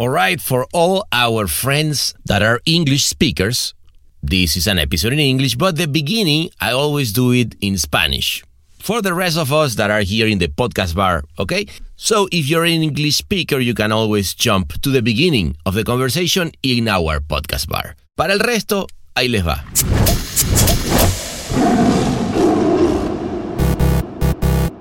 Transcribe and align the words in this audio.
All 0.00 0.08
right, 0.08 0.40
for 0.40 0.64
all 0.72 1.04
our 1.12 1.46
friends 1.46 2.14
that 2.24 2.40
are 2.40 2.62
English 2.64 3.04
speakers, 3.04 3.74
this 4.22 4.56
is 4.56 4.66
an 4.66 4.78
episode 4.78 5.12
in 5.12 5.18
English, 5.18 5.56
but 5.56 5.76
the 5.76 5.84
beginning, 5.84 6.48
I 6.58 6.72
always 6.72 7.12
do 7.12 7.32
it 7.32 7.54
in 7.60 7.76
Spanish. 7.76 8.42
For 8.78 9.02
the 9.02 9.12
rest 9.12 9.36
of 9.36 9.52
us 9.52 9.74
that 9.74 9.90
are 9.90 10.00
here 10.00 10.26
in 10.26 10.38
the 10.38 10.48
podcast 10.48 10.96
bar, 10.96 11.24
okay? 11.38 11.66
So 11.96 12.28
if 12.32 12.48
you're 12.48 12.64
an 12.64 12.80
English 12.80 13.16
speaker, 13.16 13.58
you 13.58 13.74
can 13.74 13.92
always 13.92 14.32
jump 14.32 14.80
to 14.80 14.88
the 14.88 15.02
beginning 15.02 15.58
of 15.66 15.74
the 15.74 15.84
conversation 15.84 16.50
in 16.62 16.88
our 16.88 17.20
podcast 17.20 17.68
bar. 17.68 17.94
Para 18.16 18.32
el 18.32 18.38
resto, 18.38 18.86
ahí 19.14 19.28
les 19.28 19.44
va. 19.44 19.62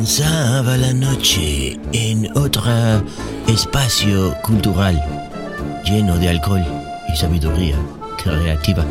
Comenzaba 0.00 0.78
la 0.78 0.94
noche 0.94 1.78
en 1.92 2.34
otro 2.34 2.62
espacio 3.46 4.34
cultural 4.42 4.98
lleno 5.84 6.16
de 6.16 6.30
alcohol 6.30 6.64
y 7.12 7.14
sabiduría 7.14 7.76
creativa. 8.16 8.82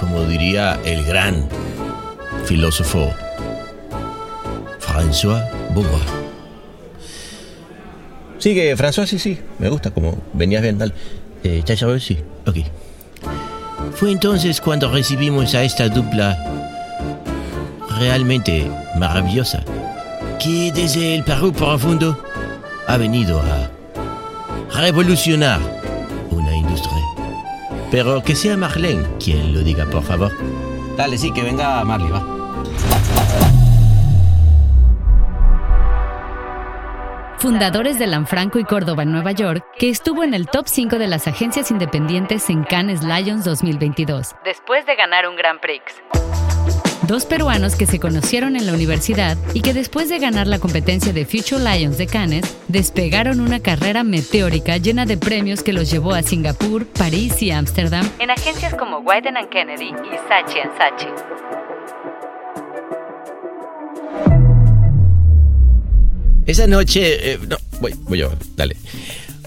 Como 0.00 0.24
diría 0.24 0.80
el 0.82 1.04
gran 1.04 1.46
filósofo 2.46 3.12
François 4.80 5.44
Beauvoir. 5.74 6.06
Sigue, 8.38 8.74
François, 8.78 9.06
sí, 9.06 9.18
sí, 9.18 9.38
me 9.58 9.68
gusta, 9.68 9.90
como 9.90 10.16
venías 10.32 10.62
bien, 10.62 10.78
dale. 10.78 10.94
Eh, 11.44 11.62
¿Ya 11.66 11.76
sabes? 11.76 12.02
Sí, 12.02 12.16
ok. 12.46 12.56
Fue 13.94 14.10
entonces 14.10 14.58
cuando 14.62 14.90
recibimos 14.90 15.54
a 15.54 15.64
esta 15.64 15.90
dupla 15.90 16.65
realmente 17.98 18.70
maravillosa, 18.96 19.62
que 20.38 20.72
desde 20.72 21.14
el 21.14 21.24
Perú 21.24 21.52
profundo 21.52 22.22
ha 22.86 22.96
venido 22.96 23.40
a 23.40 23.70
revolucionar 24.78 25.60
una 26.30 26.54
industria. 26.54 27.02
Pero 27.90 28.22
que 28.22 28.34
sea 28.34 28.56
Marlene 28.56 29.06
quien 29.18 29.54
lo 29.54 29.60
diga, 29.60 29.86
por 29.86 30.02
favor. 30.02 30.32
Dale, 30.96 31.18
sí, 31.18 31.32
que 31.32 31.42
venga 31.42 31.84
Marley, 31.84 32.10
va. 32.10 32.36
Fundadores 37.38 37.98
de 37.98 38.06
Lanfranco 38.06 38.58
y 38.58 38.64
Córdoba 38.64 39.02
en 39.02 39.12
Nueva 39.12 39.32
York, 39.32 39.64
que 39.78 39.90
estuvo 39.90 40.24
en 40.24 40.32
el 40.32 40.48
top 40.48 40.66
5 40.66 40.98
de 40.98 41.06
las 41.06 41.28
agencias 41.28 41.70
independientes 41.70 42.48
en 42.48 42.64
Cannes 42.64 43.02
Lions 43.02 43.44
2022, 43.44 44.34
después 44.42 44.86
de 44.86 44.96
ganar 44.96 45.28
un 45.28 45.36
Grand 45.36 45.60
Prix. 45.60 45.82
Dos 47.06 47.24
peruanos 47.24 47.76
que 47.76 47.86
se 47.86 48.00
conocieron 48.00 48.56
en 48.56 48.66
la 48.66 48.72
universidad 48.72 49.38
y 49.54 49.60
que 49.60 49.72
después 49.72 50.08
de 50.08 50.18
ganar 50.18 50.48
la 50.48 50.58
competencia 50.58 51.12
de 51.12 51.24
Future 51.24 51.62
Lions 51.62 51.98
de 51.98 52.08
Cannes, 52.08 52.56
despegaron 52.66 53.38
una 53.38 53.60
carrera 53.60 54.02
meteórica 54.02 54.76
llena 54.78 55.06
de 55.06 55.16
premios 55.16 55.62
que 55.62 55.72
los 55.72 55.88
llevó 55.88 56.14
a 56.14 56.22
Singapur, 56.22 56.84
París 56.84 57.40
y 57.42 57.52
Ámsterdam 57.52 58.10
en 58.18 58.30
agencias 58.30 58.74
como 58.74 58.98
Wyden 58.98 59.36
Kennedy 59.48 59.90
y 59.90 60.16
Sachi 60.28 60.58
Sachi. 60.76 61.06
Esa 66.46 66.66
noche, 66.66 67.34
eh, 67.34 67.38
no, 67.46 67.56
voy, 67.80 67.94
voy 68.00 68.18
yo, 68.18 68.32
dale. 68.56 68.76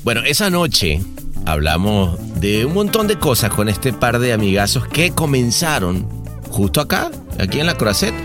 Bueno, 0.04 0.22
esa 0.22 0.50
noche 0.50 1.02
hablamos 1.46 2.40
de 2.40 2.64
un 2.64 2.74
montón 2.74 3.08
de 3.08 3.20
cosas 3.20 3.50
con 3.50 3.68
este 3.68 3.92
par 3.92 4.20
de 4.20 4.32
amigazos 4.32 4.88
que 4.88 5.12
comenzaron 5.12 6.08
justo 6.50 6.82
acá, 6.82 7.12
aquí 7.40 7.60
en 7.60 7.66
la 7.66 7.76
Croisette, 7.76 8.16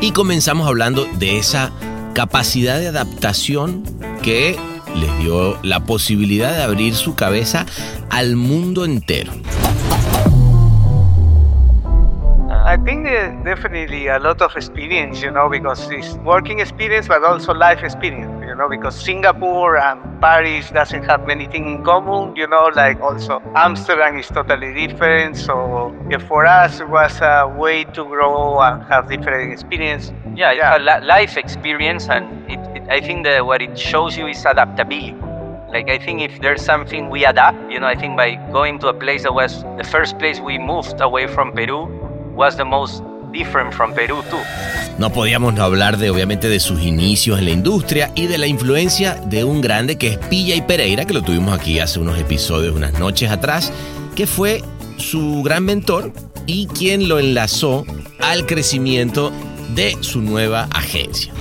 y 0.00 0.12
comenzamos 0.12 0.66
hablando 0.66 1.06
de 1.18 1.38
esa 1.38 1.70
capacidad 2.14 2.78
de 2.78 2.88
adaptación 2.88 3.82
que 4.22 4.56
les 4.94 5.18
dio 5.18 5.58
la 5.62 5.80
posibilidad 5.80 6.52
de 6.52 6.62
abrir 6.62 6.94
su 6.94 7.14
cabeza 7.14 7.66
al 8.10 8.36
mundo 8.36 8.84
entero. 8.84 9.32
I 12.70 12.76
think 12.84 13.06
definitely 13.44 14.08
a 14.08 14.18
lot 14.18 14.42
of 14.42 14.54
experience, 14.54 15.22
you 15.22 15.30
know, 15.30 15.48
because 15.48 15.88
it's 15.90 16.18
working 16.22 16.60
experience, 16.60 17.08
but 17.08 17.24
also 17.24 17.54
life 17.54 17.82
experience, 17.82 18.30
know, 18.58 18.68
because 18.68 18.94
Singapore 18.94 19.78
and 19.78 20.20
Paris 20.20 20.70
doesn't 20.70 21.04
have 21.04 21.28
anything 21.28 21.66
in 21.68 21.84
common, 21.84 22.36
you 22.36 22.46
know, 22.46 22.70
like 22.74 23.00
also 23.00 23.40
Amsterdam 23.54 24.18
is 24.18 24.28
totally 24.28 24.74
different. 24.86 25.36
So 25.36 25.94
yeah, 26.10 26.18
for 26.18 26.46
us, 26.46 26.80
it 26.80 26.88
was 26.88 27.20
a 27.22 27.48
way 27.48 27.84
to 27.84 28.04
grow 28.04 28.60
and 28.60 28.82
have 28.84 29.08
different 29.08 29.52
experience. 29.52 30.12
Yeah, 30.34 30.52
it's 30.52 30.80
a 30.80 30.84
li- 30.84 31.06
life 31.06 31.36
experience, 31.36 32.08
and 32.08 32.24
it, 32.50 32.60
it, 32.76 32.82
I 32.90 33.00
think 33.00 33.24
that 33.24 33.46
what 33.46 33.62
it 33.62 33.78
shows 33.78 34.16
you 34.18 34.26
is 34.28 34.44
adaptability. 34.44 35.14
Like 35.70 35.90
I 35.90 35.98
think 35.98 36.22
if 36.22 36.40
there's 36.40 36.64
something 36.64 37.10
we 37.10 37.24
adapt, 37.24 37.70
you 37.70 37.78
know, 37.80 37.86
I 37.86 37.94
think 37.94 38.16
by 38.16 38.36
going 38.52 38.78
to 38.80 38.88
a 38.88 38.94
place 38.94 39.22
that 39.24 39.34
was 39.34 39.62
the 39.76 39.84
first 39.84 40.18
place 40.18 40.40
we 40.40 40.58
moved 40.58 41.00
away 41.00 41.26
from 41.26 41.52
Peru 41.52 41.86
was 42.34 42.56
the 42.56 42.64
most 42.64 43.02
different 43.32 43.72
from 43.74 43.94
Peru 43.94 44.22
too. 44.30 44.38
No 44.98 45.10
podíamos 45.10 45.54
no 45.54 45.62
hablar 45.62 45.96
de 45.96 46.10
obviamente 46.10 46.48
de 46.48 46.60
sus 46.60 46.82
inicios 46.82 47.38
en 47.38 47.44
la 47.44 47.50
industria 47.52 48.10
y 48.14 48.26
de 48.26 48.38
la 48.38 48.46
influencia 48.46 49.14
de 49.14 49.44
un 49.44 49.60
grande 49.60 49.96
que 49.96 50.08
es 50.08 50.18
Pilla 50.18 50.54
y 50.54 50.62
Pereira, 50.62 51.04
que 51.04 51.14
lo 51.14 51.22
tuvimos 51.22 51.58
aquí 51.58 51.78
hace 51.78 52.00
unos 52.00 52.18
episodios, 52.18 52.74
unas 52.74 52.98
noches 52.98 53.30
atrás, 53.30 53.72
que 54.16 54.26
fue 54.26 54.62
su 54.96 55.42
gran 55.42 55.64
mentor 55.64 56.12
y 56.46 56.66
quien 56.66 57.08
lo 57.08 57.18
enlazó 57.18 57.84
al 58.20 58.46
crecimiento 58.46 59.32
de 59.74 59.96
su 60.00 60.20
nueva 60.20 60.68
agencia. 60.72 61.32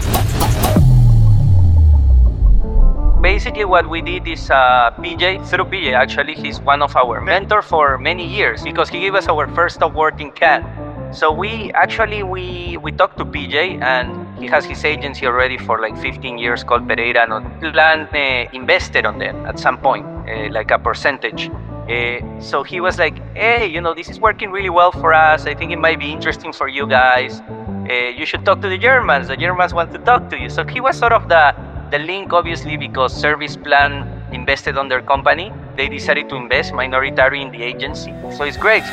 Basically, 3.22 3.66
what 3.66 3.90
we 3.90 4.02
did 4.02 4.28
is 4.28 4.50
uh, 4.52 4.92
PJ, 5.02 5.50
through 5.50 5.66
PJ, 5.66 5.94
actually, 5.94 6.34
he's 6.34 6.62
one 6.62 6.82
of 6.82 6.96
our 6.96 7.20
mentor 7.20 7.62
for 7.62 7.98
many 7.98 8.26
years 8.26 8.64
because 8.64 8.90
he 8.90 9.00
gave 9.00 9.16
us 9.16 9.28
our 9.28 9.48
first 9.54 9.82
award 9.82 10.22
in 10.22 10.32
Cannes. 10.32 10.87
So 11.12 11.32
we 11.32 11.72
actually 11.74 12.24
we 12.24 12.78
we 12.78 12.92
talked 12.92 13.18
to 13.18 13.26
PJ 13.26 13.82
and 13.82 14.28
he 14.38 14.46
has 14.48 14.66
his 14.66 14.84
agency 14.86 15.26
already 15.26 15.58
for 15.58 15.80
like 15.82 15.98
15 15.98 16.38
years 16.38 16.64
called 16.64 16.88
Pereira 16.88 17.24
and 17.26 17.74
Plan 17.74 18.08
uh, 18.14 18.50
invested 18.54 19.06
on 19.06 19.18
them 19.18 19.46
at 19.46 19.58
some 19.60 19.78
point, 19.78 20.06
uh, 20.30 20.50
like 20.52 20.72
a 20.72 20.78
percentage. 20.78 21.50
Uh, 21.90 22.20
so 22.40 22.64
he 22.64 22.82
was 22.82 23.00
like, 23.00 23.18
hey, 23.36 23.66
you 23.66 23.80
know, 23.82 23.94
this 23.94 24.10
is 24.10 24.20
working 24.20 24.52
really 24.52 24.70
well 24.70 24.92
for 24.92 25.14
us. 25.14 25.46
I 25.46 25.56
think 25.56 25.72
it 25.72 25.80
might 25.80 26.00
be 26.00 26.12
interesting 26.12 26.52
for 26.52 26.68
you 26.68 26.86
guys. 26.86 27.42
Uh, 27.90 27.94
you 27.94 28.26
should 28.26 28.44
talk 28.46 28.62
to 28.62 28.70
the 28.70 28.78
Germans. 28.78 29.30
The 29.30 29.38
Germans 29.38 29.74
want 29.74 29.92
to 29.94 30.00
talk 30.00 30.30
to 30.30 30.38
you. 30.38 30.50
So 30.50 30.66
he 30.66 30.82
was 30.82 30.98
sort 30.98 31.14
of 31.14 31.30
the 31.30 31.56
the 31.90 32.00
link, 32.00 32.34
obviously, 32.34 32.76
because 32.76 33.16
Service 33.16 33.56
Plan 33.56 34.17
invested 34.32 34.78
on 34.78 34.90
their 34.90 35.04
company. 35.04 35.52
They 35.76 35.88
decided 35.90 36.30
to 36.30 36.36
invest 36.36 36.74
minority 36.74 37.42
in 37.42 37.52
the 37.52 37.64
agency. 37.64 38.14
So 38.36 38.44
it's 38.44 38.58
great. 38.58 38.84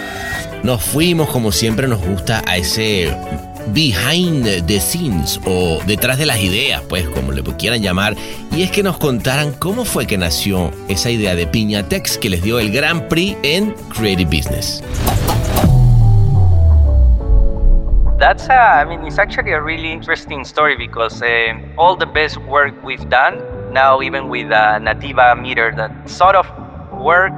Nos 0.62 0.82
fuimos, 0.82 1.28
como 1.28 1.52
siempre 1.52 1.88
nos 1.88 2.00
gusta, 2.00 2.42
a 2.46 2.56
ese 2.56 3.14
behind 3.68 4.44
the 4.66 4.80
scenes 4.80 5.40
o 5.46 5.78
detrás 5.86 6.18
de 6.18 6.26
las 6.26 6.40
ideas, 6.40 6.82
pues 6.88 7.08
como 7.08 7.32
le 7.32 7.42
quieran 7.56 7.82
llamar, 7.82 8.14
y 8.52 8.62
es 8.62 8.70
que 8.70 8.82
nos 8.82 8.98
contaran 8.98 9.52
cómo 9.52 9.84
fue 9.84 10.06
que 10.06 10.18
nació 10.18 10.70
esa 10.88 11.10
idea 11.10 11.34
de 11.34 11.46
Piñatex 11.46 12.18
que 12.18 12.30
les 12.30 12.42
dio 12.42 12.58
el 12.58 12.72
Grand 12.72 13.08
Prix 13.08 13.36
en 13.42 13.74
Creative 13.94 14.24
Business. 14.24 14.82
That's 18.18 18.48
a, 18.48 18.80
I 18.80 18.84
mean, 18.86 19.04
it's 19.06 19.18
actually 19.18 19.52
a 19.52 19.60
really 19.60 19.92
interesting 19.92 20.44
story 20.44 20.76
because 20.76 21.20
uh, 21.20 21.54
all 21.76 21.96
the 21.96 22.06
best 22.06 22.38
work 22.38 22.72
we've 22.82 23.08
done 23.10 23.38
now, 23.74 24.00
even 24.00 24.28
with 24.28 24.46
a 24.46 24.78
Nativa 24.80 25.38
meter, 25.38 25.74
that 25.76 26.08
sort 26.08 26.36
of 26.36 26.46
work 26.92 27.32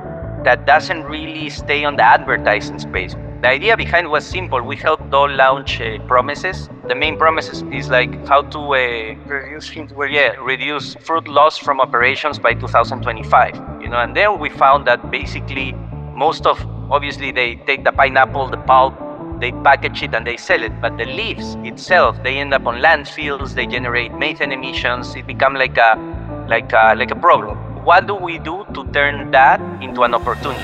that 0.44 0.66
doesn't 0.66 1.02
really 1.04 1.50
stay 1.50 1.84
on 1.84 1.96
the 1.96 2.04
advertising 2.04 2.78
space. 2.78 3.16
The 3.42 3.48
idea 3.48 3.76
behind 3.76 4.10
was 4.10 4.24
simple. 4.24 4.62
We 4.62 4.76
helped 4.76 5.10
Dole 5.10 5.30
launch 5.34 5.80
uh, 5.80 5.98
promises. 6.06 6.68
The 6.88 6.94
main 6.94 7.18
promises 7.18 7.62
is 7.72 7.88
like 7.88 8.12
how 8.26 8.42
to 8.42 8.58
uh, 8.58 9.14
Reduce 9.26 9.74
yeah, 9.74 10.34
reduce 10.40 10.94
fruit 10.96 11.26
loss 11.26 11.58
from 11.58 11.80
operations 11.80 12.38
by 12.38 12.54
2025. 12.54 13.82
You 13.82 13.88
know, 13.88 13.98
and 13.98 14.16
then 14.16 14.38
we 14.38 14.48
found 14.48 14.86
that 14.86 15.10
basically 15.10 15.72
most 16.14 16.46
of 16.46 16.64
obviously 16.90 17.32
they 17.32 17.56
take 17.66 17.84
the 17.84 17.92
pineapple, 17.92 18.48
the 18.48 18.56
pulp, 18.58 18.94
they 19.40 19.52
package 19.52 20.02
it 20.02 20.14
and 20.14 20.26
they 20.26 20.36
sell 20.38 20.62
it, 20.62 20.80
but 20.80 20.96
the 20.96 21.04
leaves 21.04 21.56
itself 21.60 22.16
they 22.22 22.38
end 22.38 22.54
up 22.54 22.66
on 22.66 22.80
landfills. 22.80 23.54
They 23.54 23.66
generate 23.66 24.14
methane 24.14 24.52
emissions. 24.52 25.14
It 25.14 25.26
become 25.26 25.54
like 25.54 25.76
a 25.76 26.15
like 26.48 26.72
a, 26.72 26.94
like 26.94 27.12
a 27.12 27.16
problem. 27.16 27.66
what 27.87 28.04
do 28.08 28.16
we 28.16 28.38
do 28.40 28.66
to 28.75 28.84
turn 28.90 29.31
that 29.31 29.60
into 29.81 30.02
an 30.02 30.12
opportunity? 30.12 30.60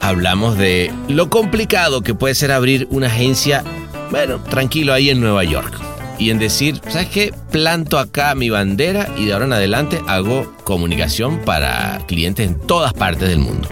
Hablamos 0.00 0.56
de 0.56 0.92
lo 1.08 1.28
complicado 1.28 2.02
que 2.02 2.14
puede 2.14 2.36
ser 2.36 2.52
abrir 2.52 2.86
una 2.92 3.08
agencia, 3.08 3.64
bueno, 4.12 4.38
tranquilo 4.38 4.94
ahí 4.94 5.10
en 5.10 5.20
Nueva 5.20 5.42
York. 5.42 5.74
Y 6.18 6.30
en 6.30 6.38
decir, 6.38 6.80
¿sabes 6.86 7.08
qué? 7.08 7.34
Planto 7.50 7.98
acá 7.98 8.34
mi 8.34 8.48
bandera 8.48 9.08
y 9.18 9.26
de 9.26 9.32
ahora 9.32 9.46
en 9.46 9.52
adelante 9.52 10.00
hago 10.06 10.50
comunicación 10.64 11.40
para 11.44 11.98
clientes 12.06 12.46
en 12.46 12.58
todas 12.66 12.94
partes 12.94 13.28
del 13.28 13.40
mundo. 13.40 13.68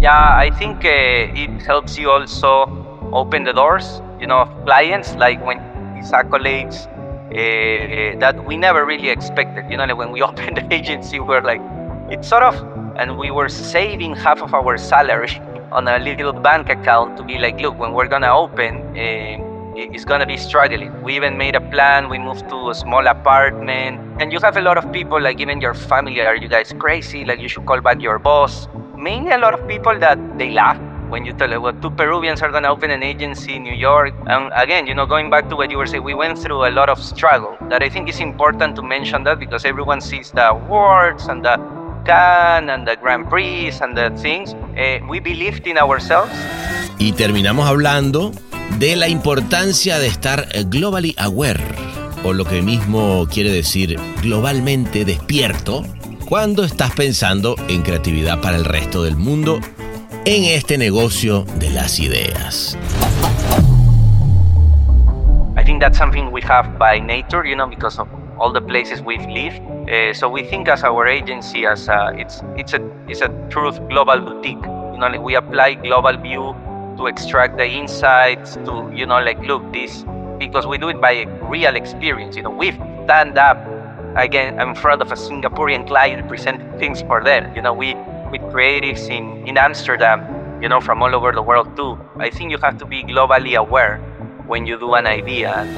Yeah, 0.00 0.42
I 0.42 0.50
think 0.58 0.84
uh, 0.84 1.38
it 1.38 1.62
helps 1.64 1.96
you 1.96 2.10
also 2.10 2.66
open 3.12 3.44
the 3.44 3.52
doors, 3.52 4.02
you 4.18 4.26
know, 4.26 4.40
of 4.40 4.48
clients, 4.64 5.14
like 5.16 5.44
when 5.44 5.60
these 5.94 6.10
accolades 6.12 6.88
uh, 7.30 8.18
that 8.18 8.44
we 8.46 8.56
never 8.56 8.84
really 8.84 9.08
expected. 9.10 9.64
You 9.70 9.76
know, 9.76 9.84
like 9.84 9.96
when 9.96 10.10
we 10.10 10.22
opened 10.28 10.56
the 10.56 10.74
agency, 10.74 11.20
we 11.20 11.26
were 11.26 11.42
like, 11.42 11.60
it's 12.10 12.28
sort 12.28 12.42
of, 12.42 12.54
and 12.96 13.16
we 13.16 13.30
were 13.30 13.48
saving 13.48 14.14
half 14.14 14.42
of 14.42 14.54
our 14.54 14.76
salary 14.76 15.40
on 15.72 15.88
a 15.88 15.98
little 15.98 16.32
bank 16.32 16.68
account 16.68 17.16
to 17.16 17.22
be 17.22 17.38
like, 17.38 17.60
look, 17.60 17.78
when 17.78 17.92
we're 17.92 18.08
gonna 18.08 18.32
open, 18.32 18.96
uh, 18.96 19.48
it's 19.74 20.04
gonna 20.04 20.26
be 20.26 20.36
struggling. 20.36 21.02
We 21.02 21.16
even 21.16 21.38
made 21.38 21.54
a 21.56 21.60
plan. 21.60 22.10
We 22.10 22.18
moved 22.18 22.48
to 22.50 22.70
a 22.70 22.74
small 22.74 23.06
apartment, 23.06 24.00
and 24.20 24.32
you 24.32 24.38
have 24.40 24.56
a 24.56 24.60
lot 24.60 24.76
of 24.76 24.92
people, 24.92 25.20
like 25.20 25.40
even 25.40 25.60
your 25.60 25.74
family, 25.74 26.20
are 26.20 26.36
you 26.36 26.48
guys 26.48 26.74
crazy? 26.78 27.24
Like 27.24 27.40
you 27.40 27.48
should 27.48 27.64
call 27.64 27.80
back 27.80 28.02
your 28.02 28.18
boss. 28.18 28.68
Mainly 28.96 29.32
a 29.32 29.38
lot 29.38 29.54
of 29.54 29.66
people 29.66 29.98
that 29.98 30.18
they 30.38 30.50
laugh 30.50 30.78
when 31.12 31.26
you 31.26 31.34
tell 31.34 31.52
well, 31.60 31.74
two 31.74 31.90
Peruvians 31.90 32.40
are 32.40 32.50
gonna 32.50 32.72
open 32.72 32.90
an 32.90 33.02
agency 33.02 33.56
in 33.56 33.62
New 33.62 33.74
York. 33.74 34.14
And 34.26 34.50
again, 34.56 34.86
you 34.86 34.94
know, 34.94 35.04
going 35.04 35.28
back 35.28 35.50
to 35.50 35.56
what 35.56 35.70
you 35.70 35.76
were 35.76 35.86
saying, 35.86 36.02
we 36.02 36.14
went 36.14 36.38
through 36.38 36.64
a 36.64 36.72
lot 36.72 36.88
of 36.88 36.98
struggle. 36.98 37.54
That 37.68 37.82
I 37.82 37.90
think 37.90 38.08
is 38.08 38.18
important 38.18 38.74
to 38.76 38.82
mention 38.82 39.22
that 39.24 39.38
because 39.38 39.66
everyone 39.66 40.00
sees 40.00 40.32
the 40.32 40.48
awards 40.48 41.28
and 41.28 41.44
the 41.44 41.60
Cannes 42.06 42.70
and 42.70 42.88
the 42.88 42.96
Grand 42.96 43.28
Prix 43.28 43.72
and 43.82 43.94
the 43.94 44.10
things. 44.16 44.54
Uh, 44.54 45.04
we 45.06 45.20
believed 45.20 45.66
in 45.66 45.76
ourselves. 45.76 46.32
Y 46.98 47.12
terminamos 47.12 47.68
hablando 47.68 48.32
de 48.78 48.96
la 48.96 49.08
importancia 49.08 49.98
de 49.98 50.06
estar 50.06 50.48
globally 50.70 51.14
aware, 51.18 51.60
o 52.24 52.32
lo 52.32 52.46
que 52.46 52.62
mismo 52.62 53.26
quiere 53.30 53.50
decir 53.50 53.98
globalmente 54.22 55.04
despierto, 55.04 55.84
cuando 56.26 56.64
estás 56.64 56.92
pensando 56.92 57.54
en 57.68 57.82
creatividad 57.82 58.40
para 58.40 58.56
el 58.56 58.64
resto 58.64 59.02
del 59.02 59.16
mundo 59.16 59.60
en 60.24 60.44
este 60.44 60.78
negocio 60.78 61.44
de 61.58 61.70
las 61.70 61.98
ideas. 61.98 62.78
I 65.56 65.64
think 65.64 65.80
that's 65.80 65.98
something 65.98 66.30
we 66.30 66.40
have 66.42 66.78
by 66.78 67.00
nature, 67.00 67.44
you 67.44 67.56
know, 67.56 67.66
because 67.66 67.98
of 67.98 68.08
all 68.38 68.52
the 68.52 68.60
places 68.60 69.02
we've 69.02 69.26
lived. 69.26 69.60
Uh, 69.90 70.14
so 70.14 70.28
we 70.28 70.44
think 70.44 70.68
as 70.68 70.84
our 70.84 71.08
agency 71.08 71.66
as 71.66 71.88
a, 71.88 72.12
it's 72.16 72.42
it's 72.56 72.72
a 72.72 72.80
it's 73.08 73.20
a 73.20 73.28
truth 73.50 73.80
global 73.88 74.20
boutique. 74.20 74.64
You 74.92 74.98
know, 74.98 75.08
like 75.08 75.20
we 75.20 75.34
apply 75.34 75.74
global 75.74 76.16
view 76.16 76.54
to 76.98 77.06
extract 77.06 77.56
the 77.56 77.66
insights. 77.66 78.54
To 78.64 78.90
you 78.94 79.06
know, 79.06 79.18
like 79.20 79.40
look 79.40 79.62
this 79.72 80.04
because 80.38 80.66
we 80.66 80.78
do 80.78 80.88
it 80.88 81.00
by 81.00 81.24
real 81.42 81.74
experience. 81.74 82.36
You 82.36 82.42
know, 82.44 82.50
we 82.50 82.70
stand 83.04 83.38
up 83.38 83.58
again 84.16 84.60
in 84.60 84.74
front 84.76 85.02
of 85.02 85.10
a 85.10 85.16
Singaporean 85.16 85.86
client 85.86 86.28
presenting 86.28 86.70
things 86.78 87.02
for 87.02 87.24
them. 87.24 87.54
You 87.56 87.62
know, 87.62 87.72
we 87.74 87.94
with 88.32 88.40
creatives 88.50 89.12
in 89.12 89.46
in 89.46 89.60
Amsterdam. 89.60 90.24
You 90.64 90.68
know, 90.68 90.80
from 90.80 91.02
all 91.02 91.14
over 91.14 91.30
the 91.32 91.42
world 91.42 91.76
too. 91.76 91.98
I 92.16 92.30
think 92.30 92.50
you 92.50 92.58
have 92.58 92.78
to 92.78 92.86
be 92.86 93.04
globally 93.04 93.54
aware 93.54 94.00
when 94.46 94.64
you 94.64 94.78
do 94.78 94.94
an 94.94 95.06
idea. 95.06 95.68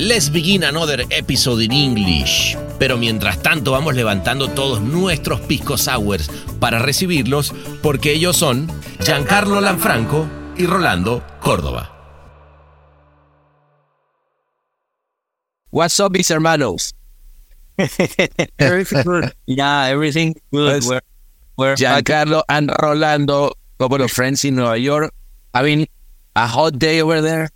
Let's 0.00 0.28
begin 0.28 0.64
another 0.64 1.04
episode 1.10 1.62
in 1.62 1.70
English. 1.70 2.56
Pero 2.78 2.96
mientras 2.98 3.40
tanto 3.42 3.70
vamos 3.70 3.94
levantando 3.94 4.48
todos 4.48 4.80
nuestros 4.80 5.40
pisco 5.42 5.76
sours 5.78 6.28
para 6.58 6.80
recibirlos 6.80 7.54
porque 7.82 8.12
ellos 8.12 8.36
son 8.36 8.66
Giancarlo 8.98 9.60
Lanfranco 9.60 10.26
y 10.56 10.66
Rolando 10.66 11.22
Córdoba. 11.40 11.90
What's 15.70 16.00
up, 16.00 16.12
mis 16.12 16.30
hermanos? 16.30 16.94
everything 18.58 19.02
good. 19.02 19.32
Yeah, 19.46 19.86
everything 19.88 20.34
good. 20.52 20.84
We're, 20.84 21.00
we're 21.56 21.76
Giancarlo 21.76 22.42
and 22.48 22.70
Rolando, 22.82 23.52
couple 23.78 24.02
of 24.02 24.10
friends 24.10 24.44
in 24.44 24.56
New 24.56 24.74
York. 24.74 25.12
Having 25.54 25.86
a 26.34 26.46
hot 26.46 26.78
day 26.78 27.00
over 27.00 27.20
there. 27.20 27.48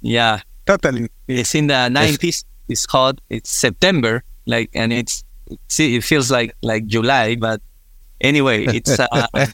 Yeah, 0.00 0.40
totally. 0.66 1.08
It's 1.26 1.54
in 1.54 1.66
the 1.66 1.74
90s. 1.74 2.44
It's 2.68 2.86
hot. 2.86 3.20
It's 3.28 3.50
September, 3.50 4.22
like, 4.46 4.70
and 4.74 4.92
it's 4.92 5.24
see, 5.68 5.96
it 5.96 6.04
feels 6.04 6.30
like 6.30 6.54
like 6.62 6.86
July, 6.86 7.36
but 7.36 7.60
anyway, 8.20 8.64
it's 8.64 8.98
uh, 8.98 9.26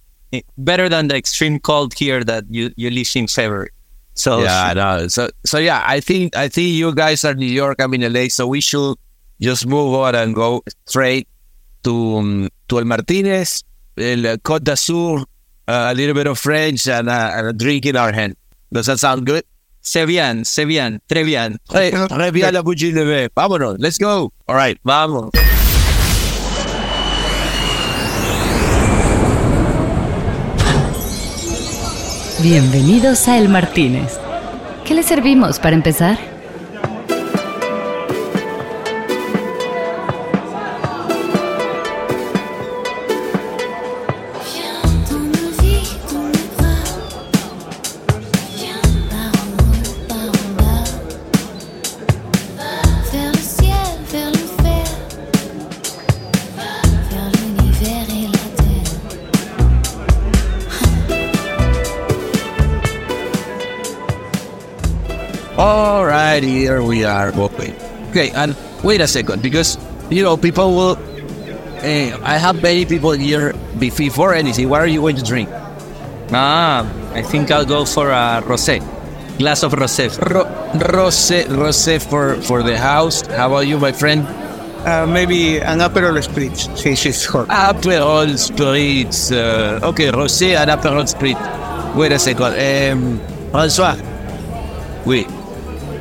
better 0.59 0.89
than 0.89 1.09
the 1.09 1.17
extreme 1.17 1.59
cold 1.59 1.95
here 1.95 2.25
that 2.25 2.45
you 2.49 2.73
you 2.77 2.91
live 2.91 3.11
in 3.15 3.27
February. 3.27 3.71
So 4.15 4.43
yeah, 4.43 4.65
I 4.71 4.75
know. 4.75 5.09
So 5.09 5.29
so 5.45 5.59
yeah, 5.59 5.83
I 5.87 6.01
think 6.01 6.37
I 6.37 6.49
think 6.49 6.75
you 6.75 6.95
guys 6.95 7.25
are 7.25 7.35
New 7.35 7.47
York. 7.51 7.81
I'm 7.81 7.95
in 7.95 8.13
LA, 8.13 8.29
so 8.29 8.47
we 8.47 8.61
should 8.61 8.97
just 9.41 9.67
move 9.67 9.95
on 9.95 10.15
and 10.15 10.35
go 10.35 10.63
straight 10.87 11.29
to 11.83 12.17
um, 12.17 12.49
to 12.67 12.79
El 12.79 12.85
Martinez, 12.85 13.63
El 13.97 14.39
Côte 14.43 14.65
d'Azur, 14.65 15.21
uh, 15.21 15.25
a 15.67 15.95
little 15.95 16.15
bit 16.15 16.27
of 16.27 16.39
French, 16.39 16.87
and, 16.89 17.09
uh, 17.09 17.31
and 17.35 17.49
a 17.49 17.53
drink 17.53 17.87
in 17.87 17.97
our 17.97 18.13
hand. 18.13 18.37
Does 18.73 18.87
that 18.87 18.99
sound 18.99 19.27
good? 19.27 19.45
C'est 19.81 20.07
bien, 20.07 20.45
c'est 20.45 20.65
bien, 20.65 20.99
très 21.07 21.25
bien. 21.25 21.59
Très 21.69 22.31
bien 22.33 22.51
la 22.51 22.63
bougie 22.63 22.91
levée. 22.91 23.29
Vámonos, 23.37 23.77
let's 23.79 23.99
go. 23.99 24.33
All 24.47 24.57
right, 24.57 24.79
vamos. 24.83 25.31
Bienvenidos 32.43 33.29
a 33.29 33.39
El 33.39 33.49
Martínez. 33.49 34.19
¿Qué 34.85 34.95
le 34.95 35.03
servimos 35.03 35.59
para 35.59 35.77
empezar? 35.77 36.34
Right, 66.35 66.43
here 66.43 66.83
we 66.83 67.05
are. 67.05 67.31
Okay, 67.33 67.75
okay, 68.11 68.31
and 68.31 68.57
wait 68.83 69.01
a 69.01 69.07
second, 69.07 69.43
because 69.43 69.79
you 70.11 70.23
know 70.23 70.37
people 70.37 70.75
will. 70.75 70.97
Uh, 71.79 72.17
I 72.25 72.39
have 72.39 72.63
many 72.63 72.85
people 72.87 73.13
here 73.13 73.53
before 73.79 74.35
anything. 74.35 74.69
What 74.69 74.81
are 74.81 74.87
you 74.87 75.01
going 75.01 75.17
to 75.17 75.23
drink? 75.23 75.49
Ah, 76.33 76.83
I 77.13 77.23
think 77.23 77.51
I'll 77.51 77.67
go 77.67 77.85
for 77.85 78.11
a 78.11 78.43
rosé, 78.43 78.81
glass 79.39 79.63
of 79.63 79.73
rosé. 79.73 80.11
Ro- 80.33 80.49
rosé, 80.91 81.45
rosé 81.47 82.03
for 82.03 82.41
for 82.43 82.63
the 82.63 82.77
house. 82.79 83.23
How 83.31 83.47
about 83.49 83.67
you, 83.69 83.79
my 83.79 83.93
friend? 83.93 84.27
Uh, 84.85 85.07
maybe 85.07 85.61
an 85.61 85.79
Aperol 85.81 86.21
Spritz, 86.21 86.69
since 86.77 87.07
it's 87.07 87.25
hot. 87.25 87.49
Aperol 87.49 88.35
Spritz. 88.37 89.31
Uh, 89.33 89.87
okay, 89.93 90.11
rosé 90.11 90.57
and 90.57 90.71
Aperol 90.71 91.07
Spritz. 91.07 91.39
Wait 91.95 92.13
a 92.13 92.19
second. 92.19 92.53
Um, 92.59 93.21
François. 93.53 93.95
Oui. 95.07 95.27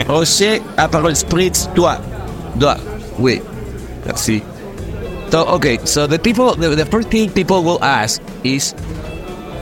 Rosé, 0.07 0.61
Aperol 0.77 1.15
Spritz, 1.15 1.67
toi. 1.75 1.97
Toi. 2.59 2.77
Oui. 3.19 3.41
Merci. 4.05 4.43
So, 5.31 5.45
okay, 5.57 5.79
so 5.85 6.05
the 6.05 6.19
people, 6.19 6.53
the, 6.55 6.69
the 6.75 6.85
first 6.85 7.09
thing 7.09 7.29
people 7.31 7.63
will 7.63 7.83
ask 7.83 8.21
is, 8.43 8.75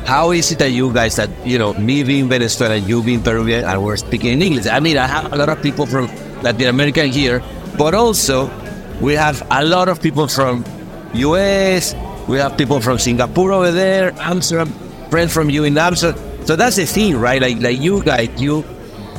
how 0.05 0.31
is 0.31 0.51
it 0.51 0.59
that 0.59 0.71
you 0.71 0.91
guys 0.91 1.15
that, 1.15 1.29
you 1.45 1.57
know, 1.57 1.73
me 1.75 2.03
being 2.03 2.27
Venezuela, 2.27 2.75
you 2.75 3.01
being 3.01 3.23
Peruvian, 3.23 3.63
and 3.63 3.83
we're 3.83 3.95
speaking 3.95 4.33
in 4.33 4.41
English? 4.41 4.67
I 4.67 4.81
mean, 4.81 4.97
I 4.97 5.07
have 5.07 5.31
a 5.31 5.35
lot 5.37 5.47
of 5.47 5.61
people 5.61 5.85
from 5.85 6.07
Latin 6.41 6.67
America 6.67 7.05
here, 7.05 7.41
but 7.77 7.93
also 7.93 8.51
we 8.99 9.13
have 9.13 9.47
a 9.49 9.63
lot 9.63 9.87
of 9.87 10.01
people 10.01 10.27
from 10.27 10.65
US, 11.13 11.95
we 12.27 12.37
have 12.37 12.57
people 12.57 12.81
from 12.81 12.97
Singapore 12.97 13.53
over 13.53 13.71
there, 13.71 14.11
Amsterdam, 14.19 14.67
friends 15.09 15.33
from 15.33 15.49
you 15.49 15.63
in 15.63 15.77
Amsterdam. 15.77 16.19
So 16.45 16.55
that's 16.55 16.75
the 16.75 16.85
thing, 16.85 17.17
right? 17.17 17.41
Like, 17.41 17.61
like 17.61 17.79
you 17.79 18.03
guys, 18.03 18.29
you, 18.41 18.65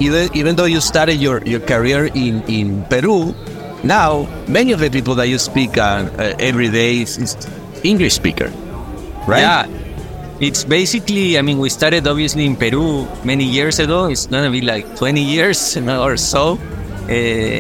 even, 0.01 0.29
even 0.35 0.57
though 0.57 0.65
you 0.65 0.81
started 0.81 1.17
your, 1.17 1.43
your 1.45 1.61
career 1.61 2.07
in, 2.15 2.43
in 2.49 2.85
Peru, 2.87 3.35
now 3.85 4.29
many 4.49 4.73
of 4.73 4.81
the 4.81 4.91
people 4.91 5.15
that 5.17 5.29
you 5.29 5.39
speak 5.39 5.77
uh, 5.79 6.09
uh, 6.19 6.35
every 6.39 6.69
day 6.71 7.01
is, 7.03 7.19
is 7.19 7.37
English 7.83 8.15
speaker, 8.15 8.51
right? 9.27 9.41
Yeah, 9.41 9.67
it's 10.41 10.65
basically. 10.65 11.39
I 11.39 11.43
mean, 11.43 11.59
we 11.59 11.69
started 11.69 12.07
obviously 12.07 12.47
in 12.47 12.57
Peru 12.57 13.07
many 13.25 13.45
years 13.45 13.79
ago. 13.79 14.07
It's 14.07 14.27
gonna 14.27 14.51
be 14.51 14.61
like 14.61 14.97
20 14.97 15.21
years 15.23 15.77
or 15.89 16.17
so. 16.17 16.59
Uh, 17.09 17.11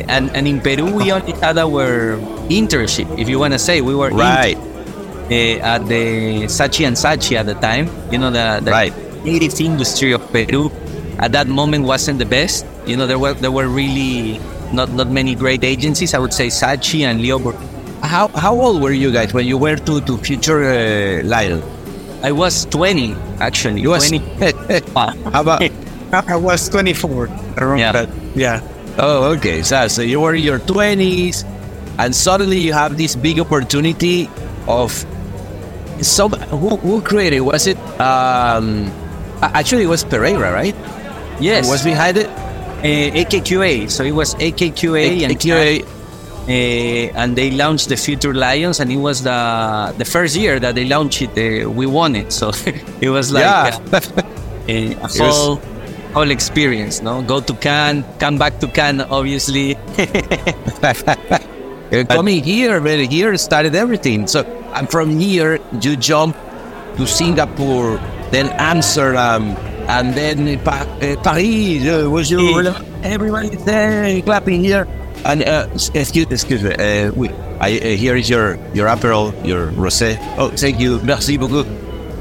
and 0.06 0.30
and 0.36 0.46
in 0.46 0.60
Peru 0.60 0.86
we 0.94 1.10
only 1.10 1.32
had 1.32 1.58
our 1.58 2.16
internship, 2.48 3.10
if 3.18 3.28
you 3.28 3.38
want 3.40 3.52
to 3.52 3.58
say. 3.58 3.80
We 3.80 3.94
were 3.94 4.10
Right. 4.10 4.56
in- 4.56 5.60
uh, 5.62 5.74
at 5.74 5.86
the 5.88 6.44
Saatchi 6.46 6.86
and 6.86 6.94
Saatchi 6.96 7.36
at 7.36 7.46
the 7.46 7.54
time. 7.54 7.90
You 8.12 8.18
know 8.18 8.30
the, 8.30 8.60
the 8.62 8.70
Right. 8.70 8.92
creative 9.22 9.58
industry 9.60 10.12
of 10.12 10.22
Peru 10.32 10.70
at 11.18 11.32
that 11.32 11.46
moment 11.48 11.84
wasn't 11.84 12.18
the 12.18 12.26
best. 12.26 12.66
You 12.86 12.96
know 12.96 13.06
there 13.06 13.18
were 13.18 13.34
there 13.34 13.52
were 13.52 13.68
really 13.68 14.38
not 14.72 14.90
not 14.92 15.08
many 15.10 15.34
great 15.34 15.64
agencies. 15.64 16.14
I 16.14 16.18
would 16.18 16.32
say 16.32 16.48
Saatchi 16.48 17.02
and 17.04 17.20
Leo. 17.20 17.38
How 18.02 18.28
how 18.28 18.54
old 18.58 18.82
were 18.82 18.92
you 18.92 19.12
guys 19.12 19.32
when 19.32 19.46
you 19.46 19.58
were 19.58 19.76
to 19.76 20.00
to 20.00 20.18
Future 20.18 20.62
uh, 20.64 21.22
Lion? 21.26 21.62
I 22.22 22.30
was 22.32 22.66
20 22.70 23.14
actually. 23.40 23.80
You 23.82 23.90
was 23.90 24.08
20. 24.08 24.18
how 24.94 25.40
about? 25.42 25.62
I 26.12 26.36
was 26.36 26.68
24 26.68 27.28
around 27.58 27.78
Yeah. 27.78 27.92
that. 27.92 28.08
Yeah. 28.34 28.60
Oh, 28.98 29.32
okay. 29.36 29.62
So, 29.62 29.88
so 29.88 30.02
you 30.02 30.20
were 30.20 30.34
in 30.34 30.42
your 30.44 30.58
twenties, 30.60 31.44
and 31.98 32.14
suddenly 32.14 32.58
you 32.58 32.72
have 32.74 32.96
this 32.98 33.16
big 33.16 33.40
opportunity 33.40 34.28
of 34.68 34.92
some 36.02 36.32
who, 36.50 36.76
who 36.76 37.00
created 37.00 37.40
was 37.40 37.66
it 37.66 37.78
um 38.00 38.90
actually 39.40 39.84
it 39.84 39.86
was 39.86 40.02
Pereira 40.04 40.52
right 40.52 40.74
yes. 41.42 41.68
Was 41.68 41.82
behind 41.84 42.16
it 42.18 42.28
Uh, 42.82 43.14
AKQA. 43.14 43.86
So 43.90 44.02
it 44.02 44.10
was 44.10 44.34
AKQA 44.42 45.22
and 45.22 45.38
AKQA. 45.38 45.86
uh, 45.86 47.14
and 47.20 47.36
they 47.38 47.52
launched 47.54 47.86
the 47.88 47.94
Future 47.96 48.34
Lions, 48.34 48.80
and 48.82 48.90
it 48.90 48.98
was 48.98 49.22
the 49.22 49.94
the 49.98 50.04
first 50.04 50.34
year 50.34 50.58
that 50.58 50.74
they 50.74 50.82
launched 50.84 51.22
it. 51.22 51.30
Uh, 51.38 51.70
we 51.70 51.86
won 51.86 52.16
it, 52.18 52.32
so 52.34 52.50
it 53.00 53.06
was 53.10 53.30
like 53.30 53.46
yeah 53.46 53.78
uh, 53.94 54.66
a, 54.66 54.98
a 54.98 55.08
whole 55.22 55.62
whole 56.10 56.30
experience. 56.34 57.02
No, 57.06 57.22
go 57.22 57.38
to 57.38 57.54
Cannes, 57.54 58.02
come 58.18 58.34
back 58.36 58.58
to 58.58 58.66
Cannes, 58.66 59.06
obviously. 59.10 59.78
Coming 62.08 62.42
here 62.42 62.80
man, 62.80 63.04
here 63.10 63.36
started 63.36 63.74
everything 63.74 64.26
so 64.26 64.42
and 64.74 64.90
from 64.90 65.18
here 65.18 65.60
you 65.80 65.96
jump 65.96 66.36
to 66.96 67.06
Singapore 67.06 68.00
then 68.32 68.48
Amsterdam 68.56 69.52
and 69.88 70.14
then 70.14 70.58
pa- 70.60 70.86
uh, 71.00 71.16
Paris 71.22 71.86
uh, 71.88 72.08
was 72.10 72.30
your 72.30 72.62
Yeah. 72.62 72.80
everybody 73.02 73.54
there 73.64 74.20
clapping 74.22 74.62
here. 74.64 74.86
And 75.24 75.42
uh, 75.46 75.68
excuse 75.94 76.26
excuse 76.30 76.62
me 76.62 76.74
uh, 76.74 77.12
we, 77.14 77.28
I, 77.60 77.78
uh, 77.78 77.94
here 77.96 78.16
is 78.16 78.28
your 78.28 78.58
your 78.74 78.88
Aperol 78.88 79.30
your 79.46 79.70
rosé. 79.72 80.18
Oh 80.38 80.50
thank 80.50 80.80
you. 80.80 80.98
Merci 81.02 81.38
beaucoup. 81.38 81.66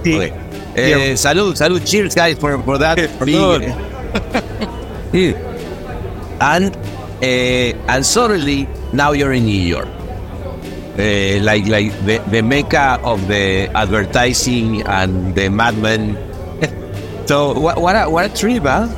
Okay. 0.02 0.30
uh, 0.32 1.14
salud 1.18 1.54
salud. 1.58 1.82
Cheers 1.86 2.14
guys 2.16 2.38
for, 2.38 2.58
for 2.64 2.78
that. 2.78 2.98
Big- 3.26 3.74
Yeah. 5.14 5.36
and 6.40 6.72
uh, 7.22 7.92
and 7.92 8.06
suddenly 8.06 8.68
now 8.94 9.12
you're 9.12 9.34
in 9.34 9.46
New 9.46 9.60
York, 9.62 9.88
uh, 9.88 11.44
like 11.44 11.68
like 11.68 11.92
the, 12.06 12.18
the 12.32 12.42
mecca 12.42 12.98
of 13.04 13.28
the 13.28 13.68
advertising 13.76 14.82
and 14.88 15.36
the 15.36 15.50
madmen. 15.50 16.18
So 17.32 17.58
what 17.58 17.80
what 17.80 17.96
a, 17.96 18.10
what 18.10 18.28
a 18.28 18.34
trip, 18.36 18.64
huh? 18.64 18.92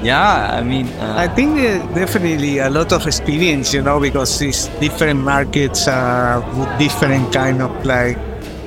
yeah, 0.00 0.54
I 0.54 0.62
mean, 0.62 0.86
uh, 1.02 1.16
I 1.18 1.26
think 1.26 1.58
uh, 1.58 1.82
definitely 1.92 2.58
a 2.58 2.70
lot 2.70 2.92
of 2.92 3.04
experience, 3.04 3.74
you 3.74 3.82
know, 3.82 3.98
because 3.98 4.40
it's 4.40 4.68
different 4.78 5.24
markets 5.24 5.88
uh, 5.88 6.38
with 6.54 6.70
different 6.78 7.34
kind 7.34 7.60
of 7.60 7.74
like, 7.84 8.16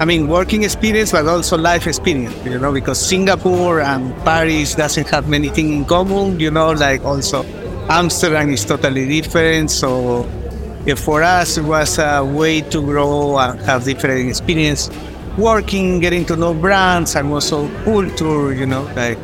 I 0.02 0.04
mean, 0.04 0.28
working 0.28 0.64
experience, 0.64 1.14
but 1.14 1.26
also 1.26 1.58
life 1.58 1.88
experience, 1.88 2.36
you 2.44 2.60
know, 2.60 2.74
because 2.74 3.00
Singapore 3.00 3.80
and 3.80 4.14
Paris 4.26 4.76
doesn't 4.76 5.08
have 5.08 5.30
many 5.30 5.48
things 5.48 5.72
in 5.72 5.86
common, 5.86 6.38
you 6.38 6.52
know, 6.52 6.72
like 6.72 7.02
also 7.06 7.46
Amsterdam 7.88 8.50
is 8.50 8.66
totally 8.66 9.08
different. 9.08 9.72
So 9.72 10.28
yeah, 10.86 10.96
for 10.96 11.24
us, 11.24 11.58
it 11.58 11.64
was 11.64 11.98
a 11.98 12.26
way 12.26 12.60
to 12.60 12.82
grow 12.82 13.40
and 13.40 13.58
have 13.62 13.86
different 13.86 14.28
experience 14.28 14.92
working, 15.38 16.00
getting 16.00 16.26
to 16.26 16.36
know 16.36 16.54
brands 16.54 17.16
and 17.16 17.32
also 17.32 17.68
culture, 17.84 18.54
you 18.54 18.66
know, 18.66 18.84
like 18.96 19.18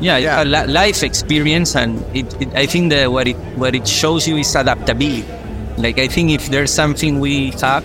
yeah, 0.00 0.18
Yeah. 0.18 0.42
li- 0.42 0.66
life 0.72 1.02
experience, 1.02 1.74
and 1.74 2.04
it, 2.14 2.26
it, 2.40 2.48
I 2.54 2.66
think 2.66 2.90
that 2.90 3.10
what 3.10 3.26
it 3.28 3.36
what 3.56 3.74
it 3.74 3.86
shows 3.88 4.28
you 4.28 4.36
is 4.36 4.54
adaptability. 4.54 5.24
Like 5.78 5.98
I 5.98 6.08
think 6.08 6.30
if 6.30 6.48
there's 6.50 6.72
something 6.72 7.18
we 7.20 7.50
have, 7.62 7.84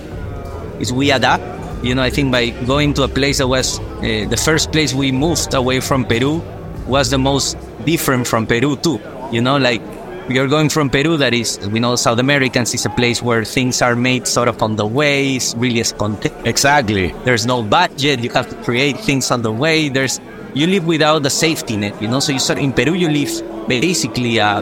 is 0.80 0.92
we 0.92 1.12
adapt. 1.12 1.44
You 1.84 1.96
know, 1.96 2.04
I 2.04 2.10
think 2.10 2.32
by 2.32 2.50
going 2.68 2.94
to 2.96 3.04
a 3.04 3.08
place 3.08 3.40
that 3.40 3.48
was 3.48 3.80
uh, 3.80 4.28
the 4.30 4.38
first 4.38 4.72
place 4.72 4.94
we 4.94 5.12
moved 5.12 5.54
away 5.54 5.80
from 5.80 6.06
Peru 6.06 6.42
was 6.88 7.10
the 7.10 7.18
most 7.18 7.58
different 7.86 8.28
from 8.28 8.46
Peru 8.46 8.76
too. 8.76 9.00
You 9.32 9.42
know, 9.42 9.58
like 9.58 9.82
you're 10.30 10.48
going 10.48 10.70
from 10.70 10.90
Peru, 10.90 11.18
that 11.18 11.34
is, 11.34 11.60
we 11.70 11.80
know 11.80 11.96
South 11.96 12.20
Americans 12.20 12.74
is 12.74 12.86
a 12.86 12.90
place 12.90 13.22
where 13.22 13.44
things 13.44 13.82
are 13.82 13.96
made 13.96 14.28
sort 14.28 14.48
of 14.48 14.62
on 14.62 14.76
the 14.76 14.86
way, 14.86 15.36
it's 15.36 15.56
really 15.56 15.84
spontaneous. 15.84 16.46
Exactly. 16.46 17.14
There's 17.26 17.46
no 17.46 17.64
budget. 17.64 18.20
You 18.20 18.30
have 18.32 18.50
to 18.50 18.56
create 18.64 18.98
things 18.98 19.32
on 19.32 19.42
the 19.42 19.52
way. 19.52 19.90
There's 19.90 20.20
you 20.54 20.68
live 20.68 20.86
without 20.86 21.24
the 21.24 21.30
safety 21.30 21.78
net, 21.78 22.02
you 22.02 22.08
know. 22.08 22.20
So 22.20 22.34
you 22.34 22.40
start 22.40 22.60
in 22.60 22.74
Peru. 22.74 22.94
You 22.94 23.10
live 23.10 23.32
basically 23.68 24.40
uh, 24.40 24.62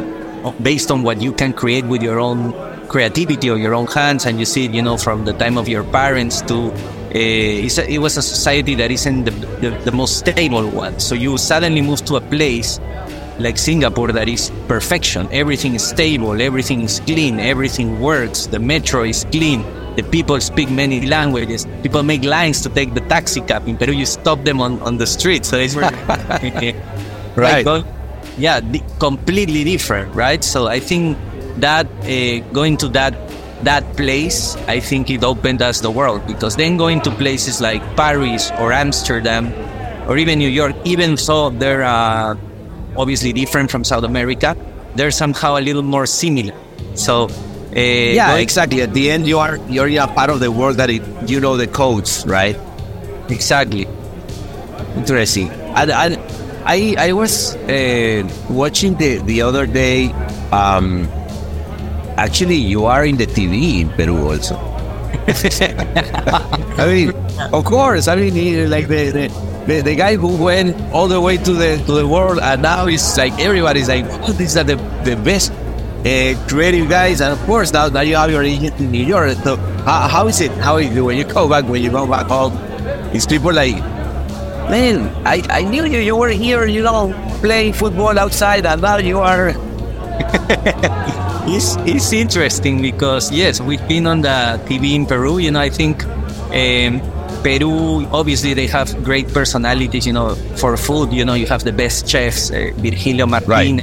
based 0.61 0.91
on 0.91 1.03
what 1.03 1.21
you 1.21 1.33
can 1.33 1.53
create 1.53 1.85
with 1.85 2.03
your 2.03 2.19
own 2.19 2.53
creativity 2.87 3.49
or 3.49 3.57
your 3.57 3.73
own 3.73 3.87
hands, 3.87 4.25
and 4.25 4.39
you 4.39 4.45
see 4.45 4.65
it, 4.65 4.71
you 4.71 4.81
know, 4.81 4.97
from 4.97 5.25
the 5.25 5.33
time 5.33 5.57
of 5.57 5.67
your 5.67 5.83
parents 5.83 6.41
to. 6.43 6.71
Uh, 7.09 7.65
it's 7.65 7.79
a, 7.79 7.89
it 7.89 7.97
was 7.97 8.17
a 8.17 8.21
society 8.21 8.75
that 8.75 8.91
isn't 8.91 9.23
the, 9.23 9.31
the, 9.31 9.69
the 9.85 9.91
most 9.91 10.19
stable 10.19 10.69
one. 10.69 10.99
So 10.99 11.15
you 11.15 11.39
suddenly 11.39 11.81
move 11.81 12.05
to 12.05 12.17
a 12.17 12.21
place 12.21 12.79
like 13.39 13.57
Singapore 13.57 14.11
that 14.11 14.27
is 14.27 14.51
perfection. 14.67 15.27
Everything 15.31 15.75
is 15.75 15.83
stable, 15.87 16.41
everything 16.41 16.81
is 16.81 16.99
clean, 17.01 17.39
everything 17.39 17.99
works. 17.99 18.47
The 18.47 18.59
metro 18.59 19.03
is 19.03 19.25
clean. 19.31 19.63
The 19.95 20.03
people 20.03 20.39
speak 20.39 20.69
many 20.69 21.05
languages. 21.05 21.67
People 21.83 22.03
make 22.03 22.23
lines 22.23 22.61
to 22.61 22.69
take 22.69 22.93
the 22.93 23.01
taxi 23.01 23.41
cab. 23.41 23.67
In 23.67 23.75
Peru, 23.77 23.91
you 23.93 24.05
stop 24.05 24.43
them 24.43 24.61
on, 24.61 24.79
on 24.81 24.97
the 24.97 25.05
street. 25.07 25.45
So 25.45 25.57
it's 25.57 25.75
Right. 27.35 27.65
but- 27.65 27.85
yeah, 28.37 28.61
completely 28.99 29.63
different, 29.65 30.15
right? 30.15 30.43
So 30.43 30.67
I 30.67 30.79
think 30.79 31.17
that 31.57 31.87
uh, 32.07 32.39
going 32.53 32.77
to 32.77 32.87
that 32.89 33.13
that 33.63 33.83
place, 33.97 34.55
I 34.67 34.79
think 34.79 35.09
it 35.09 35.23
opened 35.23 35.61
us 35.61 35.81
the 35.81 35.91
world 35.91 36.25
because 36.25 36.55
then 36.55 36.77
going 36.77 37.01
to 37.01 37.11
places 37.11 37.59
like 37.59 37.83
Paris 37.97 38.51
or 38.59 38.71
Amsterdam 38.71 39.51
or 40.07 40.17
even 40.17 40.39
New 40.39 40.47
York, 40.47 40.75
even 40.85 41.15
though 41.15 41.49
they're 41.49 41.83
uh, 41.83 42.35
obviously 42.99 43.31
different 43.33 43.71
from 43.71 43.83
South 43.83 44.03
America, 44.03 44.55
they're 44.95 45.11
somehow 45.11 45.57
a 45.57 45.63
little 45.63 45.81
more 45.83 46.05
similar. 46.05 46.53
So 46.95 47.25
uh, 47.25 47.79
Yeah, 47.79 48.29
going- 48.35 48.43
exactly. 48.43 48.81
At 48.83 48.93
the 48.93 49.09
end, 49.11 49.25
you 49.27 49.39
are 49.39 49.57
you're 49.69 49.87
a 50.03 50.07
part 50.07 50.29
of 50.29 50.39
the 50.39 50.51
world 50.51 50.77
that 50.77 50.89
it, 50.89 51.01
you 51.29 51.39
know 51.39 51.55
the 51.57 51.67
codes, 51.67 52.25
right? 52.27 52.57
exactly. 53.29 53.87
Interesting. 54.97 55.49
And, 55.77 55.91
and 55.91 56.17
I 56.65 56.95
I 56.97 57.13
was 57.13 57.55
uh, 57.69 58.27
watching 58.49 58.95
the 58.97 59.17
the 59.23 59.41
other 59.43 59.65
day. 59.65 60.11
Um, 60.51 61.07
actually, 62.17 62.55
you 62.57 62.85
are 62.85 63.05
in 63.05 63.17
the 63.17 63.27
TV 63.27 63.81
in 63.85 63.89
Peru 63.93 64.17
also. 64.33 64.57
I 66.77 66.85
mean, 66.89 67.13
of 67.53 67.63
course. 67.65 68.07
I 68.07 68.15
mean, 68.17 68.69
like 68.69 68.87
the, 68.87 69.11
the 69.13 69.25
the 69.67 69.81
the 69.81 69.95
guy 69.95 70.15
who 70.15 70.35
went 70.41 70.75
all 70.91 71.07
the 71.07 71.19
way 71.19 71.37
to 71.37 71.53
the 71.53 71.77
to 71.85 71.91
the 71.93 72.07
world, 72.07 72.39
and 72.39 72.61
now 72.61 72.87
it's 72.87 73.17
like 73.17 73.37
everybody's 73.39 73.89
like, 73.89 74.05
oh, 74.27 74.33
these 74.33 74.57
are 74.57 74.63
the 74.63 74.75
the 75.03 75.15
best. 75.15 75.51
Uh, 75.99 76.31
creative 76.47 76.87
guys, 76.87 77.19
and 77.19 77.33
of 77.33 77.39
course 77.45 77.73
now, 77.73 77.89
now 77.89 77.99
you 77.99 78.15
have 78.15 78.31
your 78.31 78.41
agent 78.41 78.71
in 78.79 78.89
New 78.89 79.03
York. 79.03 79.35
So 79.43 79.57
how, 79.83 80.07
how 80.07 80.27
is 80.27 80.39
it? 80.39 80.51
How 80.53 80.77
is 80.77 80.95
it 80.95 81.01
when 81.01 81.17
you 81.17 81.25
go 81.25 81.49
back? 81.49 81.65
When 81.65 81.83
you 81.83 81.91
go 81.91 82.07
back 82.07 82.27
home, 82.27 82.55
is 83.11 83.27
people 83.27 83.51
like, 83.51 83.75
man, 84.71 85.11
I, 85.27 85.43
I 85.49 85.63
knew 85.63 85.83
you. 85.83 85.99
You 85.99 86.15
were 86.15 86.29
here, 86.29 86.65
you 86.67 86.83
know, 86.83 87.11
playing 87.41 87.73
football 87.73 88.17
outside, 88.17 88.65
and 88.65 88.81
now 88.81 88.95
you 88.95 89.19
are. 89.19 89.51
It's, 91.51 91.77
it's 91.77 92.13
interesting 92.13 92.79
because 92.79 93.31
yes, 93.31 93.59
we've 93.59 93.85
been 93.87 94.05
on 94.05 94.21
the 94.21 94.61
TV 94.67 94.93
in 94.93 95.07
Peru. 95.07 95.39
You 95.39 95.49
know, 95.49 95.59
I 95.59 95.69
think 95.71 96.05
um, 96.05 97.01
Peru 97.43 98.05
obviously 98.11 98.53
they 98.53 98.67
have 98.67 99.03
great 99.03 99.27
personalities. 99.33 100.05
You 100.05 100.13
know, 100.13 100.35
for 100.57 100.77
food, 100.77 101.13
you 101.13 101.25
know, 101.25 101.33
you 101.33 101.47
have 101.47 101.63
the 101.63 101.73
best 101.73 102.07
chefs, 102.07 102.51
uh, 102.51 102.71
Virgilio 102.77 103.25
Martin, 103.25 103.81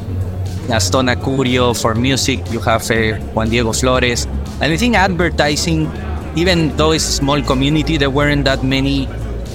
Gaston 0.69 1.07
Acurio. 1.07 1.75
For 1.81 1.95
music, 1.95 2.41
you 2.51 2.61
have 2.61 2.91
uh, 2.91 3.17
Juan 3.35 3.49
Diego 3.51 3.73
Flórez. 3.73 4.27
And 4.61 4.73
I 4.73 4.77
think 4.77 4.97
advertising, 4.97 5.91
even 6.37 6.77
though 6.77 6.93
it's 6.93 7.09
a 7.09 7.13
small 7.13 7.43
community, 7.43 7.97
there 7.97 8.11
weren't 8.11 8.45
that 8.45 8.65
many 8.65 9.07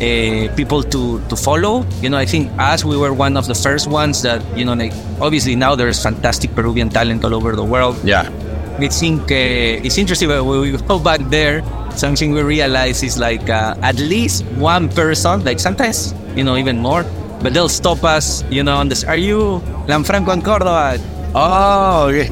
uh, 0.01 0.53
people 0.55 0.81
to, 0.81 1.21
to 1.29 1.35
follow. 1.35 1.85
You 2.01 2.09
know, 2.09 2.17
I 2.17 2.25
think 2.25 2.51
us, 2.57 2.83
we 2.83 2.97
were 2.97 3.13
one 3.13 3.37
of 3.37 3.47
the 3.47 3.55
first 3.55 3.87
ones 3.87 4.21
that, 4.23 4.41
you 4.57 4.65
know, 4.65 4.73
like 4.73 4.93
obviously 5.19 5.55
now 5.55 5.75
there's 5.75 6.01
fantastic 6.01 6.53
Peruvian 6.55 6.89
talent 6.89 7.23
all 7.23 7.35
over 7.35 7.55
the 7.55 7.63
world. 7.63 7.97
Yeah. 8.03 8.29
I 8.79 8.87
think 8.87 9.31
uh, 9.31 9.85
it's 9.85 9.99
interesting 9.99 10.29
but 10.29 10.43
we 10.43 10.71
go 10.71 10.97
back 10.97 11.19
there, 11.29 11.61
something 11.97 12.31
we 12.31 12.41
realize 12.41 13.03
is 13.03 13.17
like 13.17 13.49
uh, 13.49 13.75
at 13.81 13.97
least 13.97 14.45
one 14.57 14.89
person, 14.89 15.43
like 15.43 15.59
sometimes, 15.59 16.13
you 16.35 16.43
know, 16.43 16.57
even 16.57 16.79
more, 16.79 17.03
but 17.41 17.53
they'll 17.53 17.69
stop 17.69 18.03
us, 18.03 18.43
you 18.49 18.63
know, 18.63 18.77
on 18.77 18.89
this. 18.89 19.03
Are 19.03 19.17
you 19.17 19.61
Lanfranco 19.87 20.33
and 20.33 20.43
Cordova? 20.43 20.97
Oh, 21.33 22.09
okay. 22.09 22.29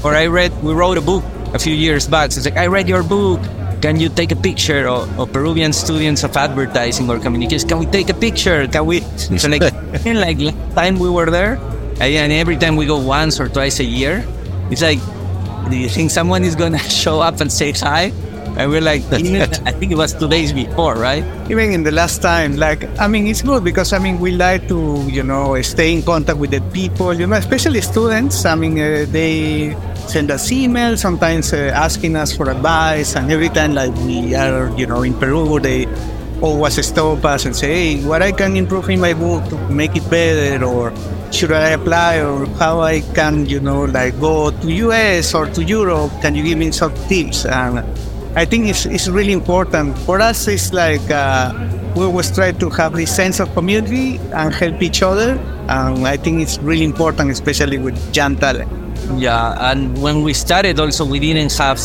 or 0.04 0.14
I 0.14 0.26
read, 0.26 0.52
we 0.62 0.72
wrote 0.72 0.98
a 0.98 1.00
book 1.00 1.24
a 1.54 1.58
few 1.58 1.74
years 1.74 2.06
back. 2.06 2.32
So 2.32 2.38
it's 2.38 2.46
like, 2.46 2.56
I 2.56 2.66
read 2.66 2.88
your 2.88 3.02
book. 3.02 3.40
Can 3.82 4.00
you 4.00 4.08
take 4.08 4.32
a 4.32 4.36
picture 4.36 4.88
of, 4.88 5.20
of 5.20 5.32
Peruvian 5.32 5.72
students 5.72 6.24
of 6.24 6.36
advertising 6.36 7.10
or 7.10 7.18
communication? 7.18 7.68
Can 7.68 7.78
we 7.78 7.86
take 7.86 8.08
a 8.08 8.14
picture? 8.14 8.66
Can 8.66 8.86
we? 8.86 9.00
So 9.38 9.48
like, 9.48 9.62
like 10.04 10.38
last 10.38 10.74
time 10.74 10.98
we 10.98 11.10
were 11.10 11.30
there, 11.30 11.58
and 12.00 12.32
every 12.32 12.56
time 12.56 12.76
we 12.76 12.86
go 12.86 12.98
once 12.98 13.40
or 13.40 13.48
twice 13.48 13.80
a 13.80 13.84
year, 13.84 14.24
it's 14.70 14.82
like, 14.82 14.98
do 15.70 15.76
you 15.76 15.88
think 15.88 16.10
someone 16.10 16.44
is 16.44 16.54
gonna 16.54 16.78
show 16.78 17.20
up 17.20 17.40
and 17.40 17.52
say 17.52 17.72
hi? 17.72 18.12
And 18.56 18.70
we're 18.70 18.80
like, 18.80 19.02
even, 19.12 19.42
I 19.66 19.72
think 19.72 19.92
it 19.92 19.98
was 19.98 20.14
two 20.14 20.28
days 20.28 20.52
before, 20.52 20.94
right? 20.94 21.22
Even 21.50 21.72
in 21.72 21.82
the 21.82 21.92
last 21.92 22.22
time, 22.22 22.56
like, 22.56 22.88
I 22.98 23.06
mean, 23.06 23.26
it's 23.26 23.42
good 23.42 23.62
because, 23.62 23.92
I 23.92 23.98
mean, 23.98 24.18
we 24.18 24.32
like 24.32 24.66
to, 24.68 25.06
you 25.10 25.22
know, 25.22 25.60
stay 25.60 25.92
in 25.92 26.02
contact 26.02 26.38
with 26.38 26.52
the 26.52 26.62
people, 26.72 27.12
you 27.12 27.26
know, 27.26 27.36
especially 27.36 27.82
students. 27.82 28.44
I 28.46 28.54
mean, 28.54 28.78
uh, 28.78 29.04
they 29.08 29.76
send 30.08 30.30
us 30.30 30.50
emails, 30.50 30.98
sometimes 30.98 31.52
uh, 31.52 31.70
asking 31.74 32.16
us 32.16 32.34
for 32.34 32.48
advice. 32.48 33.14
And 33.14 33.30
every 33.30 33.50
time, 33.50 33.74
like, 33.74 33.94
we 33.96 34.34
are, 34.34 34.74
you 34.78 34.86
know, 34.86 35.02
in 35.02 35.12
Peru, 35.12 35.60
they 35.60 35.86
always 36.40 36.84
stop 36.86 37.24
us 37.24 37.44
and 37.44 37.54
say, 37.54 37.96
hey, 37.96 38.04
what 38.06 38.22
I 38.22 38.32
can 38.32 38.56
improve 38.56 38.88
in 38.88 39.00
my 39.00 39.12
book 39.12 39.48
to 39.50 39.58
make 39.68 39.96
it 39.96 40.08
better, 40.08 40.64
or 40.64 40.92
should 41.30 41.52
I 41.52 41.70
apply, 41.70 42.20
or 42.20 42.46
how 42.56 42.80
I 42.80 43.00
can, 43.00 43.46
you 43.46 43.60
know, 43.60 43.84
like 43.84 44.18
go 44.20 44.50
to 44.50 44.72
US 44.88 45.34
or 45.34 45.46
to 45.46 45.62
Europe? 45.62 46.12
Can 46.22 46.34
you 46.34 46.42
give 46.42 46.58
me 46.58 46.70
some 46.72 46.94
tips? 47.08 47.44
And 47.44 47.84
I 48.36 48.44
think 48.44 48.66
it's, 48.68 48.84
it's 48.84 49.08
really 49.08 49.32
important. 49.32 49.96
For 50.00 50.20
us, 50.20 50.46
it's 50.46 50.70
like 50.70 51.00
uh, 51.10 51.54
we 51.96 52.04
always 52.04 52.30
try 52.30 52.52
to 52.52 52.68
have 52.68 52.92
this 52.92 53.14
sense 53.16 53.40
of 53.40 53.50
community 53.54 54.18
and 54.34 54.52
help 54.52 54.82
each 54.82 55.02
other. 55.02 55.38
And 55.68 56.06
I 56.06 56.18
think 56.18 56.42
it's 56.42 56.58
really 56.58 56.84
important, 56.84 57.30
especially 57.30 57.78
with 57.78 57.96
young 58.14 58.36
talent. 58.36 58.70
Yeah, 59.16 59.72
and 59.72 59.96
when 60.02 60.22
we 60.22 60.34
started, 60.34 60.78
also 60.78 61.06
we 61.06 61.18
didn't 61.18 61.52
have 61.54 61.80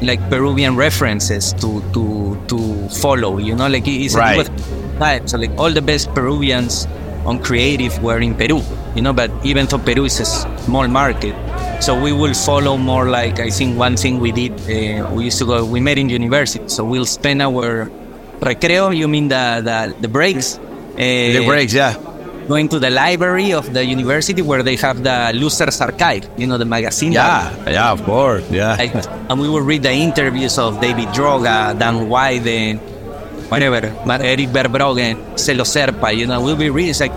like 0.00 0.20
Peruvian 0.30 0.76
references 0.76 1.52
to 1.54 1.82
to 1.92 2.38
to 2.46 2.88
follow. 3.00 3.38
You 3.38 3.56
know, 3.56 3.66
like 3.66 3.88
it's 3.88 4.14
right. 4.14 4.38
was 4.38 4.50
time. 4.98 5.26
So 5.26 5.36
like 5.36 5.50
all 5.58 5.72
the 5.72 5.82
best 5.82 6.14
Peruvians 6.14 6.86
on 7.26 7.42
creative 7.42 8.00
were 8.02 8.20
in 8.20 8.36
Peru. 8.36 8.62
You 8.94 9.02
know, 9.02 9.12
but 9.12 9.32
even 9.44 9.66
though 9.66 9.78
Peru 9.78 10.04
is 10.04 10.20
a 10.20 10.26
small 10.26 10.86
market, 10.86 11.34
so 11.80 11.94
we 12.00 12.12
will 12.12 12.34
follow 12.34 12.76
more 12.76 13.08
like 13.08 13.40
I 13.40 13.50
think 13.50 13.78
one 13.78 13.96
thing 13.96 14.20
we 14.20 14.32
did. 14.32 14.52
Uh, 14.66 15.08
we 15.14 15.24
used 15.24 15.38
to 15.38 15.46
go. 15.46 15.64
We 15.64 15.80
met 15.80 15.98
in 15.98 16.08
university, 16.08 16.68
so 16.68 16.84
we'll 16.84 17.06
spend 17.06 17.40
our 17.42 17.90
recreo. 18.40 18.94
You 18.94 19.08
mean 19.08 19.28
the 19.28 19.62
the, 19.64 19.94
the 20.02 20.08
breaks? 20.08 20.58
Uh, 20.58 20.60
The 20.98 21.44
breaks, 21.46 21.72
yeah. 21.74 21.94
Going 22.48 22.68
to 22.70 22.78
the 22.80 22.88
library 22.90 23.52
of 23.52 23.72
the 23.74 23.84
university 23.84 24.40
where 24.40 24.62
they 24.64 24.74
have 24.76 25.02
the 25.04 25.30
Lürzer's 25.36 25.80
Archive. 25.80 26.24
You 26.40 26.46
know 26.48 26.56
the 26.56 26.64
magazine. 26.64 27.12
Yeah, 27.12 27.52
yeah, 27.68 27.92
of 27.92 28.02
course, 28.04 28.42
yeah. 28.50 28.74
Like, 28.74 28.94
and 29.30 29.36
we 29.38 29.48
will 29.52 29.60
read 29.60 29.82
the 29.84 29.92
interviews 29.92 30.56
of 30.58 30.80
David 30.80 31.08
Droga, 31.12 31.78
Dan 31.78 32.08
Wieden, 32.08 32.80
whatever, 33.52 33.92
Erik 34.24 34.48
Vervroegen, 34.48 35.36
Celo 35.36 35.62
Serpa. 35.68 36.08
You 36.16 36.26
know, 36.26 36.40
we'll 36.40 36.56
be 36.56 36.70
reading. 36.70 36.90
It's 36.90 37.00
like, 37.04 37.12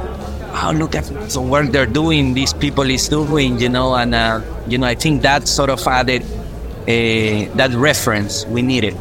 oh, 0.54 0.72
look 0.76 0.96
at 0.96 1.06
the 1.06 1.42
work 1.42 1.68
they're 1.72 1.86
doing. 1.86 2.34
These 2.34 2.54
people 2.54 2.90
is 2.90 3.08
doing. 3.10 3.60
You 3.60 3.70
know, 3.70 3.96
and 3.96 4.14
uh, 4.16 4.42
you 4.68 4.78
know, 4.78 4.88
I 4.88 4.96
think 4.96 5.22
that 5.24 5.48
sort 5.48 5.70
of 5.70 5.86
added 5.88 6.24
uh, 6.24 7.56
that 7.56 7.72
reference 7.76 8.46
we 8.46 8.62
needed. 8.62 8.96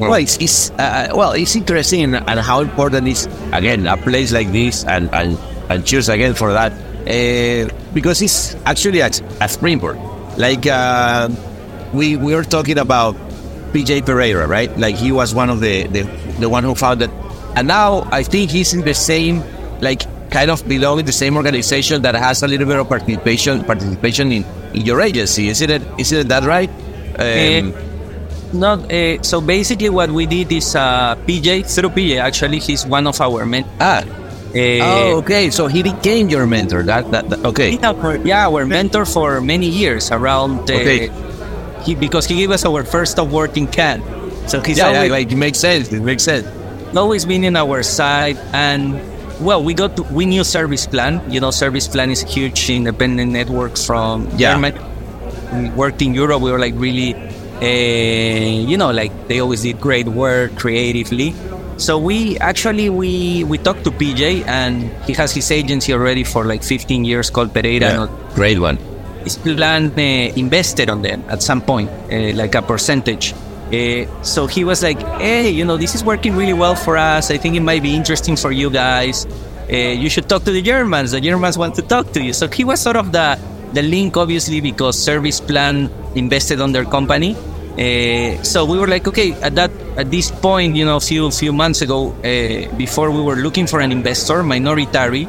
Well, 0.00 0.14
it's, 0.14 0.38
it's 0.38 0.70
uh, 0.70 1.12
well, 1.14 1.32
it's 1.32 1.54
interesting 1.54 2.14
and 2.14 2.40
how 2.40 2.60
important 2.60 3.06
is 3.06 3.26
again 3.52 3.86
a 3.86 3.98
place 3.98 4.32
like 4.32 4.50
this, 4.50 4.84
and 4.84 5.12
and, 5.12 5.38
and 5.68 5.84
cheers 5.84 6.08
again 6.08 6.32
for 6.32 6.52
that, 6.54 6.72
uh, 6.72 7.68
because 7.92 8.22
it's 8.22 8.54
actually 8.64 9.00
a, 9.00 9.10
a 9.40 9.48
springboard. 9.48 9.98
Like 10.38 10.66
uh, 10.66 11.28
we 11.92 12.16
we 12.16 12.34
were 12.34 12.44
talking 12.44 12.78
about 12.78 13.14
PJ 13.72 14.06
Pereira, 14.06 14.46
right? 14.46 14.74
Like 14.78 14.96
he 14.96 15.12
was 15.12 15.34
one 15.34 15.50
of 15.50 15.60
the 15.60 15.86
the, 15.88 16.02
the 16.40 16.48
one 16.48 16.64
who 16.64 16.74
founded, 16.74 17.10
and 17.54 17.68
now 17.68 18.08
I 18.10 18.22
think 18.22 18.50
he's 18.50 18.72
in 18.72 18.80
the 18.80 18.94
same 18.94 19.44
like 19.82 20.02
kind 20.30 20.50
of 20.50 20.66
belong 20.68 21.00
in 21.00 21.06
the 21.06 21.12
same 21.12 21.36
organization 21.36 22.02
that 22.02 22.14
has 22.14 22.42
a 22.42 22.48
little 22.48 22.66
bit 22.66 22.78
of 22.78 22.88
participation 22.88 23.64
participation 23.64 24.32
in, 24.32 24.44
in 24.74 24.82
your 24.86 25.00
agency. 25.00 25.48
Isn't 25.48 25.70
it? 25.70 25.82
Isn't 25.98 26.28
that 26.28 26.44
right? 26.44 26.70
Um, 27.18 27.74
Not 28.52 28.90
uh, 28.90 29.22
so. 29.22 29.40
Basically, 29.40 29.90
what 29.90 30.10
we 30.10 30.26
did 30.26 30.50
is 30.50 30.74
uh, 30.74 31.14
PJ 31.26 31.66
through 31.72 31.90
PJ. 31.90 32.18
Actually, 32.18 32.58
he's 32.58 32.86
one 32.86 33.06
of 33.06 33.20
our 33.20 33.46
men. 33.46 33.64
ah, 33.80 34.02
Uh, 34.50 34.82
oh, 34.82 35.22
okay. 35.22 35.46
So 35.54 35.70
he 35.70 35.78
became 35.78 36.26
your 36.26 36.42
mentor. 36.42 36.82
That 36.82 37.06
that, 37.14 37.30
that 37.30 37.38
okay. 37.54 37.78
Yeah, 38.26 38.50
our 38.50 38.66
mentor 38.66 39.06
for 39.06 39.38
many 39.40 39.70
years 39.70 40.10
around. 40.10 40.66
Uh, 40.66 40.82
Okay. 40.82 41.06
He 41.86 41.94
because 41.94 42.26
he 42.26 42.34
gave 42.34 42.50
us 42.50 42.66
our 42.66 42.82
first 42.82 43.14
award 43.22 43.54
in 43.56 43.70
Cannes. 43.70 44.02
So 44.50 44.58
he's 44.60 44.78
Yeah, 44.82 45.06
yeah, 45.06 45.06
like, 45.06 45.30
it 45.30 45.38
makes 45.38 45.62
sense. 45.62 45.94
It 45.94 46.02
makes 46.02 46.26
sense. 46.26 46.44
always 46.98 47.22
been 47.24 47.44
in 47.46 47.54
our 47.54 47.82
side 47.86 48.36
and. 48.52 48.98
Well, 49.40 49.62
we 49.64 49.72
got 49.74 49.96
to, 49.96 50.02
we 50.04 50.26
knew 50.26 50.44
Service 50.44 50.86
Plan. 50.86 51.20
You 51.30 51.40
know, 51.40 51.50
Service 51.50 51.88
Plan 51.88 52.10
is 52.10 52.22
a 52.22 52.26
huge 52.26 52.68
independent 52.68 53.32
network 53.32 53.76
from 53.78 54.28
Yeah. 54.36 54.52
Germany. 54.54 54.78
We 55.52 55.70
worked 55.70 56.02
in 56.02 56.14
Europe. 56.14 56.42
We 56.42 56.52
were 56.52 56.58
like 56.58 56.74
really, 56.76 57.14
uh, 57.14 58.68
you 58.68 58.76
know, 58.76 58.90
like 58.92 59.28
they 59.28 59.40
always 59.40 59.62
did 59.62 59.80
great 59.80 60.08
work 60.08 60.56
creatively. 60.56 61.34
So 61.78 61.96
we 61.96 62.36
actually 62.38 62.90
we 62.90 63.42
we 63.44 63.56
talked 63.56 63.84
to 63.84 63.90
PJ 63.90 64.44
and 64.46 64.92
he 65.08 65.14
has 65.14 65.32
his 65.32 65.50
agency 65.50 65.94
already 65.94 66.24
for 66.24 66.44
like 66.44 66.62
15 66.62 67.04
years 67.06 67.30
called 67.30 67.54
Pereira. 67.54 68.04
Yeah. 68.04 68.08
Great 68.34 68.58
one. 68.60 68.76
His 69.24 69.36
plan 69.36 69.90
uh, 69.96 70.00
invested 70.36 70.90
on 70.90 71.00
them 71.02 71.24
at 71.28 71.42
some 71.42 71.60
point, 71.62 71.88
uh, 72.12 72.36
like 72.36 72.54
a 72.54 72.60
percentage. 72.62 73.32
Uh, 73.72 74.06
so 74.22 74.46
he 74.46 74.64
was 74.64 74.82
like, 74.82 75.00
"Hey, 75.20 75.48
you 75.50 75.64
know, 75.64 75.76
this 75.76 75.94
is 75.94 76.02
working 76.02 76.34
really 76.36 76.52
well 76.52 76.74
for 76.74 76.96
us. 76.96 77.30
I 77.30 77.38
think 77.38 77.54
it 77.54 77.62
might 77.62 77.82
be 77.82 77.94
interesting 77.94 78.36
for 78.36 78.50
you 78.50 78.68
guys. 78.70 79.26
Uh, 79.70 79.94
you 79.94 80.10
should 80.10 80.28
talk 80.28 80.42
to 80.44 80.50
the 80.50 80.62
Germans. 80.62 81.12
The 81.12 81.20
Germans 81.20 81.56
want 81.56 81.74
to 81.76 81.82
talk 81.82 82.12
to 82.12 82.20
you." 82.22 82.32
So 82.32 82.48
he 82.48 82.64
was 82.64 82.80
sort 82.80 82.96
of 82.96 83.12
the 83.12 83.38
the 83.72 83.82
link, 83.82 84.16
obviously, 84.16 84.60
because 84.60 84.98
Service 84.98 85.40
Plan 85.40 85.88
invested 86.14 86.60
on 86.60 86.72
their 86.72 86.84
company. 86.84 87.36
Uh, 87.78 88.42
so 88.42 88.64
we 88.64 88.76
were 88.78 88.88
like, 88.88 89.06
okay, 89.06 89.32
at 89.40 89.54
that 89.54 89.70
at 89.96 90.10
this 90.10 90.30
point, 90.30 90.74
you 90.74 90.84
know, 90.84 90.96
a 90.96 91.00
few 91.00 91.30
few 91.30 91.52
months 91.52 91.80
ago, 91.82 92.10
uh, 92.26 92.66
before 92.76 93.10
we 93.10 93.22
were 93.22 93.36
looking 93.36 93.66
for 93.66 93.78
an 93.80 93.92
investor, 93.92 94.42
minoritary, 94.42 95.28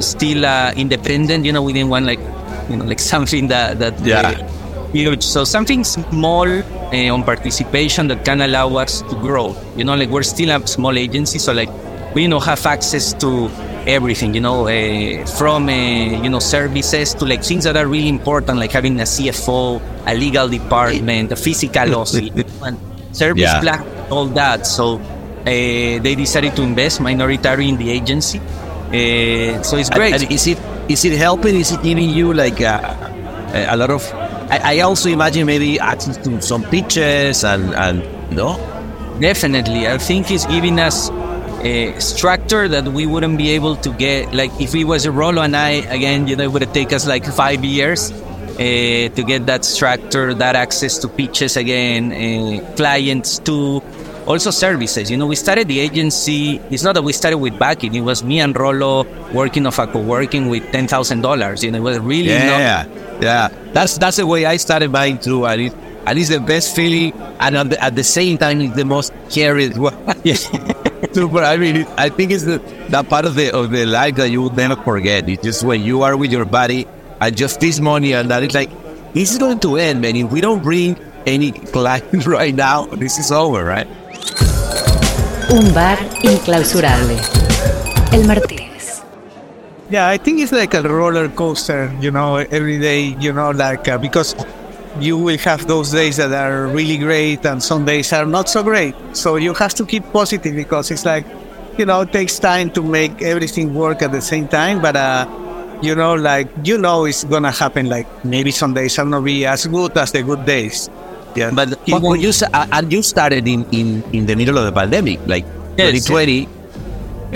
still 0.00 0.44
uh, 0.44 0.72
independent. 0.76 1.44
You 1.44 1.52
know, 1.52 1.62
we 1.62 1.72
didn't 1.72 1.88
want 1.88 2.04
like, 2.04 2.20
you 2.68 2.76
know, 2.76 2.84
like 2.84 3.00
something 3.00 3.48
that 3.48 3.78
that 3.80 3.98
Yeah. 4.04 4.57
Huge. 4.92 5.22
So 5.22 5.44
something 5.44 5.84
small 5.84 6.46
uh, 6.48 7.14
on 7.14 7.22
participation 7.24 8.08
that 8.08 8.24
can 8.24 8.40
allow 8.40 8.76
us 8.76 9.02
to 9.02 9.14
grow. 9.16 9.56
You 9.76 9.84
know, 9.84 9.94
like 9.96 10.08
we're 10.10 10.22
still 10.22 10.50
a 10.50 10.66
small 10.66 10.96
agency, 10.96 11.38
so 11.38 11.52
like 11.52 11.70
we 12.14 12.22
you 12.22 12.28
know 12.28 12.40
have 12.40 12.64
access 12.66 13.12
to 13.14 13.48
everything. 13.86 14.34
You 14.34 14.40
know, 14.40 14.66
uh, 14.68 15.26
from 15.38 15.68
uh, 15.68 15.72
you 15.72 16.30
know 16.30 16.38
services 16.40 17.14
to 17.14 17.24
like 17.24 17.42
things 17.44 17.64
that 17.64 17.76
are 17.76 17.86
really 17.86 18.08
important, 18.08 18.58
like 18.58 18.72
having 18.72 18.98
a 19.00 19.04
CFO, 19.04 19.80
a 20.06 20.14
legal 20.14 20.48
department, 20.48 21.32
a 21.32 21.36
physical 21.36 21.94
office, 21.96 22.30
and 22.62 22.78
service 23.12 23.42
Yeah. 23.42 23.60
plan, 23.60 23.84
all 24.10 24.26
that. 24.26 24.66
So. 24.66 25.00
Uh, 25.38 25.96
they 26.04 26.14
decided 26.14 26.54
to 26.54 26.60
invest 26.62 27.00
minority 27.00 27.68
in 27.70 27.78
the 27.78 27.88
agency, 27.90 28.38
uh, 28.38 29.62
so 29.62 29.78
it's 29.78 29.88
great. 29.88 30.12
And, 30.12 30.22
and 30.24 30.32
is 30.32 30.46
it 30.46 30.58
is 30.90 31.04
it 31.06 31.16
helping? 31.16 31.54
Is 31.56 31.72
it 31.72 31.80
giving 31.82 32.10
you 32.10 32.34
like 32.34 32.60
a, 32.60 32.76
a 33.54 33.76
lot 33.76 33.88
of? 33.88 34.02
I, 34.50 34.76
I 34.76 34.80
also 34.80 35.08
imagine 35.10 35.46
maybe 35.46 35.78
access 35.78 36.16
to 36.18 36.40
some 36.40 36.64
pitches 36.64 37.44
and 37.44 37.74
and 37.74 38.02
no. 38.30 38.56
Definitely, 39.20 39.88
I 39.88 39.98
think 39.98 40.30
it's 40.30 40.46
giving 40.46 40.78
us 40.78 41.10
a 41.60 41.98
structure 41.98 42.68
that 42.68 42.86
we 42.88 43.04
wouldn't 43.04 43.36
be 43.36 43.50
able 43.50 43.76
to 43.76 43.92
get. 43.94 44.32
Like 44.32 44.52
if 44.60 44.74
it 44.74 44.84
was 44.84 45.06
Rolo 45.08 45.42
and 45.42 45.56
I, 45.56 45.82
again, 45.90 46.28
you 46.28 46.36
know, 46.36 46.44
it 46.44 46.52
would 46.52 46.72
taken 46.72 46.94
us 46.94 47.06
like 47.06 47.24
five 47.24 47.64
years 47.64 48.12
uh, 48.12 49.08
to 49.14 49.24
get 49.26 49.46
that 49.46 49.64
structure, 49.64 50.34
that 50.34 50.56
access 50.56 50.98
to 50.98 51.08
pitches 51.08 51.56
again, 51.56 52.12
uh, 52.12 52.74
clients 52.76 53.38
to 53.40 53.82
also 54.28 54.50
services. 54.50 55.10
You 55.10 55.16
know, 55.16 55.26
we 55.26 55.34
started 55.34 55.66
the 55.66 55.80
agency. 55.80 56.60
It's 56.70 56.84
not 56.84 56.94
that 56.94 57.02
we 57.02 57.12
started 57.12 57.38
with 57.38 57.58
backing. 57.58 57.94
It 57.94 58.02
was 58.02 58.22
me 58.22 58.40
and 58.40 58.56
Rolo 58.56 59.04
working 59.32 59.66
of 59.66 59.78
a 59.78 59.86
co-working 59.86 60.48
with 60.48 60.70
ten 60.70 60.86
thousand 60.86 61.22
dollars. 61.22 61.64
You 61.64 61.72
know, 61.72 61.78
it 61.78 61.82
was 61.82 61.98
really 61.98 62.28
not 62.28 62.60
Yeah, 62.60 62.86
yeah. 63.20 63.48
That's 63.72 63.96
that's 63.96 64.18
the 64.18 64.26
way 64.26 64.44
I 64.44 64.58
started 64.58 64.92
mine 64.92 65.18
too, 65.18 65.46
and 65.46 65.60
it 65.62 65.74
and 66.06 66.18
it's 66.18 66.28
the 66.28 66.40
best 66.40 66.76
feeling, 66.76 67.12
and 67.40 67.56
at 67.56 67.70
the, 67.70 67.82
at 67.82 67.96
the 67.96 68.04
same 68.04 68.38
time, 68.38 68.60
it's 68.60 68.76
the 68.76 68.84
most 68.84 69.12
scary. 69.28 69.72
Super. 69.72 71.42
I 71.42 71.56
mean, 71.56 71.76
it, 71.76 71.88
I 71.96 72.08
think 72.08 72.30
it's 72.30 72.44
the 72.44 72.58
that 72.90 73.08
part 73.08 73.24
of 73.24 73.34
the 73.34 73.50
of 73.50 73.70
the 73.70 73.86
life 73.86 74.16
that 74.16 74.30
you 74.30 74.42
will 74.42 74.54
never 74.54 74.76
forget. 74.76 75.28
It's 75.28 75.42
just 75.42 75.64
when 75.64 75.82
you 75.82 76.02
are 76.02 76.16
with 76.16 76.30
your 76.32 76.44
body 76.44 76.86
and 77.20 77.36
just 77.36 77.60
this 77.60 77.80
money, 77.80 78.12
and 78.12 78.30
that 78.30 78.42
it's 78.42 78.54
like 78.54 78.70
this 79.14 79.32
is 79.32 79.38
going 79.38 79.60
to 79.60 79.76
end, 79.76 80.02
man. 80.02 80.16
If 80.16 80.30
we 80.30 80.40
don't 80.40 80.62
bring 80.62 80.96
any 81.26 81.52
clients 81.76 82.26
right 82.38 82.54
now, 82.54 82.86
this 82.86 83.18
is 83.18 83.32
over, 83.32 83.64
right? 83.64 83.88
Un 85.50 85.72
bar 85.72 85.98
inclausurable. 86.22 87.16
El 88.12 88.26
Martínez. 88.26 89.02
Yeah, 89.90 90.06
I 90.08 90.18
think 90.18 90.40
it's 90.40 90.52
like 90.52 90.74
a 90.74 90.82
roller 90.82 91.30
coaster, 91.30 91.90
you 92.02 92.10
know, 92.10 92.36
every 92.36 92.78
day, 92.78 93.16
you 93.18 93.32
know, 93.32 93.50
like 93.52 93.88
uh, 93.88 93.96
because 93.96 94.36
you 95.00 95.16
will 95.16 95.38
have 95.38 95.66
those 95.66 95.90
days 95.90 96.18
that 96.18 96.32
are 96.32 96.66
really 96.66 96.98
great 96.98 97.46
and 97.46 97.62
some 97.62 97.86
days 97.86 98.12
are 98.12 98.26
not 98.26 98.50
so 98.50 98.62
great. 98.62 98.94
So 99.14 99.36
you 99.36 99.54
have 99.54 99.72
to 99.74 99.86
keep 99.86 100.04
positive 100.12 100.54
because 100.54 100.90
it's 100.90 101.06
like, 101.06 101.24
you 101.78 101.86
know, 101.86 102.02
it 102.02 102.12
takes 102.12 102.38
time 102.38 102.70
to 102.72 102.82
make 102.82 103.22
everything 103.22 103.72
work 103.74 104.02
at 104.02 104.12
the 104.12 104.20
same 104.20 104.48
time. 104.48 104.82
But, 104.82 104.96
uh, 104.96 105.26
you 105.80 105.94
know, 105.94 106.14
like, 106.14 106.48
you 106.62 106.76
know, 106.76 107.06
it's 107.06 107.24
going 107.24 107.44
to 107.44 107.52
happen. 107.52 107.88
Like 107.88 108.06
maybe 108.22 108.50
some 108.50 108.74
days 108.74 108.98
are 108.98 109.06
not 109.06 109.24
be 109.24 109.46
as 109.46 109.66
good 109.66 109.96
as 109.96 110.12
the 110.12 110.22
good 110.22 110.44
days. 110.44 110.90
Yeah. 111.34 111.50
But, 111.50 111.78
when 111.86 112.20
you, 112.20 112.32
uh, 112.52 112.66
and 112.72 112.92
you 112.92 113.02
started 113.02 113.46
in, 113.46 113.64
in, 113.70 114.02
in 114.12 114.26
the 114.26 114.34
middle 114.34 114.58
of 114.58 114.64
the 114.64 114.72
pandemic, 114.72 115.20
like 115.26 115.44
yes. 115.76 116.06
2020 116.06 116.58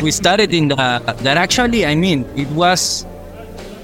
we 0.01 0.11
started 0.11 0.55
in 0.55 0.69
the 0.69 0.77
that 1.21 1.37
actually 1.37 1.85
i 1.85 1.95
mean 1.95 2.25
it 2.35 2.49
was 2.53 3.05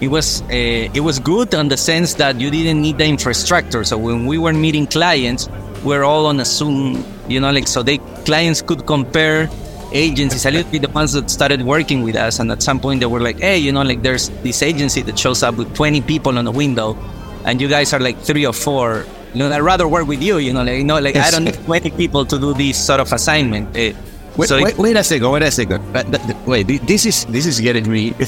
it 0.00 0.08
was 0.08 0.40
uh, 0.42 0.88
it 0.94 1.00
was 1.00 1.18
good 1.18 1.54
on 1.54 1.68
the 1.68 1.76
sense 1.76 2.14
that 2.14 2.40
you 2.40 2.50
didn't 2.50 2.80
need 2.80 2.96
the 2.96 3.04
infrastructure 3.04 3.84
so 3.84 3.98
when 3.98 4.24
we 4.24 4.38
were 4.38 4.52
meeting 4.52 4.86
clients 4.86 5.48
we're 5.84 6.04
all 6.04 6.26
on 6.26 6.40
a 6.40 6.44
zoom 6.44 7.04
you 7.28 7.38
know 7.38 7.50
like 7.50 7.68
so 7.68 7.82
they 7.82 7.98
clients 8.24 8.62
could 8.62 8.86
compare 8.86 9.50
agencies 9.92 10.46
a 10.46 10.50
little 10.50 10.70
bit 10.70 10.82
the 10.82 10.88
ones 10.90 11.12
that 11.12 11.28
started 11.28 11.62
working 11.62 12.02
with 12.02 12.16
us 12.16 12.38
and 12.38 12.50
at 12.50 12.62
some 12.62 12.80
point 12.80 13.00
they 13.00 13.06
were 13.06 13.20
like 13.20 13.38
hey 13.40 13.58
you 13.58 13.72
know 13.72 13.82
like 13.82 14.02
there's 14.02 14.30
this 14.42 14.62
agency 14.62 15.02
that 15.02 15.18
shows 15.18 15.42
up 15.42 15.56
with 15.56 15.74
20 15.74 16.00
people 16.02 16.38
on 16.38 16.46
a 16.46 16.50
window 16.50 16.96
and 17.44 17.60
you 17.60 17.68
guys 17.68 17.92
are 17.92 18.00
like 18.00 18.18
three 18.18 18.46
or 18.46 18.52
four 18.52 19.04
you 19.34 19.38
know 19.40 19.50
i'd 19.50 19.60
rather 19.60 19.86
work 19.86 20.06
with 20.06 20.22
you 20.22 20.38
you 20.38 20.52
know 20.52 20.62
like 20.62 20.78
you 20.78 20.84
know 20.84 20.98
like 20.98 21.16
i 21.16 21.30
don't 21.30 21.44
need 21.44 21.54
20 21.54 21.90
people 21.92 22.24
to 22.24 22.38
do 22.38 22.54
this 22.54 22.76
sort 22.78 23.00
of 23.00 23.12
assignment 23.12 23.68
uh, 23.76 23.92
Wait, 24.38 24.48
so 24.48 24.62
wait, 24.62 24.78
wait, 24.78 24.96
a 24.96 25.02
second. 25.02 25.32
Wait 25.32 25.42
a 25.42 25.50
second. 25.50 25.82
wait, 26.46 26.68
this 26.86 27.04
is 27.04 27.24
this 27.26 27.44
is 27.44 27.60
getting 27.60 27.90
me. 27.90 28.14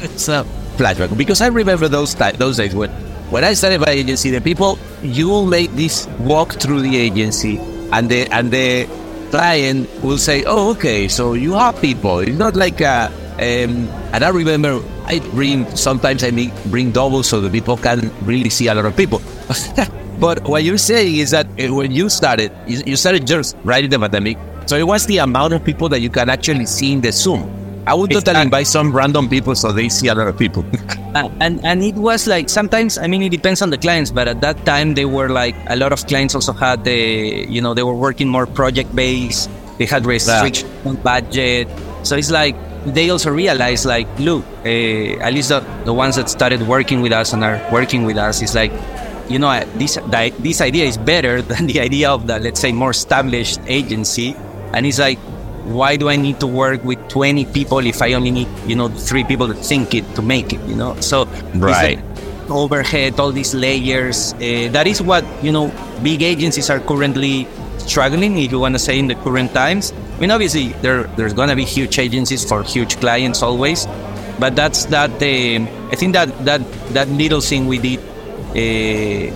It's 0.00 0.28
a 0.32 0.46
flashback 0.80 1.12
because 1.12 1.42
I 1.42 1.48
remember 1.52 1.86
those 1.86 2.14
those 2.40 2.56
days 2.56 2.74
when 2.74 2.88
when 3.28 3.44
I 3.44 3.52
started 3.52 3.84
my 3.84 3.92
agency. 3.92 4.30
The 4.30 4.40
people 4.40 4.78
you 5.04 5.28
will 5.28 5.44
make 5.44 5.68
this 5.76 6.08
walk 6.24 6.56
through 6.56 6.80
the 6.80 6.96
agency, 6.96 7.60
and 7.92 8.08
the 8.08 8.24
and 8.32 8.48
the 8.48 8.88
client 9.28 9.84
will 10.00 10.16
say, 10.16 10.44
"Oh, 10.48 10.72
okay, 10.72 11.08
so 11.12 11.36
you 11.36 11.52
have 11.52 11.76
people. 11.84 12.24
It's 12.24 12.40
not 12.40 12.56
like 12.56 12.80
a." 12.80 13.12
Um, 13.36 13.92
and 14.16 14.24
I 14.24 14.32
remember 14.32 14.80
I 15.04 15.20
bring 15.36 15.68
sometimes 15.76 16.24
I 16.24 16.32
make, 16.32 16.56
bring 16.72 16.92
doubles 16.92 17.28
so 17.28 17.44
the 17.44 17.52
people 17.52 17.76
can 17.76 18.08
really 18.24 18.48
see 18.48 18.68
a 18.68 18.74
lot 18.74 18.88
of 18.88 18.96
people. 18.96 19.20
but 20.20 20.46
what 20.46 20.62
you're 20.62 20.78
saying 20.78 21.16
is 21.16 21.30
that 21.30 21.46
uh, 21.58 21.74
when 21.74 21.90
you 21.90 22.08
started, 22.08 22.52
you, 22.66 22.82
you 22.86 22.96
started 22.96 23.26
just 23.26 23.56
right 23.64 23.82
in 23.82 23.90
the 23.90 23.98
pandemic 23.98 24.36
so 24.70 24.76
it 24.76 24.86
was 24.86 25.04
the 25.06 25.18
amount 25.18 25.52
of 25.52 25.64
people 25.64 25.88
that 25.88 25.98
you 25.98 26.10
can 26.10 26.30
actually 26.30 26.64
see 26.64 26.92
in 26.92 27.00
the 27.00 27.10
Zoom. 27.10 27.42
I 27.88 27.94
would 27.94 28.12
totally 28.12 28.40
invite 28.40 28.68
some 28.68 28.94
random 28.94 29.28
people 29.28 29.56
so 29.56 29.72
they 29.72 29.88
see 29.88 30.06
a 30.06 30.14
lot 30.14 30.28
of 30.28 30.38
people. 30.38 30.64
uh, 31.16 31.28
and 31.40 31.58
and 31.64 31.82
it 31.82 31.96
was 31.96 32.28
like 32.28 32.48
sometimes 32.48 32.96
I 32.96 33.08
mean 33.08 33.20
it 33.22 33.30
depends 33.30 33.62
on 33.62 33.70
the 33.70 33.78
clients, 33.78 34.12
but 34.12 34.28
at 34.28 34.40
that 34.42 34.64
time 34.64 34.94
they 34.94 35.06
were 35.06 35.28
like 35.28 35.56
a 35.66 35.74
lot 35.74 35.92
of 35.92 36.06
clients 36.06 36.36
also 36.36 36.52
had 36.52 36.84
the 36.84 36.94
you 37.48 37.60
know 37.60 37.74
they 37.74 37.82
were 37.82 37.96
working 37.96 38.28
more 38.28 38.46
project 38.46 38.94
based. 38.94 39.50
They 39.78 39.86
had 39.86 40.06
restrictions 40.06 40.70
yeah. 40.70 40.90
on 40.90 40.96
budget, 41.02 41.66
so 42.04 42.14
it's 42.14 42.30
like 42.30 42.54
they 42.86 43.10
also 43.10 43.30
realized 43.32 43.86
like 43.86 44.06
look 44.20 44.44
uh, 44.64 45.26
at 45.26 45.34
least 45.34 45.48
the, 45.48 45.66
the 45.84 45.92
ones 45.92 46.14
that 46.14 46.30
started 46.30 46.62
working 46.62 47.00
with 47.00 47.10
us 47.10 47.32
and 47.32 47.42
are 47.42 47.58
working 47.72 48.04
with 48.04 48.18
us 48.18 48.40
is 48.40 48.54
like 48.54 48.70
you 49.30 49.38
know 49.38 49.64
this 49.76 49.96
this 50.40 50.60
idea 50.60 50.84
is 50.84 50.98
better 50.98 51.40
than 51.50 51.66
the 51.66 51.80
idea 51.80 52.10
of 52.10 52.26
the 52.26 52.38
let's 52.40 52.60
say 52.60 52.72
more 52.72 52.90
established 52.90 53.60
agency 53.66 54.36
and 54.72 54.86
it's 54.86 54.98
like, 54.98 55.18
why 55.64 55.96
do 55.96 56.08
I 56.08 56.16
need 56.16 56.40
to 56.40 56.46
work 56.46 56.84
with 56.84 56.98
20 57.08 57.44
people 57.46 57.78
if 57.78 58.02
I 58.02 58.12
only 58.14 58.30
need, 58.30 58.48
you 58.66 58.76
know, 58.76 58.88
three 58.88 59.24
people 59.24 59.48
to 59.48 59.54
think 59.54 59.94
it 59.94 60.04
to 60.14 60.22
make 60.22 60.52
it, 60.52 60.60
you 60.66 60.76
know? 60.76 60.98
So, 61.00 61.26
right. 61.54 62.00
overhead, 62.48 63.18
all 63.18 63.32
these 63.32 63.54
layers. 63.54 64.32
Uh, 64.34 64.68
that 64.72 64.86
is 64.86 65.02
what, 65.02 65.24
you 65.42 65.52
know, 65.52 65.72
big 66.02 66.22
agencies 66.22 66.70
are 66.70 66.80
currently 66.80 67.46
struggling, 67.78 68.38
if 68.38 68.52
you 68.52 68.60
want 68.60 68.74
to 68.74 68.78
say, 68.78 68.98
in 68.98 69.08
the 69.08 69.16
current 69.16 69.52
times. 69.52 69.92
I 70.16 70.20
mean, 70.20 70.30
obviously, 70.30 70.68
there, 70.82 71.04
there's 71.16 71.34
going 71.34 71.48
to 71.48 71.56
be 71.56 71.64
huge 71.64 71.98
agencies 71.98 72.44
for 72.44 72.62
huge 72.62 72.98
clients 72.98 73.42
always. 73.42 73.86
But 74.38 74.56
that's 74.56 74.86
that, 74.86 75.10
uh, 75.10 75.90
I 75.90 75.96
think 75.96 76.14
that, 76.14 76.44
that, 76.44 76.60
that 76.94 77.08
little 77.08 77.40
thing 77.40 77.66
we 77.66 77.78
did, 77.78 77.98
uh, 77.98 78.09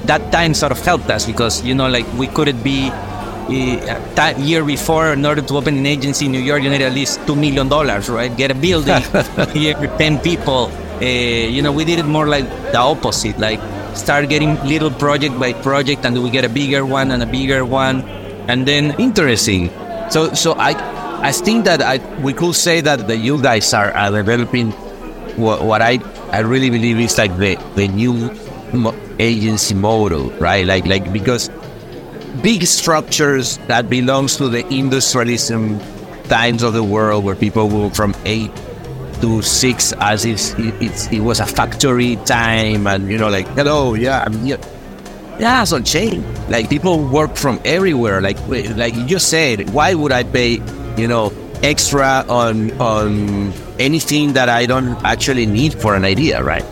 that 0.06 0.32
time 0.32 0.54
sort 0.54 0.72
of 0.72 0.80
helped 0.80 1.10
us 1.10 1.26
because, 1.26 1.64
you 1.64 1.74
know, 1.74 1.88
like 1.88 2.06
we 2.14 2.26
couldn't 2.26 2.62
be 2.62 2.90
that 3.48 4.38
year 4.38 4.64
before, 4.64 5.12
in 5.12 5.24
order 5.24 5.42
to 5.42 5.56
open 5.56 5.76
an 5.76 5.86
agency 5.86 6.26
in 6.26 6.32
New 6.32 6.40
York, 6.40 6.62
you 6.62 6.70
need 6.70 6.82
at 6.82 6.92
least 6.92 7.20
$2 7.20 7.38
million, 7.38 7.68
right? 7.68 8.34
Get 8.36 8.50
a 8.50 8.54
building, 8.54 9.02
here, 9.52 9.74
10 9.98 10.18
people. 10.20 10.70
Uh, 11.00 11.04
you 11.04 11.60
know, 11.60 11.72
we 11.72 11.84
did 11.84 11.98
it 11.98 12.06
more 12.06 12.26
like 12.26 12.48
the 12.72 12.78
opposite, 12.78 13.38
like 13.38 13.60
start 13.96 14.28
getting 14.28 14.54
little 14.64 14.90
project 14.90 15.38
by 15.38 15.52
project, 15.52 16.04
and 16.04 16.22
we 16.22 16.30
get 16.30 16.44
a 16.44 16.48
bigger 16.48 16.86
one 16.86 17.10
and 17.10 17.22
a 17.22 17.26
bigger 17.26 17.64
one, 17.64 18.02
and 18.48 18.66
then 18.66 18.98
interesting. 18.98 19.70
So, 20.10 20.32
so 20.34 20.54
I, 20.54 20.72
I 21.22 21.32
think 21.32 21.64
that 21.64 21.82
I 21.82 21.98
we 22.20 22.32
could 22.32 22.54
say 22.54 22.80
that 22.80 23.08
the 23.08 23.16
you 23.16 23.40
guys 23.42 23.74
are, 23.74 23.90
are 23.92 24.10
developing 24.10 24.70
what, 25.36 25.64
what 25.64 25.82
I 25.82 25.98
I 26.30 26.40
really 26.40 26.70
believe 26.70 27.00
is 27.00 27.18
like 27.18 27.36
the 27.38 27.56
the 27.74 27.88
new 27.88 28.30
agency 29.18 29.74
model, 29.74 30.30
right? 30.38 30.66
Like 30.66 30.87
like 30.87 31.12
because 31.12 31.50
big 32.42 32.66
structures 32.66 33.58
that 33.68 33.88
belongs 33.88 34.37
to 34.37 34.48
the 34.48 34.66
industrialism 34.68 35.78
times 36.24 36.62
of 36.62 36.72
the 36.72 36.82
world 36.82 37.24
where 37.24 37.37
people 37.37 37.68
move 37.70 37.94
from 37.94 38.14
eight 38.24 38.50
to 39.20 39.42
six 39.42 39.92
as 40.00 40.24
if 40.24 40.58
it's, 40.58 41.06
it 41.12 41.20
was 41.20 41.40
a 41.40 41.46
factory 41.46 42.16
time 42.24 42.87
and 42.87 43.10
you 43.10 43.18
know 43.18 43.28
like 43.28 43.46
hello 43.48 43.94
yeah 43.94 44.24
I'm 44.26 44.44
here. 44.44 44.58
yeah 45.38 45.62
it's 45.62 45.72
on 45.72 45.84
chain 45.84 46.24
like 46.50 46.68
people 46.68 47.06
work 47.06 47.37
from 47.37 47.60
everywhere 47.64 48.20
like 48.20 48.38
like 48.48 48.94
you 48.94 49.06
just 49.06 49.28
said 49.28 49.70
why 49.70 49.94
would 49.94 50.12
I 50.12 50.24
pay 50.24 50.60
you 50.96 51.06
know 51.06 51.32
extra 51.62 52.24
on 52.28 52.72
on 52.80 53.52
anything 53.78 54.32
that 54.32 54.48
I 54.48 54.66
don't 54.66 54.96
actually 55.04 55.46
need 55.46 55.74
for 55.74 55.94
an 55.94 56.04
idea 56.04 56.42
right 56.42 56.64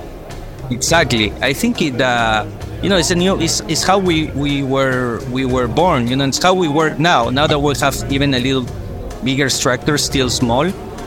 exactly 0.73 1.33
I 1.41 1.53
think 1.53 1.81
it 1.81 2.01
uh 2.01 2.45
you 2.83 2.89
know, 2.89 2.97
it's 2.97 3.13
a 3.13 3.15
new, 3.15 3.41
it's, 3.41 3.61
it's 3.69 3.85
how 3.85 3.99
we, 3.99 4.27
we 4.35 4.63
were 4.63 5.23
we 5.31 5.47
were 5.47 5.69
born. 5.69 6.09
You 6.09 6.17
know, 6.17 6.27
it's 6.27 6.43
how 6.43 6.53
we 6.53 6.67
work 6.67 6.99
now. 6.99 7.31
Now 7.31 7.47
that 7.47 7.59
we 7.59 7.75
have 7.79 7.95
even 8.11 8.35
a 8.35 8.41
little 8.41 8.67
bigger 9.23 9.49
structure, 9.49 9.97
still 9.97 10.29
small. 10.29 10.67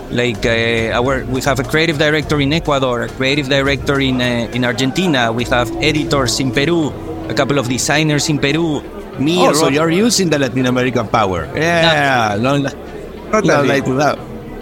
Like 0.09 0.45
uh, 0.45 0.95
our, 0.95 1.25
we 1.25 1.41
have 1.41 1.59
a 1.59 1.63
creative 1.63 1.97
director 1.97 2.39
in 2.39 2.53
Ecuador, 2.53 3.03
a 3.03 3.09
creative 3.09 3.49
director 3.49 3.99
in 3.99 4.21
uh, 4.21 4.47
in 4.55 4.63
Argentina. 4.63 5.33
We 5.33 5.43
have 5.45 5.69
editors 5.83 6.39
in 6.39 6.51
Peru, 6.51 6.93
a 7.27 7.33
couple 7.33 7.59
of 7.59 7.67
designers 7.67 8.29
in 8.29 8.39
Peru. 8.39 8.81
Me, 9.19 9.47
oh, 9.47 9.53
so 9.53 9.67
you're 9.67 9.89
using 9.89 10.29
the 10.29 10.39
Latin 10.39 10.65
American 10.67 11.07
power. 11.07 11.49
Yeah, 11.55 12.37
no, 12.39 12.57
no, 12.57 12.69
not 13.31 13.65
like 13.65 13.85
that 13.85 14.19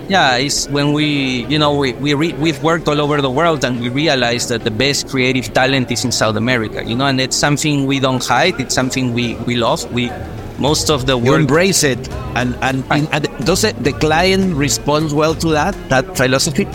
yeah, 0.09 0.37
it's 0.37 0.67
when 0.69 0.93
we, 0.93 1.45
you 1.45 1.57
know, 1.57 1.75
we, 1.75 1.93
we 1.93 2.13
re- 2.13 2.33
we've 2.33 2.61
worked 2.61 2.87
all 2.87 2.99
over 2.99 3.21
the 3.21 3.31
world 3.31 3.63
and 3.63 3.79
we 3.79 3.89
realize 3.89 4.47
that 4.49 4.63
the 4.63 4.71
best 4.71 5.07
creative 5.07 5.53
talent 5.53 5.91
is 5.91 6.03
in 6.03 6.11
South 6.11 6.35
America, 6.35 6.83
you 6.83 6.95
know, 6.95 7.05
and 7.05 7.19
it's 7.21 7.35
something 7.35 7.85
we 7.85 7.99
don't 7.99 8.23
hide. 8.25 8.59
It's 8.59 8.75
something 8.75 9.13
we, 9.13 9.35
we 9.47 9.55
love. 9.55 9.91
We, 9.93 10.11
most 10.59 10.89
of 10.89 11.05
the 11.05 11.17
work. 11.17 11.25
You 11.25 11.35
embrace 11.35 11.83
it. 11.83 12.09
And, 12.35 12.55
and, 12.61 12.89
right. 12.89 13.07
and 13.11 13.45
does 13.45 13.63
it, 13.63 13.81
the 13.83 13.93
client 13.93 14.55
responds 14.55 15.13
well 15.13 15.35
to 15.35 15.49
that, 15.49 15.73
that 15.89 16.17
philosophy? 16.17 16.67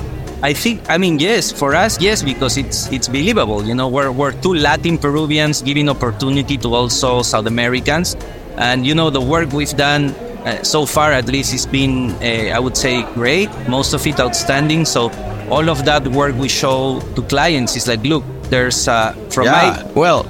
I 0.43 0.53
think, 0.53 0.89
I 0.89 0.99
mean, 0.99 1.19
yes, 1.19 1.51
for 1.51 1.75
us, 1.75 2.01
yes, 2.01 2.23
because 2.23 2.57
it's 2.57 2.87
it's 2.93 3.09
believable. 3.09 3.65
You 3.65 3.75
know, 3.75 3.89
we're, 3.89 4.13
we're 4.13 4.33
two 4.41 4.55
Latin 4.55 4.97
Peruvians 4.97 5.63
giving 5.63 5.89
opportunity 5.89 6.57
to 6.59 6.75
also 6.75 7.23
South 7.23 7.47
Americans. 7.47 8.17
And, 8.57 8.87
you 8.87 8.95
know, 8.95 9.11
the 9.11 9.21
work 9.21 9.53
we've 9.53 9.77
done 9.77 10.15
uh, 10.49 10.63
so 10.63 10.87
far, 10.87 11.13
at 11.13 11.29
least, 11.29 11.53
it's 11.53 11.67
been, 11.67 12.11
uh, 12.23 12.57
I 12.57 12.59
would 12.59 12.77
say, 12.77 13.03
great. 13.15 13.51
Most 13.69 13.93
of 13.93 14.07
it 14.07 14.19
outstanding. 14.19 14.85
So 14.85 15.11
all 15.51 15.69
of 15.69 15.85
that 15.85 16.07
work 16.09 16.35
we 16.37 16.49
show 16.49 17.01
to 17.15 17.23
clients 17.23 17.77
is 17.77 17.87
like, 17.87 18.03
look, 18.03 18.25
there's 18.45 18.89
uh, 18.89 19.13
from 19.31 19.45
yeah, 19.45 19.53
my 19.85 19.93
well 19.93 20.25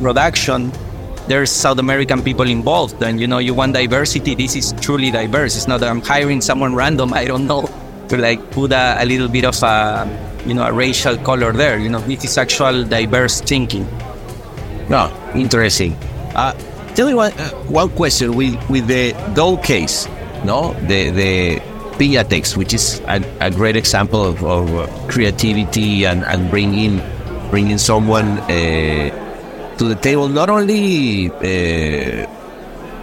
production, 0.00 0.72
there's 1.28 1.50
South 1.50 1.78
American 1.78 2.22
people 2.22 2.48
involved, 2.48 3.02
and 3.02 3.20
you 3.20 3.26
know, 3.26 3.38
you 3.38 3.54
want 3.54 3.74
diversity. 3.74 4.34
This 4.34 4.56
is 4.56 4.72
truly 4.80 5.10
diverse. 5.10 5.56
It's 5.56 5.68
not 5.68 5.80
that 5.80 5.88
I'm 5.88 6.00
hiring 6.00 6.40
someone 6.40 6.74
random. 6.74 7.12
I 7.12 7.26
don't 7.26 7.46
know 7.46 7.68
to 8.08 8.16
like 8.16 8.50
put 8.50 8.72
a, 8.72 8.96
a 8.98 9.04
little 9.04 9.28
bit 9.28 9.44
of 9.44 9.62
a 9.62 10.08
you 10.46 10.54
know 10.54 10.64
a 10.64 10.72
racial 10.72 11.16
color 11.18 11.52
there. 11.52 11.78
You 11.78 11.90
know, 11.90 12.00
this 12.00 12.24
is 12.24 12.38
actual 12.38 12.84
diverse 12.84 13.40
thinking. 13.40 13.86
No, 14.88 15.12
interesting. 15.34 15.94
Uh, 16.34 16.54
tell 16.94 17.06
me 17.06 17.14
one, 17.14 17.32
uh, 17.32 17.50
one 17.68 17.88
question 17.90 18.34
with, 18.34 18.56
with 18.68 18.86
the 18.86 19.12
Dole 19.34 19.58
case, 19.58 20.06
no? 20.44 20.72
The, 20.74 21.10
the 21.10 21.60
Piñatex, 21.96 22.56
which 22.56 22.72
is 22.72 23.00
a, 23.06 23.22
a 23.40 23.50
great 23.50 23.76
example 23.76 24.24
of, 24.24 24.42
of 24.44 25.08
creativity 25.08 26.04
and, 26.06 26.24
and 26.24 26.50
bringing, 26.50 27.00
bringing 27.50 27.78
someone 27.78 28.38
uh, 28.40 29.76
to 29.76 29.84
the 29.84 29.94
table, 29.96 30.28
not 30.28 30.50
only 30.50 31.30
uh, 31.30 32.26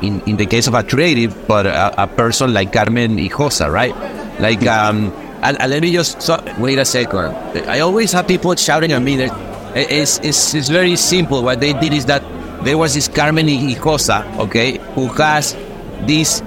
in, 0.02 0.22
in 0.28 0.38
the 0.38 0.46
case 0.46 0.68
of 0.68 0.74
a 0.74 0.84
creative, 0.84 1.48
but 1.48 1.66
a, 1.66 2.04
a 2.04 2.08
person 2.08 2.54
like 2.54 2.74
Carmen 2.74 3.18
Hinojosa, 3.18 3.72
right? 3.72 3.96
Like, 4.40 4.66
um, 4.68 5.12
and, 5.42 5.60
and 5.60 5.72
let 5.72 5.82
me 5.82 5.92
just 5.92 6.22
so, 6.22 6.44
wait 6.60 6.80
a 6.80 6.86
second. 6.86 7.36
I 7.68 7.80
always 7.80 8.12
have 8.12 8.28
people 8.28 8.56
shouting 8.56 8.92
at 8.92 9.02
me. 9.02 9.18
That 9.18 9.32
it's, 9.76 10.20
it's 10.20 10.54
it's 10.56 10.70
very 10.70 10.96
simple. 10.96 11.44
What 11.44 11.60
they 11.60 11.74
did 11.74 11.94
is 11.94 12.06
that 12.06 12.24
there 12.68 12.78
was 12.78 12.94
this 12.94 13.08
Carmen 13.08 13.48
Hinojosa, 13.48 14.40
okay, 14.40 14.78
who 14.94 15.08
has 15.08 15.56
this 16.02 16.44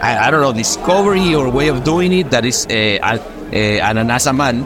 I, 0.00 0.28
I, 0.28 0.30
don't 0.30 0.40
know 0.40 0.52
discovery 0.52 1.34
or 1.34 1.50
way 1.50 1.68
of 1.68 1.82
doing 1.82 2.12
it 2.12 2.30
that 2.30 2.44
is 2.46 2.66
uh, 2.66 2.72
a, 2.72 3.18
a, 3.52 3.80
an 3.80 3.98
Ananas 3.98 4.28
Anam, 4.28 4.64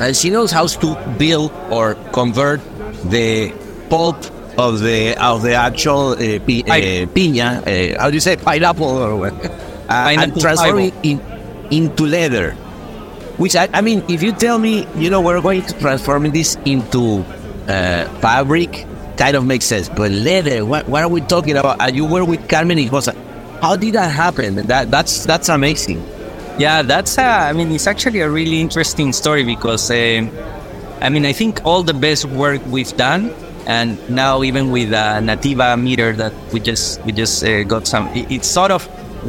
and 0.00 0.16
she 0.16 0.30
knows 0.30 0.50
how 0.50 0.66
to 0.66 1.14
build 1.16 1.52
or 1.70 1.94
convert 2.12 2.60
the 3.08 3.54
pulp 3.88 4.16
of 4.58 4.80
the 4.80 5.14
of 5.16 5.42
the 5.42 5.54
actual 5.54 6.10
uh, 6.12 6.16
pi, 6.42 6.60
uh, 6.66 7.06
piña. 7.14 7.62
Uh, 7.62 8.00
how 8.00 8.10
do 8.10 8.14
you 8.14 8.20
say 8.20 8.36
pineapple 8.36 8.84
or 8.98 9.16
what? 9.16 9.32
Uh, 9.32 10.18
and 10.18 10.40
transform 10.40 10.80
it 10.80 10.94
in, 11.04 11.20
into 11.70 12.04
leather. 12.04 12.52
Which 13.38 13.54
I, 13.56 13.68
I 13.72 13.80
mean, 13.80 14.02
if 14.08 14.22
you 14.22 14.32
tell 14.32 14.58
me, 14.58 14.86
you 14.96 15.08
know, 15.08 15.20
we're 15.20 15.40
going 15.40 15.62
to 15.62 15.78
transform 15.78 16.30
this 16.30 16.56
into 16.64 17.24
uh, 17.66 18.08
fabric, 18.20 18.86
kind 19.16 19.36
of 19.36 19.44
makes 19.46 19.64
sense. 19.64 19.88
But 19.88 20.10
later, 20.10 20.64
what, 20.64 20.88
what 20.88 21.02
are 21.02 21.08
we 21.08 21.20
talking 21.20 21.56
about? 21.56 21.80
And 21.80 21.94
you 21.94 22.04
were 22.04 22.24
with 22.24 22.48
Carmen 22.48 22.78
Hinojosa. 22.78 23.14
How 23.60 23.76
did 23.76 23.94
that 23.94 24.10
happen? 24.10 24.56
That 24.66 24.90
that's 24.90 25.24
that's 25.24 25.48
amazing. 25.48 26.04
Yeah, 26.58 26.82
that's. 26.82 27.18
Uh, 27.18 27.22
I 27.22 27.52
mean, 27.52 27.72
it's 27.72 27.86
actually 27.86 28.20
a 28.20 28.30
really 28.30 28.60
interesting 28.60 29.12
story 29.12 29.44
because, 29.44 29.90
uh, 29.90 30.28
I 31.00 31.08
mean, 31.08 31.26
I 31.26 31.32
think 31.32 31.64
all 31.64 31.82
the 31.82 31.94
best 31.94 32.26
work 32.26 32.60
we've 32.66 32.94
done 32.96 33.34
and 33.66 33.98
now 34.10 34.42
even 34.42 34.70
with 34.70 34.92
a 34.92 35.20
Nativa 35.22 35.80
meter 35.80 36.12
that 36.12 36.32
we 36.52 36.60
just 36.60 37.02
we 37.04 37.12
just 37.12 37.44
uh, 37.44 37.62
got 37.64 37.86
some, 37.86 38.08
it, 38.08 38.30
it's 38.30 38.48
sort 38.48 38.70
of 38.70 38.86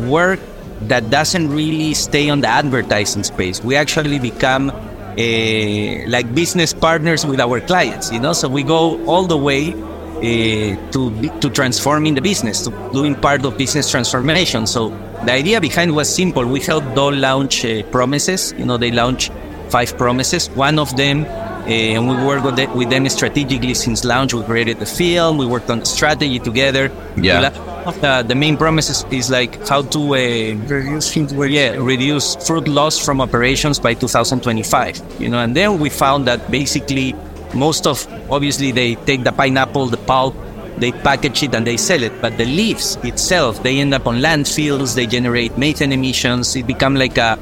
work 0.08 0.40
that 0.82 1.10
doesn't 1.10 1.50
really 1.50 1.94
stay 1.94 2.30
on 2.30 2.42
the 2.42 2.48
advertising 2.48 3.24
space. 3.24 3.64
We 3.64 3.76
actually 3.76 4.20
become 4.20 4.72
uh, 5.18 6.10
like 6.10 6.34
business 6.36 6.74
partners 6.74 7.26
with 7.26 7.40
our 7.40 7.62
clients, 7.62 8.12
you 8.12 8.20
know. 8.20 8.34
So 8.34 8.50
we 8.50 8.64
go 8.64 9.04
all 9.06 9.26
the 9.26 9.38
way 9.38 9.74
uh, 9.74 10.92
to 10.92 11.30
to 11.40 11.50
transforming 11.50 12.16
the 12.16 12.22
business, 12.22 12.64
to 12.64 12.72
doing 12.94 13.16
part 13.16 13.46
of 13.46 13.58
business 13.58 13.90
transformation. 13.90 14.68
So 14.68 14.90
the 15.26 15.32
idea 15.32 15.62
behind 15.62 15.96
was 15.96 16.14
simple. 16.14 16.46
We 16.46 16.60
helped 16.60 16.96
Dole 16.96 17.16
launch 17.16 17.66
uh, 17.66 17.84
promises. 17.92 18.54
You 18.58 18.66
know, 18.66 18.78
they 18.78 18.92
launch 18.92 19.32
five 19.70 19.98
promises. 19.98 20.50
One 20.52 20.80
of 20.80 20.96
them 20.96 21.26
and 21.68 22.08
we 22.08 22.16
worked 22.26 22.46
with 22.76 22.90
them 22.90 23.10
strategically 23.10 23.74
since 23.74 24.06
launch. 24.06 24.34
We 24.34 24.44
created 24.44 24.80
the 24.80 24.86
film, 24.86 25.38
we 25.38 25.46
worked 25.46 25.70
on 25.70 25.80
the 25.80 25.86
strategy 25.86 26.40
together. 26.40 26.92
Yeah. 27.18 27.50
Uh, 27.86 28.24
the 28.24 28.34
main 28.36 28.58
promise 28.58 29.04
is 29.12 29.30
like 29.30 29.68
how 29.68 29.84
to 29.84 30.00
uh, 30.00 30.56
reduce 30.68 31.16
yeah 31.16 31.76
reduce 31.78 32.36
fruit 32.48 32.68
loss 32.68 32.98
from 33.04 33.22
operations 33.22 33.80
by 33.80 33.94
2025. 33.94 35.22
You 35.22 35.30
know, 35.30 35.40
and 35.40 35.56
then 35.56 35.80
we 35.80 35.90
found 35.90 36.28
that 36.28 36.50
basically 36.50 37.16
most 37.54 37.86
of 37.86 38.08
obviously 38.32 38.72
they 38.72 38.96
take 38.96 39.24
the 39.24 39.32
pineapple, 39.32 39.86
the 39.88 39.98
pulp, 39.98 40.36
they 40.78 40.92
package 40.92 41.44
it 41.44 41.54
and 41.54 41.66
they 41.66 41.78
sell 41.78 42.02
it, 42.02 42.12
but 42.22 42.38
the 42.38 42.46
leaves 42.46 42.98
itself 43.04 43.62
they 43.62 43.80
end 43.80 43.94
up 43.94 44.08
on 44.08 44.18
landfills. 44.18 44.96
They 44.96 45.06
generate 45.06 45.58
methane 45.58 45.92
emissions. 45.92 46.56
It 46.56 46.66
become 46.66 46.96
like 46.96 47.18
a 47.20 47.38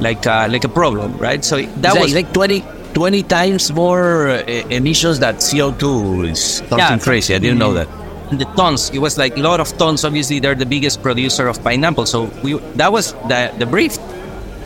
like 0.00 0.26
a, 0.26 0.46
like 0.48 0.62
a 0.62 0.68
problem, 0.68 1.18
right? 1.18 1.44
So 1.44 1.60
that 1.82 1.98
was 1.98 2.14
like 2.14 2.32
20 2.32 2.62
20 2.94 3.22
times 3.24 3.72
more 3.72 4.28
uh, 4.28 4.42
emissions 4.70 5.18
that 5.20 5.36
CO2 5.36 6.30
is 6.30 6.56
something 6.58 6.78
yeah. 6.78 6.98
crazy. 6.98 7.34
I 7.34 7.38
didn't 7.38 7.58
know 7.58 7.72
that. 7.74 7.88
The 8.30 8.44
tons, 8.56 8.90
it 8.90 8.98
was 8.98 9.16
like 9.16 9.36
a 9.36 9.40
lot 9.40 9.60
of 9.60 9.76
tons. 9.78 10.04
Obviously, 10.04 10.38
they're 10.38 10.54
the 10.54 10.66
biggest 10.66 11.02
producer 11.02 11.48
of 11.48 11.62
pineapple. 11.64 12.04
So 12.04 12.24
we 12.42 12.58
that 12.76 12.92
was 12.92 13.14
the 13.26 13.54
the 13.56 13.64
brief, 13.64 13.96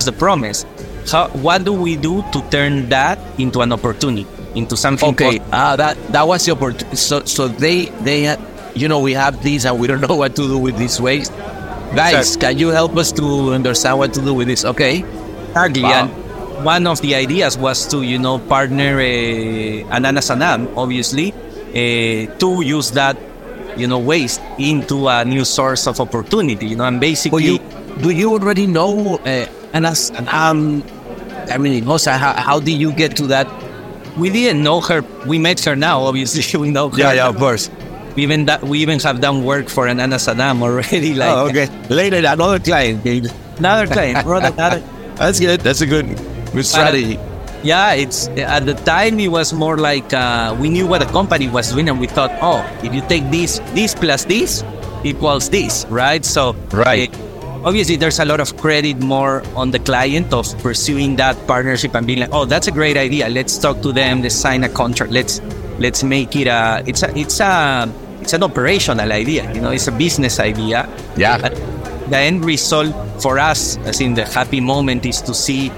the 0.05 0.13
promise. 0.13 0.67
How, 1.11 1.29
what 1.29 1.65
do 1.65 1.73
we 1.73 1.97
do 1.97 2.23
to 2.33 2.43
turn 2.51 2.89
that 2.89 3.19
into 3.39 3.61
an 3.61 3.73
opportunity, 3.73 4.27
into 4.55 4.77
something? 4.77 5.11
Okay, 5.11 5.39
ah, 5.53 5.77
that 5.77 5.95
that 6.11 6.27
was 6.27 6.45
the 6.45 6.53
opportunity. 6.53 6.97
So 6.97 7.23
so 7.25 7.47
they 7.47 7.87
they 8.03 8.23
had, 8.23 8.41
you 8.75 8.89
know, 8.89 8.99
we 8.99 9.13
have 9.13 9.43
this 9.45 9.65
and 9.65 9.79
we 9.79 9.87
don't 9.87 10.01
know 10.09 10.17
what 10.17 10.35
to 10.37 10.43
do 10.43 10.59
with 10.59 10.77
this 10.77 10.99
waste. 10.99 11.33
Guys, 11.95 12.37
can 12.37 12.59
you 12.59 12.71
help 12.71 12.97
us 12.97 13.13
to 13.13 13.53
understand 13.53 13.99
what 13.99 14.13
to 14.15 14.21
do 14.21 14.35
with 14.35 14.49
this? 14.49 14.65
Okay. 14.65 15.05
Exactly. 15.55 15.83
Wow 15.85 16.22
one 16.63 16.87
of 16.87 17.01
the 17.01 17.15
ideas 17.15 17.59
was 17.59 17.87
to 17.89 18.03
you 18.03 18.19
know 18.19 18.39
partner 18.39 18.99
uh, 18.99 19.95
Ananas 19.97 20.31
Anam, 20.31 20.69
obviously, 20.77 21.33
uh, 21.33 22.31
to 22.39 22.63
use 22.63 22.91
that 22.93 23.17
you 23.77 23.87
know 23.87 23.99
waste 23.99 24.41
into 24.59 25.09
a 25.09 25.25
new 25.25 25.45
source 25.45 25.87
of 25.87 26.01
opportunity. 26.01 26.67
You 26.67 26.77
know, 26.77 26.85
and 26.85 27.01
basically, 27.01 27.45
you, 27.45 27.59
do 28.01 28.11
you 28.11 28.33
already 28.33 28.67
know 28.67 29.19
uh, 29.19 29.47
Ananas 29.73 30.11
Anam? 30.13 30.83
I 31.51 31.59
mean, 31.59 31.83
Jose, 31.85 32.11
how, 32.11 32.35
how 32.35 32.61
did 32.61 32.79
you 32.79 32.93
get 32.93 33.17
to 33.17 33.27
that? 33.29 33.49
We 34.17 34.31
didn't 34.31 34.63
know 34.63 34.81
her. 34.81 35.03
We 35.27 35.39
met 35.39 35.61
her 35.65 35.75
now. 35.75 36.03
Obviously, 36.03 36.59
we 36.61 36.71
know 36.71 36.89
her. 36.91 36.99
Yeah, 36.99 37.13
yeah, 37.13 37.29
of 37.29 37.37
course. 37.37 37.71
We 38.15 38.23
even 38.25 38.45
that 38.47 38.63
we 38.63 38.79
even 38.81 39.01
have 39.01 39.21
done 39.21 39.43
work 39.43 39.69
for 39.69 39.87
Ananas 39.87 40.29
Anam 40.29 40.63
already. 40.63 41.15
Like, 41.15 41.31
oh, 41.31 41.49
okay. 41.49 41.69
Later, 41.89 42.19
another 42.19 42.59
client. 42.59 43.05
Another 43.59 43.87
client. 43.87 44.27
That's 45.17 45.41
good. 45.41 45.61
That's 45.61 45.81
a 45.81 45.87
good 45.87 46.32
Good 46.53 46.67
strategy. 46.67 47.19
yeah, 47.63 47.95
it's 47.95 48.29
at 48.29 48.67
the 48.67 48.75
time 48.75 49.19
it 49.21 49.29
was 49.29 49.53
more 49.53 49.77
like 49.77 50.13
uh, 50.13 50.57
we 50.59 50.69
knew 50.69 50.87
what 50.87 50.99
the 50.99 51.07
company 51.07 51.49
was 51.49 51.73
doing, 51.73 51.89
and 51.89 52.01
we 52.01 52.07
thought, 52.07 52.31
oh, 52.43 52.61
if 52.83 52.93
you 52.95 53.01
take 53.09 53.31
this, 53.31 53.59
this 53.73 53.95
plus 53.95 54.25
this 54.25 54.65
equals 55.05 55.49
this, 55.51 55.87
right? 55.87 56.25
So 56.25 56.55
right. 56.73 57.11
obviously, 57.65 57.97
there's 57.97 58.19
a 58.19 58.25
lot 58.25 58.41
of 58.41 58.57
credit 58.57 59.01
more 59.01 59.43
on 59.57 59.71
the 59.71 59.79
client 59.79 60.33
of 60.33 60.47
pursuing 60.59 61.17
that 61.17 61.37
partnership 61.47 61.95
and 61.95 62.07
being 62.07 62.21
like, 62.21 62.33
oh, 62.33 62.45
that's 62.45 62.67
a 62.67 62.73
great 62.73 62.97
idea. 62.97 63.29
Let's 63.29 63.57
talk 63.59 63.81
to 63.83 63.93
them. 63.93 64.23
Let's 64.23 64.35
sign 64.35 64.65
a 64.65 64.69
contract. 64.69 65.13
Let's 65.13 65.41
let's 65.79 66.03
make 66.03 66.35
it 66.37 66.49
a. 66.49 66.83
It's 66.87 67.03
a. 67.03 67.17
It's 67.17 67.41
a. 67.41 67.93
It's 68.21 68.33
an 68.35 68.45
operational 68.45 69.11
idea. 69.11 69.53
You 69.53 69.61
know, 69.61 69.71
it's 69.71 69.89
a 69.89 69.93
business 69.93 70.39
idea. 70.39 70.89
Yeah. 71.17 71.39
But 71.39 71.55
the 72.09 72.19
end 72.19 72.45
result 72.45 72.95
for 73.21 73.39
us, 73.39 73.79
as 73.79 74.01
in 74.01 74.15
the 74.15 74.25
happy 74.25 74.61
moment, 74.61 75.05
is 75.07 75.21
to 75.23 75.35
see 75.35 75.73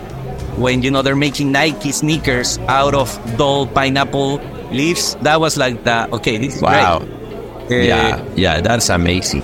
when 0.57 0.83
you 0.83 0.91
know 0.91 1.03
they're 1.03 1.17
making 1.17 1.53
Nike 1.53 1.93
sneakers 1.93 2.59
out 2.69 2.95
of 2.95 3.11
Dole 3.37 3.67
pineapple 3.67 4.41
leaves. 4.71 5.15
That 5.23 5.41
was 5.41 5.57
like 5.57 5.85
the 5.85 6.11
okay, 6.15 6.39
this 6.39 6.57
is 6.57 6.63
wow. 6.63 7.01
great. 7.69 7.89
yeah, 7.89 8.17
uh, 8.17 8.35
yeah, 8.37 8.61
that's 8.61 8.89
amazing. 8.89 9.43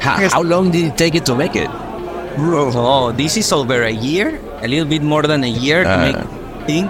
How, 0.00 0.16
how, 0.28 0.42
long 0.42 0.70
did 0.70 0.92
it 0.92 0.96
take 0.96 1.14
it 1.14 1.26
to 1.26 1.34
make 1.36 1.54
it? 1.54 1.68
Oh, 2.38 3.12
this 3.12 3.36
is 3.36 3.52
over 3.52 3.82
a 3.82 3.90
year, 3.90 4.40
a 4.62 4.68
little 4.68 4.88
bit 4.88 5.02
more 5.02 5.22
than 5.22 5.44
a 5.44 5.50
year 5.50 5.84
uh, 5.84 5.92
to 5.92 5.96
make 6.00 6.66
thing. 6.66 6.86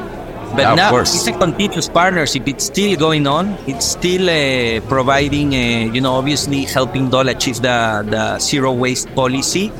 But 0.54 0.62
yeah, 0.62 0.74
now 0.74 0.96
it's 0.96 1.26
a 1.26 1.33
continuous 1.33 1.88
partnership. 1.88 2.46
It's 2.48 2.66
still 2.66 2.98
going 2.98 3.26
on. 3.26 3.56
It's 3.66 3.87
still 3.87 4.26
uh, 4.26 4.80
providing, 4.88 5.54
uh, 5.54 5.92
you 5.94 6.00
know, 6.00 6.14
obviously 6.14 6.64
helping 6.64 7.09
Dole 7.09 7.28
achieve 7.28 7.62
the, 7.62 8.04
the 8.09 8.38
zero 8.38 8.72
waste 8.72 9.14
policy 9.14 9.70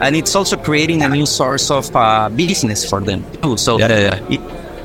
and 0.00 0.16
it's 0.16 0.34
also 0.34 0.56
creating 0.56 1.02
a 1.02 1.08
new 1.08 1.26
source 1.26 1.70
of 1.70 1.94
uh, 1.94 2.28
business 2.28 2.88
for 2.88 3.00
them 3.00 3.24
too. 3.42 3.56
So 3.56 3.78
yeah, 3.78 3.88
yeah, 3.88 3.98
yeah. 3.98 4.34
It, 4.34 4.40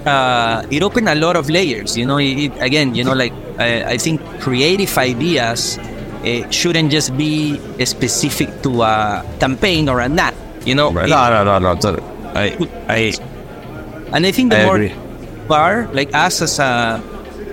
uh, 0.07 0.67
it 0.69 0.83
opened 0.83 1.09
a 1.09 1.15
lot 1.15 1.35
of 1.35 1.49
layers. 1.49 1.97
You 1.97 2.05
know, 2.05 2.17
it, 2.17 2.51
again, 2.59 2.95
you 2.95 3.03
know, 3.03 3.13
like 3.13 3.33
I, 3.57 3.95
I 3.95 3.97
think 3.97 4.21
creative 4.39 4.97
ideas 4.97 5.77
uh, 5.77 6.49
shouldn't 6.49 6.91
just 6.91 7.15
be 7.17 7.59
specific 7.85 8.61
to 8.63 8.81
a 8.83 9.25
campaign 9.39 9.89
or 9.89 9.99
a 9.99 10.09
nut. 10.09 10.33
You 10.65 10.75
know, 10.75 10.91
right. 10.91 11.05
it, 11.05 11.09
no, 11.09 11.43
no, 11.43 11.59
no, 11.59 11.73
no. 11.73 12.13
I, 12.35 12.57
I, 12.87 13.13
and 14.11 14.25
I 14.25 14.31
think 14.31 14.51
the 14.51 14.61
I 14.61 14.65
more 14.65 14.75
agree. 14.75 14.95
are 15.49 15.87
like 15.93 16.13
us 16.13 16.41
as 16.41 16.59
a 16.59 17.03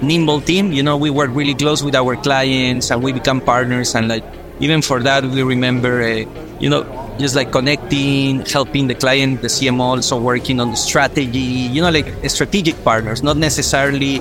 nimble 0.03 0.41
team, 0.41 0.73
you 0.73 0.83
know, 0.83 0.97
we 0.97 1.11
work 1.11 1.31
really 1.33 1.55
close 1.55 1.83
with 1.83 1.95
our 1.95 2.17
clients 2.17 2.91
and 2.91 3.03
we 3.03 3.13
become 3.13 3.41
partners. 3.41 3.95
And 3.95 4.09
like 4.09 4.25
even 4.61 4.83
for 4.83 5.01
that, 5.03 5.25
we 5.25 5.43
remember, 5.43 6.03
uh, 6.03 6.25
you 6.59 6.71
know, 6.71 6.85
just 7.21 7.37
like 7.37 7.53
connecting, 7.53 8.41
helping 8.47 8.87
the 8.87 8.95
client, 8.95 9.43
the 9.43 9.49
CMO 9.49 9.97
also 9.97 10.21
working 10.21 10.61
on 10.61 10.71
the 10.71 10.77
strategy, 10.77 11.39
you 11.39 11.83
know, 11.83 11.91
like 11.91 12.13
strategic 12.29 12.83
partners, 12.83 13.23
not 13.23 13.37
necessarily, 13.37 14.21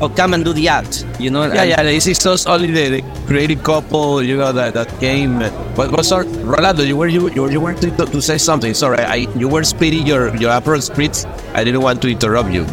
oh, 0.00 0.08
come 0.08 0.34
and 0.34 0.44
do 0.44 0.52
the 0.52 0.68
act, 0.68 1.04
you 1.18 1.30
know? 1.30 1.42
Yeah, 1.42 1.62
and, 1.62 1.70
yeah, 1.70 1.82
this 1.82 2.06
is 2.06 2.18
just 2.18 2.48
only 2.48 2.70
the, 2.70 3.00
the 3.00 3.26
creative 3.26 3.62
couple, 3.62 4.22
you 4.22 4.36
know, 4.36 4.52
that, 4.52 4.74
that 4.74 4.88
came. 5.00 5.42
Uh, 5.42 5.50
but, 5.74 5.90
but 5.90 6.04
sorry, 6.04 6.26
Rolando, 6.26 6.82
you 6.82 6.96
were, 6.96 7.08
you, 7.08 7.30
you, 7.30 7.50
you 7.50 7.60
were 7.60 7.74
to, 7.74 7.90
to 7.90 8.22
say 8.22 8.38
something. 8.38 8.74
Sorry, 8.74 8.98
I, 8.98 9.26
you 9.36 9.48
were 9.48 9.64
speeding 9.64 10.06
your, 10.06 10.34
your 10.36 10.50
Aperol 10.50 10.82
Spritz. 10.82 11.26
I 11.54 11.64
didn't 11.64 11.82
want 11.82 12.02
to 12.02 12.08
interrupt 12.08 12.50
you. 12.50 12.64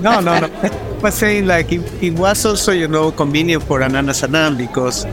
No, 0.00 0.20
no, 0.20 0.40
no. 0.40 0.46
I 0.96 0.98
was 1.00 1.14
saying 1.14 1.46
like 1.46 1.70
it, 1.72 1.80
it 2.02 2.18
was 2.18 2.44
also, 2.44 2.72
you 2.72 2.88
know, 2.88 3.12
convenient 3.12 3.62
for 3.62 3.82
Ananas 3.82 4.22
Anam 4.22 4.56
because 4.56 5.04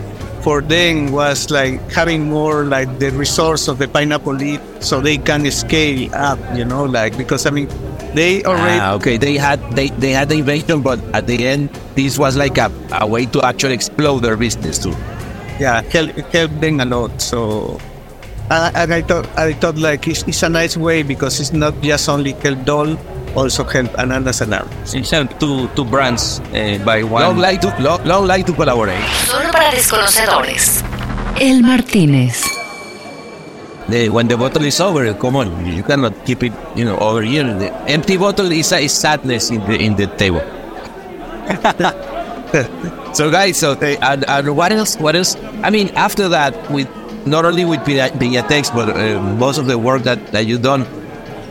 for 0.44 0.62
them 0.62 1.12
was 1.12 1.50
like 1.50 1.80
having 1.90 2.30
more 2.30 2.66
like 2.66 3.00
the 3.00 3.10
resource 3.12 3.68
of 3.68 3.80
the 3.80 3.88
pineapple 3.88 4.34
leaf 4.34 4.60
so 4.80 5.00
they 5.00 5.18
can 5.18 5.50
scale 5.50 6.14
up 6.14 6.38
you 6.54 6.66
know 6.66 6.84
like 6.84 7.18
because 7.18 7.46
i 7.46 7.50
mean 7.50 7.68
they 8.14 8.44
already 8.44 8.78
ah, 8.78 8.94
okay. 8.94 9.18
They 9.18 9.38
had 9.38 9.60
they, 9.74 9.90
they 9.98 10.12
had 10.12 10.30
the 10.30 10.38
invention 10.38 10.82
but 10.82 11.02
at 11.16 11.26
the 11.26 11.48
end 11.48 11.70
this 11.96 12.20
was 12.20 12.38
like 12.38 12.58
a, 12.58 12.72
a 12.92 13.08
way 13.08 13.26
to 13.26 13.42
actually 13.42 13.74
explode 13.74 14.20
their 14.20 14.38
business 14.38 14.78
too. 14.78 14.94
Yeah 15.60 15.82
help, 15.90 16.12
help 16.30 16.52
them 16.62 16.80
a 16.80 16.86
lot 16.86 17.22
so 17.22 17.80
Uh, 18.52 18.70
and 18.76 18.94
I 18.94 19.02
thought, 19.02 19.26
I 19.40 19.54
thought 19.54 19.78
like 19.80 20.06
it's, 20.06 20.28
it's, 20.28 20.44
a 20.44 20.50
nice 20.50 20.76
way 20.76 21.02
because 21.02 21.40
it's 21.40 21.54
not 21.54 21.74
just 21.82 22.10
only 22.10 22.34
help 22.44 22.60
Dole, 22.66 23.00
also 23.36 23.64
help 23.64 23.94
Ananas 23.98 24.42
Anam. 24.42 24.68
It's 24.94 25.10
help 25.10 25.40
two, 25.40 25.68
two 25.76 25.86
brands 25.86 26.40
uh, 26.54 26.80
by 26.86 27.04
one. 27.04 27.24
Long 27.24 27.38
like 27.38 27.62
to, 27.62 27.74
long, 27.80 28.04
long 28.06 28.28
like 28.28 28.46
to 28.48 28.54
collaborate. 28.54 29.04
Solo 29.26 29.52
para 29.52 29.72
desconocedores. 29.72 30.84
El 31.40 31.62
Martínez. 31.62 32.46
The, 33.90 34.10
when 34.10 34.28
the 34.28 34.38
bottle 34.38 34.64
is 34.64 34.80
over, 34.80 35.14
come 35.14 35.36
on, 35.36 35.66
you 35.66 35.84
cannot 35.84 36.26
keep 36.26 36.44
it, 36.44 36.54
you 36.76 36.86
know, 36.86 36.98
over 37.00 37.22
here. 37.22 37.44
The 37.44 37.74
empty 37.90 38.18
bottle 38.18 38.52
is, 38.52 38.72
a, 38.72 38.80
is 38.80 38.94
sadness 38.94 39.50
in 39.52 39.60
the 39.62 39.76
in 39.76 39.96
the 39.96 40.08
table. 40.08 40.40
so 43.14 43.30
guys, 43.30 43.58
so 43.58 43.74
and, 43.74 44.24
and 44.24 44.56
what 44.56 44.72
else? 44.72 44.96
What 44.98 45.16
else? 45.16 45.36
I 45.64 45.70
mean, 45.70 45.90
after 45.96 46.30
that, 46.30 46.56
with 46.72 46.88
not 47.26 47.46
only 47.46 47.66
with 47.66 47.82
Piñatex, 47.82 48.74
but 48.74 48.90
uh, 48.96 49.22
most 49.22 49.58
of 49.58 49.66
the 49.68 49.78
work 49.78 50.04
that, 50.04 50.28
that 50.28 50.46
you've 50.46 50.62
done, 50.62 50.86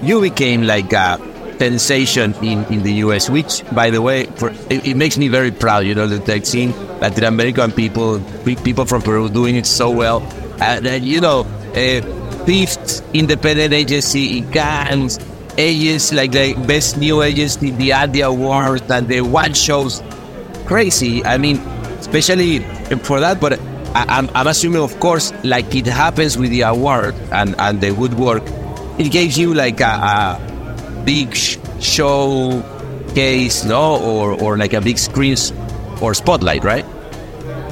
you 0.02 0.20
became 0.20 0.62
like 0.62 0.92
a 0.92 1.18
sensation 1.62 2.34
in, 2.42 2.64
in 2.74 2.82
the 2.82 2.94
US, 3.06 3.30
which, 3.30 3.62
by 3.70 3.90
the 3.90 4.02
way, 4.02 4.26
for, 4.34 4.50
it, 4.68 4.84
it, 4.84 4.96
makes 4.96 5.16
me 5.16 5.28
very 5.28 5.52
proud. 5.52 5.86
You 5.86 5.94
know, 5.94 6.08
that 6.08 6.26
tech 6.26 6.44
scene, 6.44 6.72
Latin 6.98 7.22
American 7.22 7.70
people, 7.70 8.18
people 8.42 8.84
from 8.84 9.00
Peru 9.00 9.28
doing 9.28 9.54
it 9.54 9.66
so 9.66 9.88
well. 9.88 10.22
And, 10.60 10.84
and 10.84 11.04
you 11.04 11.20
know, 11.20 11.46
uh, 11.76 12.00
fifth 12.46 13.06
independent 13.14 13.72
agency 13.72 14.38
in 14.38 14.50
Cannes, 14.50 15.20
agency 15.56 16.16
like 16.16 16.32
the 16.32 16.54
best 16.66 16.98
new 16.98 17.22
agency, 17.22 17.70
the 17.70 17.92
Andy 17.92 18.22
Awards, 18.22 18.90
and 18.90 19.06
the 19.06 19.20
one 19.20 19.54
shows. 19.54 20.02
Crazy. 20.66 21.24
I 21.24 21.38
mean, 21.38 21.58
especially 22.02 22.58
for 23.06 23.20
that, 23.20 23.38
but 23.40 23.60
I, 23.94 24.18
am 24.18 24.28
I'm 24.34 24.48
assuming, 24.48 24.82
of 24.82 24.98
course, 24.98 25.32
like 25.44 25.72
it 25.76 25.86
happens 25.86 26.36
with 26.36 26.50
the 26.50 26.62
award 26.62 27.14
and, 27.30 27.54
and 27.58 27.80
the 27.80 27.92
woodwork, 27.92 28.42
it 28.98 29.12
gives 29.12 29.38
you 29.38 29.54
like 29.54 29.80
a, 29.80 29.84
a 29.84 30.51
big 31.04 31.34
sh- 31.34 31.58
show 31.80 32.62
case, 33.14 33.64
no, 33.64 34.00
or 34.00 34.32
or 34.40 34.56
like 34.56 34.72
a 34.72 34.80
big 34.80 34.98
screen 34.98 35.36
or 36.00 36.14
spotlight, 36.14 36.64
right? 36.64 36.84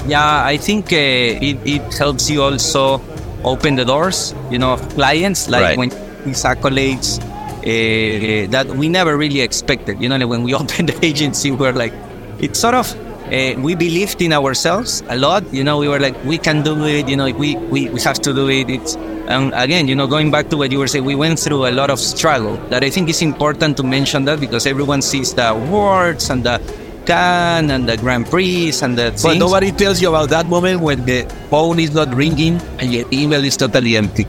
Yeah, 0.07 0.45
I 0.45 0.57
think 0.57 0.91
uh, 0.91 0.97
it, 0.97 1.57
it 1.65 1.93
helps 1.93 2.29
you 2.29 2.41
also 2.41 3.01
open 3.43 3.75
the 3.75 3.85
doors, 3.85 4.33
you 4.49 4.57
know, 4.57 4.73
of 4.73 4.81
clients. 4.89 5.49
Like 5.49 5.61
right. 5.61 5.77
when 5.77 5.89
these 6.25 6.43
accolades 6.43 7.21
uh, 7.61 8.49
that 8.49 8.67
we 8.67 8.89
never 8.89 9.17
really 9.17 9.41
expected. 9.41 10.01
You 10.01 10.09
know, 10.09 10.17
like 10.17 10.27
when 10.27 10.43
we 10.43 10.53
opened 10.61 10.89
the 10.89 11.05
agency, 11.05 11.51
we 11.51 11.67
are 11.67 11.73
like, 11.73 11.93
it's 12.39 12.59
sort 12.59 12.75
of 12.75 12.95
uh, 13.31 13.55
we 13.59 13.75
believed 13.75 14.21
in 14.21 14.33
ourselves 14.33 15.03
a 15.07 15.17
lot. 15.17 15.43
You 15.53 15.63
know, 15.63 15.77
we 15.77 15.87
were 15.87 15.99
like, 15.99 16.15
we 16.25 16.37
can 16.37 16.63
do 16.63 16.85
it. 16.85 17.07
You 17.07 17.15
know, 17.15 17.31
we, 17.31 17.55
we, 17.55 17.89
we 17.89 18.01
have 18.01 18.19
to 18.21 18.33
do 18.33 18.49
it. 18.49 18.69
It's, 18.69 18.95
and 19.31 19.53
again, 19.55 19.87
you 19.87 19.95
know, 19.95 20.07
going 20.07 20.29
back 20.29 20.49
to 20.49 20.57
what 20.57 20.71
you 20.71 20.79
were 20.79 20.87
saying, 20.87 21.05
we 21.05 21.15
went 21.15 21.39
through 21.39 21.65
a 21.67 21.71
lot 21.71 21.89
of 21.89 21.99
struggle. 21.99 22.57
That 22.69 22.83
I 22.83 22.89
think 22.89 23.09
is 23.09 23.21
important 23.21 23.77
to 23.77 23.83
mention 23.83 24.25
that 24.25 24.39
because 24.39 24.67
everyone 24.67 25.01
sees 25.01 25.33
the 25.33 25.51
awards 25.51 26.29
and 26.29 26.43
the 26.43 26.59
Cannes 27.05 27.71
and 27.71 27.87
the 27.87 27.97
Grand 27.97 28.27
Prix 28.27 28.73
and 28.81 28.97
the 28.97 29.11
things. 29.11 29.23
But 29.23 29.37
nobody 29.37 29.71
tells 29.71 30.01
you 30.01 30.09
about 30.09 30.29
that 30.29 30.47
moment 30.47 30.81
when 30.81 31.05
the 31.05 31.23
phone 31.49 31.79
is 31.79 31.93
not 31.93 32.13
ringing 32.13 32.61
and 32.79 32.93
your 32.93 33.05
email 33.11 33.43
is 33.43 33.57
totally 33.57 33.97
empty. 33.97 34.27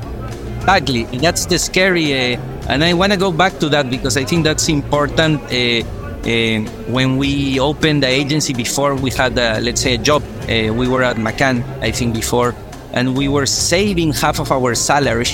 Exactly. 0.61 1.05
And 1.05 1.21
that's 1.21 1.47
the 1.47 1.59
scary. 1.59 2.35
Uh, 2.35 2.41
and 2.69 2.85
I 2.85 2.95
want 2.95 3.13
to 3.13 3.19
go 3.19 3.33
back 3.33 3.59
to 3.59 3.69
that 3.71 3.91
because 3.91 4.17
I 4.17 4.25
think 4.25 4.45
that's 4.45 4.69
important. 4.69 5.43
Uh, 5.53 5.83
uh, 6.23 6.61
when 6.87 7.17
we 7.17 7.59
opened 7.59 8.05
the 8.05 8.07
agency 8.07 8.55
before, 8.55 8.95
we 8.95 9.11
had, 9.11 9.37
a, 9.37 9.61
let's 9.61 9.81
say, 9.81 9.95
a 9.95 9.99
job. 9.99 10.23
Uh, 10.43 10.73
we 10.73 10.87
were 10.87 11.03
at 11.03 11.17
McCann, 11.17 11.65
I 11.83 11.91
think, 11.91 12.15
before, 12.15 12.55
and 12.93 13.17
we 13.17 13.29
were 13.29 13.47
saving 13.47 14.13
half 14.13 14.39
of 14.41 14.53
our 14.53 14.75
salary 14.75 15.27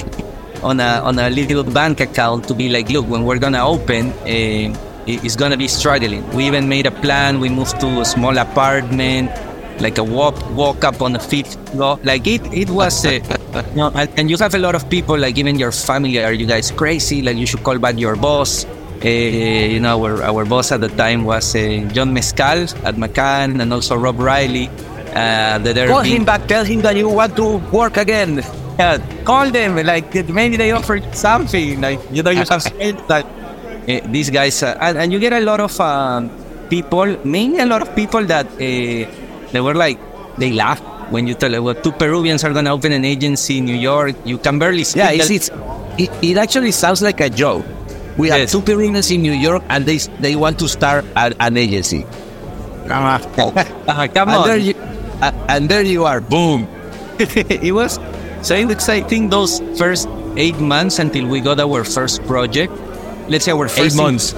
on 0.63 0.81
a 0.81 1.01
on 1.05 1.19
a 1.19 1.31
little 1.31 1.65
bank 1.65 2.01
account 2.01 2.49
to 2.49 2.55
be 2.55 2.69
like, 2.69 2.89
look, 2.91 3.07
when 3.07 3.25
we're 3.25 3.39
gonna 3.39 3.65
open, 3.65 4.11
uh, 4.27 4.75
it's 5.07 5.37
gonna 5.37 5.57
be 5.57 5.69
struggling. 5.69 6.29
We 6.31 6.45
even 6.45 6.69
made 6.69 6.87
a 6.87 6.91
plan. 6.91 7.41
We 7.41 7.49
moved 7.49 7.81
to 7.81 8.01
a 8.01 8.05
small 8.05 8.37
apartment, 8.37 9.31
like 9.81 9.99
a 9.99 10.05
walk 10.05 10.37
walk 10.55 10.85
up 10.85 11.01
on 11.03 11.13
the 11.13 11.21
fifth 11.21 11.57
floor. 11.71 11.99
Like 12.05 12.27
it, 12.27 12.43
it 12.53 12.71
was. 12.71 13.05
Uh, 13.05 13.21
you 13.71 13.77
know, 13.77 13.91
and 14.17 14.31
you 14.31 14.37
have 14.37 14.55
a 14.55 14.59
lot 14.59 14.75
of 14.75 14.89
people, 14.91 15.19
like 15.19 15.39
even 15.39 15.59
your 15.59 15.73
family, 15.73 16.23
are 16.23 16.33
you 16.33 16.47
guys 16.47 16.71
crazy? 16.71 17.23
Like 17.23 17.37
you 17.37 17.47
should 17.47 17.63
call 17.65 17.79
back 17.79 17.99
your 17.99 18.17
boss. 18.17 18.65
Uh, 19.05 19.09
you 19.09 19.79
know, 19.81 20.05
our, 20.05 20.23
our 20.23 20.45
boss 20.45 20.73
at 20.73 20.81
the 20.81 20.89
time 20.89 21.25
was 21.25 21.55
uh, 21.55 21.89
John 21.93 22.15
Mescall 22.15 22.67
at 22.85 22.97
McCann 22.97 23.61
and 23.61 23.73
also 23.73 23.97
Rob 23.97 24.19
Reilly. 24.19 24.69
Uh, 25.19 25.87
call 25.87 26.03
him 26.03 26.25
back, 26.25 26.47
tell 26.47 26.65
him 26.65 26.81
that 26.83 26.97
you 26.97 27.09
want 27.09 27.35
to 27.37 27.59
work 27.73 27.97
again. 27.97 28.43
Yeah, 28.79 28.99
call 29.25 29.51
them, 29.51 29.75
like 29.85 30.15
maybe 30.29 30.57
they 30.57 30.71
offer 30.71 31.01
something, 31.13 31.81
like, 31.81 31.99
you 32.13 32.23
know, 32.23 32.31
you 32.31 32.45
have 32.49 32.63
said 32.71 33.03
that 33.09 33.27
uh, 33.27 34.01
these 34.07 34.31
guys, 34.31 34.63
uh, 34.63 34.79
and, 34.81 34.99
and, 34.99 35.13
you 35.13 35.19
get 35.19 35.33
a 35.33 35.41
lot 35.41 35.59
of 35.59 35.81
um, 35.81 36.31
people, 36.71 37.19
mainly 37.25 37.59
a 37.59 37.67
lot 37.67 37.83
of 37.83 37.95
people 37.97 38.25
that 38.27 38.47
uh, 38.47 38.59
they 38.59 39.61
were 39.61 39.75
like, 39.75 39.99
they 40.37 40.53
laugh 40.53 40.81
when 41.11 41.27
you 41.27 41.35
tell 41.35 41.51
well, 41.63 41.75
two 41.75 41.93
Peruvians 41.93 42.45
are 42.45 42.53
going 42.53 42.67
to 42.67 42.71
open 42.71 42.93
an 42.93 43.05
agency 43.05 43.59
in 43.59 43.65
New 43.65 43.75
York. 43.75 44.15
You 44.25 44.39
can 44.39 44.59
barely 44.59 44.85
speak. 44.85 45.03
Yeah, 45.03 45.11
it's, 45.11 45.31
it's, 45.31 45.51
it, 45.99 46.11
it 46.23 46.37
actually 46.37 46.73
sounds 46.73 47.03
like 47.03 47.21
a 47.21 47.31
joke. 47.31 47.65
We 48.17 48.29
yes. 48.29 48.39
have 48.39 48.51
two 48.51 48.63
Peruvians 48.63 49.11
in 49.11 49.23
New 49.23 49.33
York, 49.33 49.63
and 49.69 49.87
they 49.87 49.99
they 50.21 50.37
want 50.37 50.59
to 50.59 50.69
start 50.69 51.05
a, 51.17 51.35
an 51.41 51.57
agency. 51.57 52.05
Uh, 52.91 53.19
come 54.15 54.29
on. 54.29 54.98
And 55.21 55.69
there 55.69 55.83
you 55.83 56.05
are. 56.05 56.21
Boom. 56.21 56.69
it 57.19 57.75
was 57.75 57.99
so 58.43 58.55
exciting 58.55 59.29
those 59.29 59.61
first 59.79 60.09
eight 60.37 60.59
months 60.59 60.99
until 60.99 61.27
we 61.27 61.41
got 61.41 61.61
our 61.61 61.85
first 61.85 62.23
project. 62.25 62.73
Let's 63.29 63.45
say 63.45 63.53
our 63.53 63.69
first 63.69 63.95
eight 63.95 64.03
months. 64.03 64.35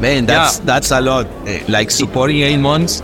Man, 0.00 0.26
that's 0.26 0.58
yeah. 0.58 0.64
that's 0.64 0.90
a 0.90 1.00
lot. 1.00 1.26
Eh, 1.46 1.64
like 1.68 1.90
supporting 1.90 2.42
eight 2.42 2.58
months 2.58 3.02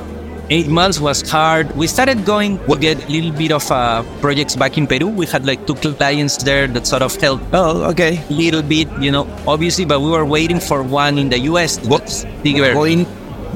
eight 0.53 0.69
months 0.69 1.01
was 1.01 1.25
hard. 1.29 1.75
We 1.77 1.87
started 1.87 2.25
going 2.25 2.59
to 2.67 2.77
get 2.77 3.03
a 3.09 3.09
little 3.09 3.33
bit 3.33 3.53
of 3.53 3.65
uh, 3.71 4.05
projects 4.21 4.55
back 4.55 4.77
in 4.77 4.87
Peru. 4.87 5.09
We 5.09 5.27
had 5.27 5.47
like 5.47 5.67
two 5.67 5.75
clients 5.75 6.37
there 6.43 6.67
that 6.69 6.87
sort 6.87 7.03
of 7.03 7.17
helped. 7.17 7.45
Oh, 7.53 7.85
okay. 7.91 8.21
A 8.29 8.33
little 8.33 8.63
bit, 8.63 8.89
you 9.01 9.11
know, 9.11 9.25
obviously, 9.47 9.85
but 9.85 10.01
we 10.01 10.11
were 10.11 10.25
waiting 10.25 10.61
for 10.61 10.83
one 10.83 11.17
in 11.17 11.31
the 11.31 11.39
US. 11.53 11.81
What's 11.87 12.25
going 12.45 13.07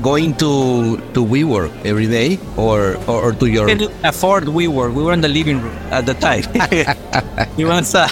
going 0.03 0.35
to 0.37 0.97
to 1.15 1.25
WeWork 1.25 1.73
every 1.85 2.07
day 2.07 2.39
or 2.57 2.97
or, 3.07 3.31
or 3.31 3.33
to 3.33 3.47
your 3.47 3.69
afford 3.69 3.81
we 3.81 3.89
afford 4.05 4.45
WeWork. 4.45 4.95
We 4.95 5.03
were 5.03 5.13
in 5.13 5.21
the 5.21 5.29
living 5.29 5.61
room 5.61 5.77
at 5.91 6.07
the 6.07 6.15
time. 6.15 6.45
he 7.57 7.65
wants 7.65 7.95
uh, 7.95 8.09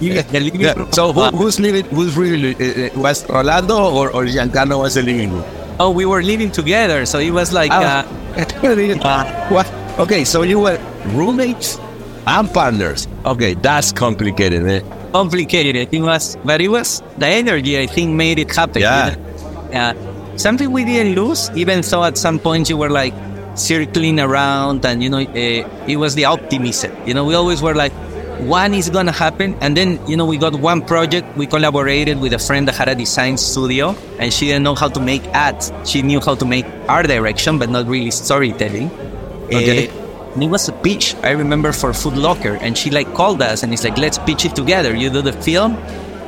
yeah. 0.00 0.90
So 0.90 1.12
who, 1.12 1.24
who's 1.36 1.60
living? 1.60 1.84
Who's 1.86 2.16
really 2.16 2.54
uh, 2.54 2.90
uh, 2.94 3.00
was 3.00 3.28
Rolando 3.28 3.76
or 3.76 4.10
or 4.10 4.24
Giancarlo 4.24 4.78
was 4.80 4.94
the 4.94 5.02
living 5.02 5.32
room? 5.32 5.44
Oh, 5.80 5.90
we 5.90 6.06
were 6.06 6.22
living 6.22 6.50
together, 6.50 7.06
so 7.06 7.18
it 7.18 7.30
was 7.30 7.52
like. 7.52 7.70
Oh. 7.72 7.82
Uh, 7.82 8.04
uh, 8.36 9.48
what? 9.54 9.66
Okay, 9.98 10.24
so 10.24 10.42
you 10.42 10.58
were 10.58 10.78
roommates 11.14 11.78
and 12.26 12.52
partners. 12.52 13.06
Okay, 13.24 13.54
that's 13.54 13.92
complicated. 13.92 14.66
Eh? 14.66 14.80
Complicated. 15.12 15.76
I 15.76 15.84
think 15.84 16.02
it 16.02 16.06
was, 16.06 16.36
but 16.44 16.60
it 16.60 16.68
was 16.68 17.02
the 17.18 17.26
energy. 17.26 17.78
I 17.78 17.86
think 17.86 18.12
made 18.12 18.38
it 18.38 18.54
happen. 18.54 18.82
Yeah. 18.82 19.14
Uh, 19.72 20.13
something 20.36 20.70
we 20.70 20.84
didn't 20.84 21.14
lose, 21.14 21.50
even 21.54 21.80
though 21.82 22.04
at 22.04 22.18
some 22.18 22.38
point 22.38 22.68
you 22.68 22.76
were 22.76 22.90
like 22.90 23.14
circling 23.54 24.20
around, 24.20 24.84
and 24.84 25.02
you 25.02 25.10
know, 25.10 25.18
uh, 25.18 25.86
it 25.86 25.96
was 25.96 26.14
the 26.14 26.24
optimism. 26.26 26.92
You 27.06 27.14
know, 27.14 27.24
we 27.24 27.34
always 27.34 27.62
were 27.62 27.74
like, 27.74 27.92
one 28.40 28.74
is 28.74 28.90
gonna 28.90 29.12
happen 29.12 29.54
and 29.60 29.76
then 29.76 30.04
you 30.08 30.16
know 30.16 30.26
we 30.26 30.36
got 30.36 30.54
one 30.54 30.82
project. 30.82 31.36
We 31.36 31.46
collaborated 31.46 32.20
with 32.20 32.32
a 32.32 32.38
friend 32.38 32.66
that 32.68 32.74
had 32.74 32.88
a 32.88 32.94
design 32.94 33.36
studio 33.36 33.94
and 34.18 34.32
she 34.32 34.46
didn't 34.46 34.64
know 34.64 34.74
how 34.74 34.88
to 34.88 35.00
make 35.00 35.24
ads. 35.28 35.72
She 35.84 36.02
knew 36.02 36.20
how 36.20 36.34
to 36.34 36.44
make 36.44 36.66
art 36.88 37.06
direction 37.06 37.58
but 37.58 37.70
not 37.70 37.86
really 37.86 38.10
storytelling. 38.10 38.90
Okay. 39.46 39.88
Uh, 39.88 39.92
and 40.34 40.42
it 40.42 40.48
was 40.48 40.68
a 40.68 40.72
pitch 40.72 41.14
i 41.22 41.30
remember 41.30 41.70
for 41.70 41.94
Foot 41.94 42.16
Locker 42.16 42.56
and 42.56 42.76
she 42.76 42.90
like 42.90 43.14
called 43.14 43.40
us 43.40 43.62
and 43.62 43.72
it's 43.72 43.84
like 43.84 43.96
let's 43.98 44.18
pitch 44.18 44.44
it 44.44 44.56
together. 44.56 44.94
You 44.94 45.10
do 45.10 45.22
the 45.22 45.32
film 45.32 45.78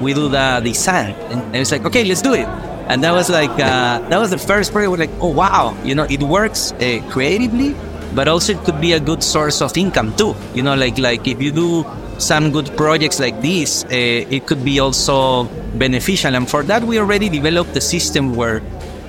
we 0.00 0.14
do 0.14 0.28
the 0.28 0.60
design. 0.62 1.14
And 1.30 1.56
it's 1.56 1.72
like 1.72 1.84
okay 1.86 2.04
let's 2.04 2.22
do 2.22 2.34
it 2.34 2.46
and 2.88 3.02
that 3.02 3.12
was 3.12 3.28
like 3.28 3.50
uh, 3.50 3.98
that 4.08 4.18
was 4.18 4.30
the 4.30 4.38
first 4.38 4.72
project 4.72 4.90
we're 4.90 4.98
like 4.98 5.10
oh 5.20 5.30
wow 5.30 5.76
you 5.84 5.94
know 5.94 6.04
it 6.04 6.22
works 6.22 6.72
uh, 6.72 7.00
creatively 7.10 7.74
but 8.16 8.26
also 8.28 8.54
it 8.54 8.64
could 8.64 8.80
be 8.80 8.94
a 8.94 8.98
good 8.98 9.22
source 9.22 9.60
of 9.60 9.76
income 9.76 10.16
too. 10.16 10.34
You 10.54 10.62
know, 10.62 10.74
like 10.74 10.98
like 10.98 11.28
if 11.28 11.40
you 11.40 11.52
do 11.52 11.84
some 12.18 12.50
good 12.50 12.74
projects 12.76 13.20
like 13.20 13.40
this, 13.42 13.84
uh, 13.84 14.34
it 14.36 14.46
could 14.46 14.64
be 14.64 14.80
also 14.80 15.44
beneficial. 15.76 16.34
And 16.34 16.48
for 16.48 16.62
that, 16.64 16.82
we 16.82 16.98
already 16.98 17.28
developed 17.28 17.76
a 17.76 17.80
system 17.80 18.34
where 18.34 18.62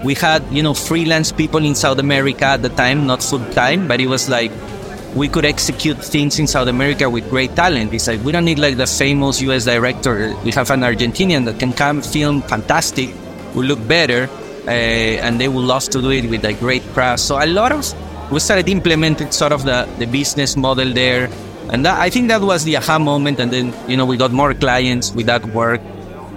we 0.04 0.14
had 0.14 0.44
you 0.52 0.62
know 0.62 0.76
freelance 0.76 1.32
people 1.32 1.64
in 1.64 1.74
South 1.74 2.00
America 2.00 2.46
at 2.46 2.62
the 2.62 2.70
time, 2.70 3.08
not 3.08 3.24
full 3.24 3.44
time, 3.56 3.88
but 3.88 4.02
it 4.02 4.08
was 4.08 4.28
like 4.30 4.52
we 5.16 5.30
could 5.30 5.46
execute 5.46 5.98
things 6.04 6.38
in 6.38 6.46
South 6.46 6.68
America 6.68 7.10
with 7.10 7.28
great 7.30 7.56
talent. 7.56 7.94
It's 7.94 8.08
like 8.08 8.22
we 8.26 8.34
don't 8.34 8.46
need 8.46 8.60
like 8.60 8.76
the 8.76 8.86
famous 8.86 9.42
US 9.42 9.64
director. 9.64 10.36
We 10.44 10.52
have 10.52 10.70
an 10.70 10.82
Argentinian 10.82 11.46
that 11.46 11.60
can 11.60 11.72
come 11.72 12.02
film 12.02 12.42
fantastic, 12.42 13.16
will 13.58 13.66
look 13.66 13.82
better, 13.88 14.30
uh, 14.68 15.26
and 15.26 15.42
they 15.42 15.48
will 15.48 15.64
love 15.64 15.86
to 15.90 16.02
do 16.02 16.12
it 16.12 16.30
with 16.30 16.46
a 16.46 16.54
great 16.54 16.84
craft. 16.94 17.22
So 17.22 17.44
a 17.44 17.48
lot 17.48 17.72
of 17.72 17.84
we 18.32 18.40
started 18.40 18.68
implementing 18.70 19.32
sort 19.32 19.52
of 19.52 19.64
the, 19.64 19.88
the 20.00 20.06
business 20.06 20.58
model 20.58 20.92
there. 20.94 21.30
And 21.72 21.86
that, 21.86 22.00
I 22.00 22.10
think 22.10 22.28
that 22.28 22.42
was 22.42 22.64
the 22.64 22.78
aha 22.78 23.00
moment. 23.00 23.40
And 23.40 23.52
then, 23.52 23.74
you 23.88 23.98
know, 23.98 24.06
we 24.06 24.18
got 24.18 24.32
more 24.32 24.54
clients 24.54 25.12
with 25.14 25.28
that 25.28 25.46
work. 25.48 25.82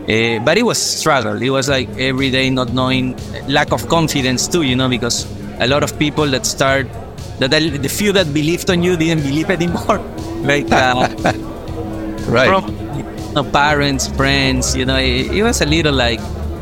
Uh, 0.08 0.38
but 0.44 0.56
it 0.56 0.64
was 0.64 0.78
struggle. 0.78 1.40
It 1.42 1.50
was 1.50 1.68
like 1.68 1.88
every 1.98 2.30
day 2.30 2.50
not 2.50 2.72
knowing, 2.72 3.16
lack 3.48 3.72
of 3.72 3.88
confidence 3.88 4.48
too, 4.48 4.62
you 4.62 4.76
know, 4.76 4.88
because 4.88 5.26
a 5.60 5.66
lot 5.66 5.82
of 5.82 5.98
people 5.98 6.26
that 6.28 6.46
start, 6.46 6.88
that 7.38 7.50
the 7.50 7.88
few 7.88 8.12
that 8.12 8.32
believed 8.32 8.70
on 8.70 8.82
you 8.82 8.96
didn't 8.96 9.22
believe 9.24 9.50
anymore. 9.50 9.98
like, 10.42 10.70
uh, 10.70 11.08
right. 12.26 12.48
From 12.48 12.76
you 12.96 13.34
know, 13.34 13.44
parents, 13.44 14.08
friends, 14.08 14.76
you 14.76 14.84
know, 14.84 14.96
it, 14.96 15.30
it 15.30 15.42
was 15.42 15.60
a 15.60 15.66
little 15.66 15.94
like, 15.94 16.20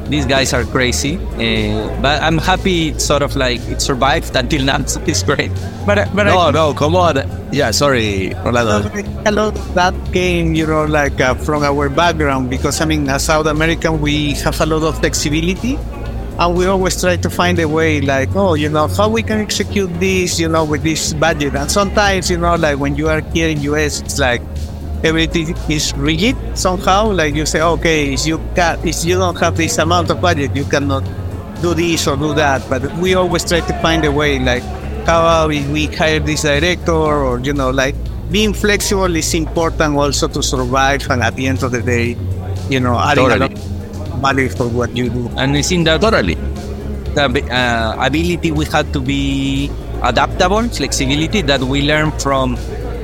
these 0.08 0.26
guys 0.26 0.52
are 0.52 0.64
crazy. 0.64 1.16
Uh, 1.16 1.88
but 2.00 2.22
I'm 2.22 2.38
happy, 2.38 2.98
sort 2.98 3.22
of 3.22 3.36
like 3.36 3.60
it 3.68 3.80
survived 3.80 4.36
until 4.36 4.64
now. 4.64 4.84
So 4.84 5.00
it's 5.06 5.22
great. 5.22 5.52
But 5.86 6.08
but 6.14 6.24
no, 6.24 6.38
I, 6.38 6.50
no, 6.50 6.74
come 6.74 6.96
on. 6.96 7.20
Yeah, 7.52 7.70
sorry, 7.70 8.34
Orlando. 8.44 8.88
a 9.24 9.32
lot 9.32 9.56
of 9.56 9.74
that 9.74 9.94
came, 10.12 10.54
you 10.54 10.66
know, 10.66 10.84
like 10.84 11.20
uh, 11.20 11.34
from 11.34 11.62
our 11.62 11.88
background 11.88 12.50
because 12.50 12.80
I 12.80 12.84
mean, 12.84 13.08
as 13.08 13.24
South 13.24 13.46
American, 13.46 14.00
we 14.00 14.32
have 14.44 14.60
a 14.60 14.66
lot 14.66 14.82
of 14.82 14.98
flexibility. 14.98 15.78
And 16.38 16.56
we 16.56 16.66
always 16.66 17.00
try 17.00 17.16
to 17.16 17.28
find 17.28 17.58
a 17.58 17.66
way, 17.66 18.00
like, 18.00 18.30
oh, 18.36 18.54
you 18.54 18.68
know, 18.68 18.86
how 18.86 19.08
we 19.08 19.24
can 19.24 19.40
execute 19.40 19.90
this, 19.98 20.38
you 20.38 20.48
know, 20.48 20.64
with 20.64 20.84
this 20.84 21.12
budget. 21.12 21.56
And 21.56 21.68
sometimes, 21.68 22.30
you 22.30 22.38
know, 22.38 22.54
like 22.54 22.78
when 22.78 22.94
you 22.94 23.08
are 23.08 23.22
here 23.34 23.48
in 23.48 23.60
US, 23.62 24.00
it's 24.00 24.20
like 24.20 24.40
everything 25.04 25.56
is 25.68 25.94
rigid 25.96 26.36
somehow. 26.56 27.10
Like 27.12 27.34
you 27.34 27.46
say, 27.46 27.60
okay, 27.60 28.14
if 28.14 28.26
you 28.26 28.38
can, 28.54 28.78
if 28.86 29.04
you 29.04 29.18
don't 29.18 29.38
have 29.38 29.56
this 29.56 29.78
amount 29.78 30.10
of 30.10 30.20
budget, 30.20 30.54
you 30.56 30.64
cannot 30.64 31.04
do 31.62 31.74
this 31.74 32.06
or 32.06 32.16
do 32.16 32.34
that. 32.34 32.62
But 32.68 32.92
we 32.98 33.14
always 33.14 33.44
try 33.44 33.60
to 33.60 33.72
find 33.80 34.04
a 34.04 34.12
way, 34.12 34.38
like 34.38 34.62
how 35.06 35.48
we, 35.48 35.66
we 35.68 35.86
hire 35.86 36.20
this 36.20 36.42
director, 36.42 36.92
or 36.92 37.40
you 37.40 37.52
know, 37.52 37.70
like 37.70 37.94
being 38.30 38.52
flexible 38.52 39.14
is 39.16 39.34
important 39.34 39.96
also 39.96 40.28
to 40.28 40.42
survive. 40.42 41.08
And 41.10 41.22
at 41.22 41.34
the 41.36 41.46
end 41.46 41.62
of 41.62 41.72
the 41.72 41.82
day, 41.82 42.16
you 42.68 42.80
know, 42.80 42.98
adding 42.98 43.28
Totally. 43.28 43.46
a 43.46 43.48
lot 43.48 43.52
of 43.52 44.20
value 44.20 44.48
for 44.48 44.68
what 44.68 44.96
you 44.96 45.08
do. 45.10 45.28
And 45.36 45.56
it's 45.56 45.70
in 45.70 45.84
that 45.84 46.00
Totally. 46.00 46.34
the 47.14 47.24
uh, 47.50 47.96
ability 48.04 48.52
we 48.52 48.64
had 48.66 48.92
to 48.92 49.00
be 49.00 49.70
adaptable, 50.02 50.68
flexibility 50.68 51.42
that 51.42 51.60
we 51.60 51.82
learned 51.82 52.20
from, 52.22 52.56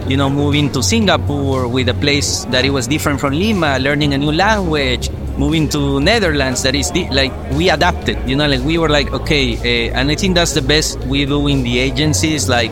you 0.09 0.17
know, 0.17 0.29
moving 0.29 0.71
to 0.73 0.83
Singapore 0.83 1.67
with 1.69 1.89
a 1.89 1.95
place 1.95 2.45
that 2.47 2.65
it 2.65 2.71
was 2.71 2.87
different 2.87 3.21
from 3.21 3.33
Lima, 3.33 3.79
learning 3.79 4.15
a 4.15 4.19
new 4.19 4.33
language, 4.33 5.11
moving 5.39 5.69
to 5.71 6.01
Netherlands 6.01 6.63
that 6.63 6.75
is 6.75 6.91
di- 6.91 7.09
like 7.11 7.33
we 7.53 7.71
adapted, 7.71 8.19
you 8.29 8.37
know, 8.37 8.47
like 8.47 8.61
we 8.61 8.79
were 8.79 8.89
like, 8.89 9.13
okay, 9.13 9.57
uh, 9.57 9.95
and 9.99 10.11
I 10.11 10.15
think 10.15 10.35
that's 10.35 10.53
the 10.55 10.63
best 10.63 10.99
we 11.07 11.25
do 11.27 11.47
in 11.49 11.63
the 11.63 11.79
agencies, 11.79 12.49
like 12.49 12.71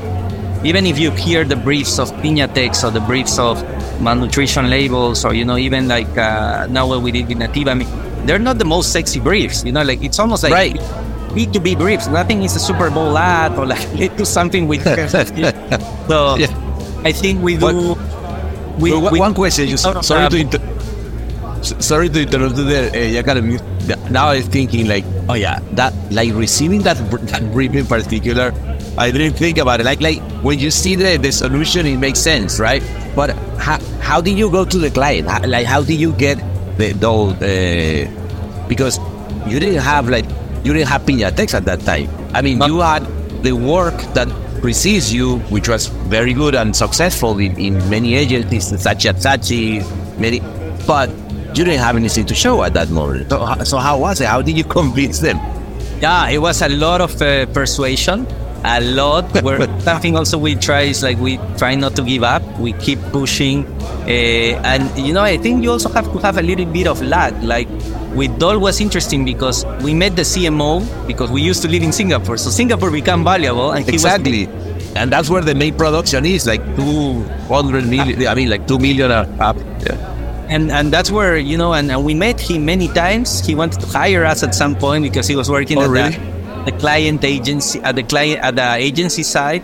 even 0.64 0.86
if 0.86 0.98
you 0.98 1.10
hear 1.12 1.42
the 1.44 1.56
briefs 1.56 1.98
of 1.98 2.12
Piñatex 2.22 2.84
or 2.84 2.90
the 2.90 3.00
briefs 3.00 3.38
of 3.38 3.62
malnutrition 4.00 4.70
labels 4.70 5.24
or 5.24 5.34
you 5.34 5.44
know 5.44 5.56
even 5.56 5.88
like 5.88 6.16
uh, 6.16 6.66
now 6.70 6.86
what 6.86 7.02
we 7.02 7.10
did 7.12 7.28
with 7.28 7.38
Nativa, 7.38 7.68
I 7.70 7.74
mean, 7.74 7.88
they're 8.26 8.38
not 8.38 8.58
the 8.58 8.64
most 8.64 8.92
sexy 8.92 9.18
briefs. 9.20 9.64
You 9.64 9.72
know, 9.72 9.82
like 9.82 10.02
it's 10.02 10.18
almost 10.18 10.42
like 10.44 10.52
Right. 10.52 10.76
B2B 11.32 11.78
briefs. 11.78 12.08
Nothing 12.08 12.42
is 12.42 12.54
a 12.56 12.60
Super 12.60 12.90
Bowl 12.90 13.16
ad 13.16 13.58
or 13.58 13.64
like 13.66 13.82
let's 13.94 14.14
do 14.18 14.24
something 14.24 14.68
with. 14.68 14.84
so 16.08 16.36
Yeah. 16.36 16.71
I 17.04 17.12
think 17.12 17.42
we 17.42 17.56
do. 17.56 17.96
We, 18.78 18.90
Well, 18.92 19.10
we- 19.12 19.18
one 19.20 19.34
question. 19.34 19.68
You, 19.68 19.76
Oh, 19.84 20.00
sorry 20.00 20.28
to 20.30 20.36
inter- 20.38 20.62
sorry 21.62 22.08
to 22.08 22.22
interrupt 22.22 22.56
you 22.56 22.64
there. 22.64 22.90
Uh, 22.94 22.98
you 22.98 23.22
gotta 23.22 23.42
mute. 23.42 23.62
Now 24.10 24.28
I'm 24.28 24.42
thinking 24.42 24.86
like, 24.86 25.04
oh 25.28 25.34
yeah, 25.34 25.58
that 25.72 25.92
like 26.10 26.32
receiving 26.34 26.82
that 26.82 26.96
that 27.30 27.42
brief 27.52 27.74
in 27.74 27.86
particular. 27.86 28.52
I 28.96 29.10
didn't 29.10 29.34
think 29.34 29.58
about 29.58 29.80
it. 29.80 29.84
Like 29.84 30.00
like 30.00 30.20
when 30.42 30.58
you 30.58 30.70
see 30.70 30.94
the, 30.96 31.16
the 31.18 31.32
solution, 31.32 31.86
it 31.86 31.96
makes 31.98 32.18
sense, 32.20 32.58
right? 32.60 32.82
But 33.16 33.30
how, 33.58 33.78
how 34.00 34.20
did 34.20 34.38
you 34.38 34.50
go 34.50 34.64
to 34.64 34.78
the 34.78 34.90
client? 34.90 35.28
How, 35.28 35.40
like 35.46 35.66
how 35.66 35.82
did 35.82 35.98
you 36.00 36.12
get 36.12 36.38
the 36.78 36.92
those? 36.92 37.34
Uh, 37.42 38.06
because 38.68 38.98
you 39.46 39.58
didn't 39.60 39.82
have 39.82 40.08
like 40.08 40.24
you 40.64 40.72
didn't 40.72 40.88
have 40.88 41.02
Piñatex 41.02 41.54
at 41.54 41.64
that 41.66 41.80
time. 41.80 42.08
I 42.34 42.40
mean, 42.42 42.60
you 42.62 42.80
had 42.80 43.04
the 43.42 43.52
work 43.52 43.96
that 44.14 44.28
precedes 44.62 45.12
you, 45.12 45.38
which 45.50 45.68
was 45.68 45.88
very 46.08 46.32
good 46.32 46.54
and 46.54 46.74
successful 46.74 47.38
in, 47.38 47.58
in 47.58 47.74
many 47.90 48.14
agencies, 48.14 48.80
such 48.80 49.04
as 49.06 49.16
Saatchi, 49.24 49.82
many, 50.18 50.40
but 50.86 51.10
you 51.56 51.64
didn't 51.64 51.80
have 51.80 51.96
anything 51.96 52.24
to 52.26 52.34
show 52.34 52.62
at 52.62 52.72
that 52.74 52.88
moment. 52.88 53.28
So, 53.28 53.64
so 53.64 53.76
how 53.78 53.98
was 53.98 54.20
it? 54.20 54.28
How 54.28 54.40
did 54.40 54.56
you 54.56 54.64
convince 54.78 55.18
them? 55.18 55.38
Yeah, 56.00 56.28
it 56.30 56.38
was 56.38 56.62
a 56.62 56.68
lot 56.68 57.00
of 57.00 57.20
uh, 57.20 57.46
persuasion, 57.46 58.26
a 58.64 58.80
lot. 58.80 59.24
Where 59.42 59.66
something 59.80 60.16
also 60.16 60.38
we 60.38 60.54
try 60.54 60.82
is 60.82 61.02
like 61.02 61.18
we 61.18 61.38
try 61.58 61.74
not 61.74 61.94
to 61.96 62.02
give 62.02 62.22
up. 62.22 62.42
We 62.58 62.72
keep 62.74 63.00
pushing, 63.12 63.66
uh, 64.06 64.62
and 64.64 64.98
you 64.98 65.12
know 65.12 65.22
I 65.22 65.36
think 65.36 65.62
you 65.62 65.70
also 65.70 65.88
have 65.90 66.10
to 66.12 66.18
have 66.18 66.38
a 66.38 66.42
little 66.42 66.66
bit 66.66 66.86
of 66.86 67.02
luck. 67.02 67.34
Like 67.42 67.68
with 68.14 68.38
Dole 68.38 68.58
was 68.58 68.80
interesting 68.80 69.24
because 69.24 69.64
we 69.82 69.94
met 69.94 70.16
the 70.16 70.22
CMO 70.22 70.82
because 71.06 71.30
we 71.30 71.42
used 71.42 71.62
to 71.62 71.68
live 71.68 71.82
in 71.82 71.92
Singapore, 71.92 72.36
so 72.36 72.50
Singapore 72.50 72.90
became 72.90 73.24
valuable, 73.24 73.72
and 73.72 73.84
he 73.84 73.92
was 73.92 74.04
Exactly. 74.04 74.48
And 74.94 75.10
that's 75.10 75.30
where 75.30 75.40
the 75.40 75.54
main 75.54 75.74
production 75.74 76.26
is, 76.26 76.46
like 76.46 76.60
200 76.76 77.86
million, 77.86 78.26
I 78.28 78.34
mean, 78.34 78.50
like 78.50 78.66
2 78.66 78.78
million 78.78 79.10
up. 79.10 79.28
up. 79.40 79.56
Yeah. 79.86 79.96
and 80.52 80.70
and 80.70 80.92
that's 80.92 81.10
where 81.10 81.38
you 81.38 81.56
know 81.56 81.72
and, 81.72 81.88
and 81.90 82.04
we 82.04 82.12
met 82.12 82.38
him 82.38 82.66
many 82.66 82.86
times 82.92 83.40
he 83.46 83.54
wanted 83.54 83.80
to 83.80 83.86
hire 83.88 84.24
us 84.26 84.42
at 84.42 84.52
some 84.54 84.74
point 84.76 85.00
because 85.02 85.26
he 85.26 85.34
was 85.34 85.48
working 85.48 85.78
Oh, 85.78 85.86
at 85.86 85.90
really? 85.90 86.12
the, 86.12 86.72
the 86.72 86.74
client 86.82 87.24
agency 87.24 87.80
at 87.80 87.94
the 87.96 88.02
client 88.02 88.38
at 88.44 88.54
the 88.60 88.68
agency 88.76 89.22
side 89.22 89.62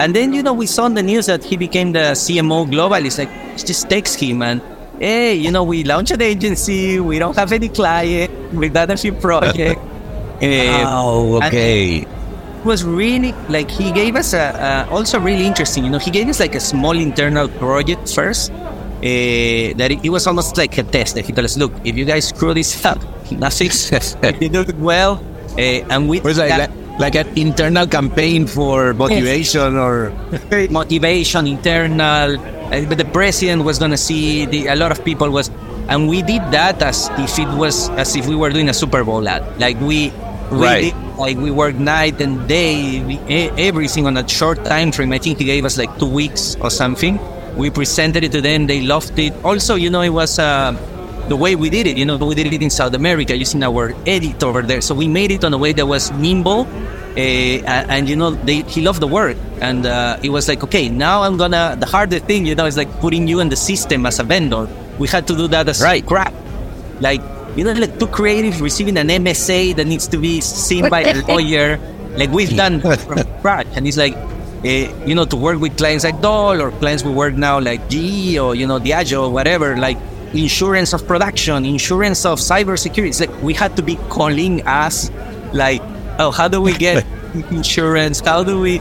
and 0.00 0.16
then 0.16 0.32
you 0.32 0.42
know 0.42 0.54
we 0.54 0.64
saw 0.64 0.84
on 0.88 0.94
the 0.94 1.02
news 1.02 1.26
that 1.26 1.44
he 1.44 1.58
became 1.58 1.92
the 1.92 2.16
cmo 2.16 2.64
global 2.70 2.96
it's 3.04 3.18
like 3.18 3.28
it's 3.52 3.64
just 3.64 3.90
text 3.90 4.16
him 4.18 4.40
and 4.40 4.62
hey 5.00 5.34
you 5.34 5.50
know 5.50 5.64
we 5.64 5.82
launched 5.82 6.12
an 6.12 6.22
agency. 6.22 7.00
We 7.00 7.18
don't 7.18 7.36
have 7.36 7.52
any 7.52 7.68
client. 7.68 8.30
We've 8.52 8.72
done 8.72 8.90
a 8.90 8.96
few 8.96 9.12
projects. 9.12 9.80
Oh, 10.42 11.36
okay. 11.44 12.00
it 12.00 12.64
was 12.64 12.82
really 12.82 13.32
like 13.50 13.70
he 13.70 13.92
gave 13.92 14.16
us 14.16 14.32
a, 14.32 14.86
a 14.88 14.90
also 14.90 15.20
really 15.20 15.44
interesting 15.44 15.84
you 15.84 15.90
know 15.90 15.98
he 15.98 16.10
gave 16.10 16.28
us 16.28 16.40
like 16.40 16.54
a 16.54 16.60
small 16.60 16.96
internal 16.96 17.46
project 17.60 18.08
first 18.08 18.50
uh, 18.50 19.76
that 19.76 19.88
it, 19.90 20.04
it 20.04 20.08
was 20.08 20.26
almost 20.26 20.56
like 20.56 20.78
a 20.78 20.82
test. 20.82 21.14
That 21.16 21.26
he 21.26 21.32
told 21.32 21.44
us 21.44 21.58
look 21.58 21.72
if 21.84 21.94
you 21.94 22.06
guys 22.06 22.28
screw 22.28 22.54
this 22.54 22.72
up 22.86 22.96
nothing 23.32 23.68
if 23.68 24.40
you 24.40 24.48
do 24.48 24.62
it 24.62 24.76
well 24.76 25.22
uh, 25.60 25.92
and 25.92 26.08
we 26.08 26.18
It 26.18 26.24
was 26.24 26.38
like, 26.38 26.56
like, 26.56 26.70
like 27.00 27.16
an 27.16 27.26
internal 27.36 27.86
campaign 27.88 28.46
for 28.46 28.92
motivation 28.94 29.76
or. 29.80 30.12
motivation 30.70 31.46
internal 31.48 32.36
uh, 32.36 32.84
but 32.86 32.98
the 32.98 33.08
president 33.16 33.64
was 33.64 33.78
going 33.80 33.90
to 33.90 33.96
see 33.96 34.44
the, 34.46 34.66
a 34.68 34.76
lot 34.76 34.92
of 34.92 35.02
people 35.04 35.30
was 35.30 35.48
and 35.88 36.06
we 36.08 36.20
did 36.22 36.42
that 36.52 36.80
as 36.82 37.08
if 37.18 37.38
it 37.38 37.48
was 37.56 37.88
as 37.96 38.14
if 38.14 38.26
we 38.28 38.36
were 38.36 38.50
doing 38.50 38.68
a 38.68 38.74
super 38.76 39.02
bowl 39.02 39.26
ad 39.26 39.42
like 39.58 39.80
we 39.80 40.12
we 40.52 40.58
Right. 40.66 40.92
did, 40.92 41.16
like 41.16 41.36
we 41.38 41.50
worked 41.50 41.78
night 41.78 42.20
and 42.20 42.48
day 42.48 43.00
we, 43.06 43.18
everything 43.56 44.06
on 44.06 44.16
a 44.16 44.26
short 44.28 44.64
time 44.64 44.90
frame 44.92 45.12
i 45.12 45.18
think 45.18 45.38
he 45.38 45.44
gave 45.44 45.64
us 45.64 45.78
like 45.78 45.90
two 45.98 46.10
weeks 46.10 46.56
or 46.60 46.70
something 46.70 47.18
we 47.56 47.70
presented 47.70 48.24
it 48.24 48.32
to 48.32 48.40
them 48.42 48.66
they 48.66 48.82
loved 48.82 49.16
it 49.18 49.32
also 49.44 49.74
you 49.74 49.88
know 49.90 50.02
it 50.02 50.10
was 50.10 50.38
uh, 50.38 50.74
the 51.30 51.36
way 51.44 51.54
we 51.54 51.68
did 51.70 51.86
it 51.86 51.96
you 51.96 52.04
know 52.04 52.16
we 52.18 52.34
did 52.34 52.52
it 52.52 52.60
in 52.66 52.70
south 52.80 52.92
america 53.02 53.32
using 53.44 53.62
our 53.62 53.94
edit 54.14 54.42
over 54.42 54.62
there. 54.70 54.80
So 54.82 54.92
we 55.02 55.06
made 55.06 55.30
it 55.30 55.42
on 55.46 55.54
a 55.54 55.60
way 55.64 55.72
that 55.78 55.86
was 55.86 56.10
nimble 56.24 56.66
uh, 56.66 57.20
and, 57.74 57.84
and, 57.94 58.02
you 58.10 58.16
know 58.20 58.30
they, 58.48 58.62
he 58.74 58.80
loved 58.82 59.00
the 59.00 59.06
work. 59.06 59.36
And 59.60 59.86
uh, 59.86 60.18
it 60.26 60.30
was 60.30 60.48
like 60.50 60.62
okay 60.66 60.88
now 60.88 61.22
i'm 61.22 61.36
gonna 61.42 61.76
the 61.78 61.86
hardest 61.86 62.24
thing 62.26 62.46
you 62.50 62.54
know 62.58 62.66
is 62.66 62.76
like 62.76 62.90
putting 63.04 63.28
you 63.30 63.38
in 63.40 63.48
the 63.48 63.56
system 63.70 64.06
as 64.10 64.18
a 64.18 64.24
vendor. 64.24 64.66
We 64.98 65.06
had 65.06 65.24
to 65.30 65.34
do 65.36 65.46
that 65.54 65.68
as 65.68 65.80
Right. 65.80 66.04
crap. 66.04 66.34
Like 67.00 67.22
you 67.56 67.62
know 67.64 67.72
like 67.78 67.94
too 68.00 68.08
creative 68.08 68.60
receiving 68.60 68.96
an 68.98 69.08
msa 69.08 69.74
that 69.76 69.86
needs 69.86 70.06
to 70.08 70.18
be 70.18 70.40
seen 70.40 70.88
by 70.90 71.02
a 71.02 71.14
lawyer. 71.30 71.78
Like 72.18 72.30
we've 72.34 72.54
done 72.56 72.80
from 72.80 73.18
scratch. 73.38 73.68
And 73.76 73.86
it's 73.86 73.96
like 73.96 74.14
uh, 74.66 74.90
you 75.06 75.14
know 75.14 75.26
to 75.26 75.36
work 75.36 75.60
with 75.62 75.76
clients 75.78 76.02
like 76.04 76.18
Dole 76.20 76.60
or 76.60 76.70
clients 76.82 77.04
we 77.06 77.12
work 77.14 77.34
now 77.34 77.60
like 77.60 77.86
GE 77.88 78.34
or 78.42 78.54
you 78.58 78.66
know 78.66 78.78
Diageo 78.80 79.26
or 79.26 79.30
whatever 79.30 79.76
like 79.78 79.98
insurance 80.32 80.92
of 80.92 81.06
production 81.06 81.64
insurance 81.64 82.24
of 82.24 82.38
cybersecurity 82.38 83.08
it's 83.08 83.20
like 83.20 83.42
we 83.42 83.52
had 83.52 83.76
to 83.76 83.82
be 83.82 83.96
calling 84.08 84.64
us 84.66 85.10
like 85.52 85.82
oh 86.18 86.30
how 86.30 86.46
do 86.46 86.60
we 86.60 86.72
get 86.74 87.04
insurance 87.50 88.20
how 88.20 88.44
do 88.44 88.60
we 88.60 88.78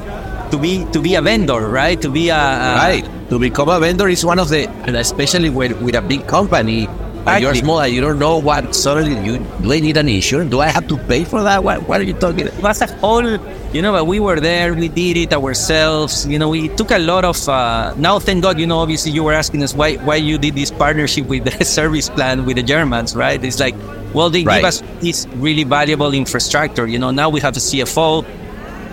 to 0.51 0.57
be 0.57 0.85
to 0.91 1.01
be 1.01 1.15
a 1.15 1.21
vendor 1.21 1.67
right 1.69 2.01
to 2.01 2.09
be 2.09 2.29
a, 2.29 2.35
a 2.35 2.75
Right. 2.75 3.05
To 3.29 3.37
become 3.37 3.69
a 3.69 3.79
vendor 3.79 4.07
is 4.09 4.25
one 4.25 4.39
of 4.39 4.49
the, 4.49 4.67
and 4.87 4.95
especially 4.95 5.51
with, 5.51 5.79
with 5.83 5.93
a 5.93 6.01
big 6.01 6.25
company, 6.25 6.87
and 7.27 7.43
you're 7.43 7.53
small 7.53 7.79
and 7.79 7.93
you 7.93 8.01
don't 8.01 8.17
know 8.17 8.39
what 8.39 8.73
suddenly 8.73 9.23
you 9.23 9.37
do 9.61 9.71
I 9.71 9.79
need 9.79 9.97
an 9.97 10.09
insurance? 10.09 10.49
Do 10.49 10.61
I 10.61 10.67
have 10.69 10.87
to 10.87 10.97
pay 10.97 11.25
for 11.25 11.43
that? 11.43 11.63
What, 11.63 11.87
what 11.87 12.01
are 12.01 12.03
you 12.03 12.13
talking 12.13 12.47
it 12.47 12.57
was 12.63 12.81
a 12.81 12.87
whole 12.97 13.37
you 13.73 13.81
know 13.81 13.91
but 13.91 14.05
we 14.05 14.19
were 14.19 14.39
there 14.39 14.73
we 14.73 14.87
did 14.87 15.15
it 15.15 15.33
ourselves 15.33 16.25
you 16.25 16.39
know 16.39 16.49
we 16.49 16.69
took 16.69 16.89
a 16.91 16.97
lot 16.97 17.23
of 17.23 17.37
uh, 17.47 17.93
now 17.97 18.17
thank 18.17 18.41
god 18.41 18.59
you 18.59 18.65
know 18.65 18.79
obviously 18.79 19.11
you 19.11 19.23
were 19.23 19.33
asking 19.33 19.61
us 19.61 19.75
why 19.75 19.95
why 19.97 20.15
you 20.15 20.37
did 20.37 20.55
this 20.55 20.71
partnership 20.71 21.25
with 21.27 21.43
the 21.43 21.51
Serviceplan 21.75 22.45
with 22.45 22.55
the 22.55 22.63
germans 22.63 23.15
right 23.15 23.43
it's 23.43 23.59
like 23.59 23.75
well 24.13 24.29
they 24.29 24.43
Right. 24.43 24.57
give 24.57 24.65
us 24.65 24.81
this 25.01 25.27
really 25.35 25.63
valuable 25.63 26.13
infrastructure 26.13 26.87
you 26.87 26.97
know 26.97 27.11
now 27.11 27.29
we 27.29 27.39
have 27.41 27.55
a 27.55 27.59
cfo 27.59 28.25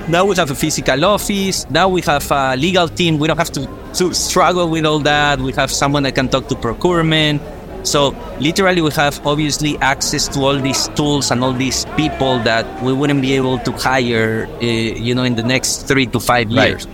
now 0.09 0.25
we 0.25 0.37
have 0.37 0.53
a 0.53 0.55
physical 0.55 1.05
office. 1.05 1.69
Now 1.69 1.89
we 1.89 2.01
have 2.03 2.31
a 2.31 2.55
legal 2.57 2.87
team. 2.87 3.19
We 3.19 3.27
don't 3.27 3.39
have 3.39 3.51
to, 3.51 3.69
to 3.95 4.15
struggle 4.15 4.69
with 4.71 4.87
all 4.87 5.01
that. 5.01 5.41
We 5.41 5.51
have 5.55 5.69
someone 5.69 6.05
that 6.05 6.15
can 6.15 6.29
talk 6.29 6.47
to 6.47 6.55
procurement. 6.55 7.43
So 7.87 8.11
literally, 8.41 8.83
we 8.83 8.91
have 8.93 9.25
obviously 9.25 9.79
access 9.79 10.27
to 10.35 10.41
all 10.41 10.59
these 10.59 10.89
tools 10.99 11.31
and 11.31 11.43
all 11.45 11.53
these 11.53 11.87
people 11.97 12.41
that 12.41 12.67
we 12.83 12.93
wouldn't 12.93 13.23
be 13.23 13.35
able 13.35 13.59
to 13.61 13.73
hire, 13.73 14.49
uh, 14.61 14.67
you 14.67 15.15
know, 15.15 15.23
in 15.23 15.37
the 15.37 15.45
next 15.45 15.87
three 15.87 16.07
to 16.07 16.19
five 16.19 16.51
years. 16.51 16.87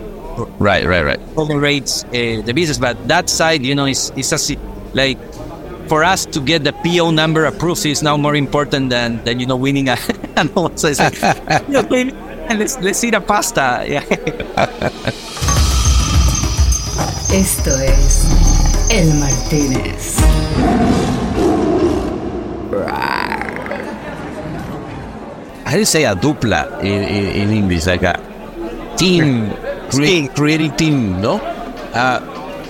Right, 0.58 0.84
right, 0.84 1.02
right. 1.02 1.20
Overrates 1.36 2.04
uh, 2.04 2.44
the 2.44 2.52
business, 2.54 2.78
but 2.78 2.96
that 3.08 3.30
side, 3.30 3.64
you 3.64 3.74
know, 3.74 3.86
is 3.86 4.12
is 4.16 4.32
a, 4.32 4.56
like 4.92 5.18
for 5.88 6.04
us 6.04 6.26
to 6.26 6.40
get 6.40 6.64
the 6.64 6.72
PO 6.84 7.10
number 7.10 7.44
approved 7.46 7.84
is 7.86 8.02
now 8.02 8.16
more 8.16 8.36
important 8.36 8.90
than 8.90 9.24
than 9.24 9.40
you 9.40 9.46
know 9.46 9.56
winning 9.56 9.88
a. 9.88 9.96
so 10.76 10.88
it's 10.88 11.00
like, 11.00 11.20
yeah, 11.68 11.82
baby, 11.82 12.12
let's 12.52 12.78
let's 12.80 13.02
eat 13.04 13.14
a 13.14 13.20
pasta. 13.20 13.84
Yeah. 13.88 14.04
Esto 17.32 17.70
es 17.80 18.41
El 18.92 19.14
Martínez. 19.14 20.18
How 25.64 25.72
do 25.72 25.78
you 25.78 25.84
say 25.84 26.04
a 26.04 26.14
dupla 26.14 26.80
in, 26.80 27.02
in, 27.04 27.24
in 27.42 27.50
English? 27.50 27.86
Like 27.86 28.02
a 28.02 28.20
team, 28.96 29.50
crea- 29.90 30.28
creating 30.28 30.76
team, 30.76 31.20
no? 31.20 31.36
Uh, 31.94 32.20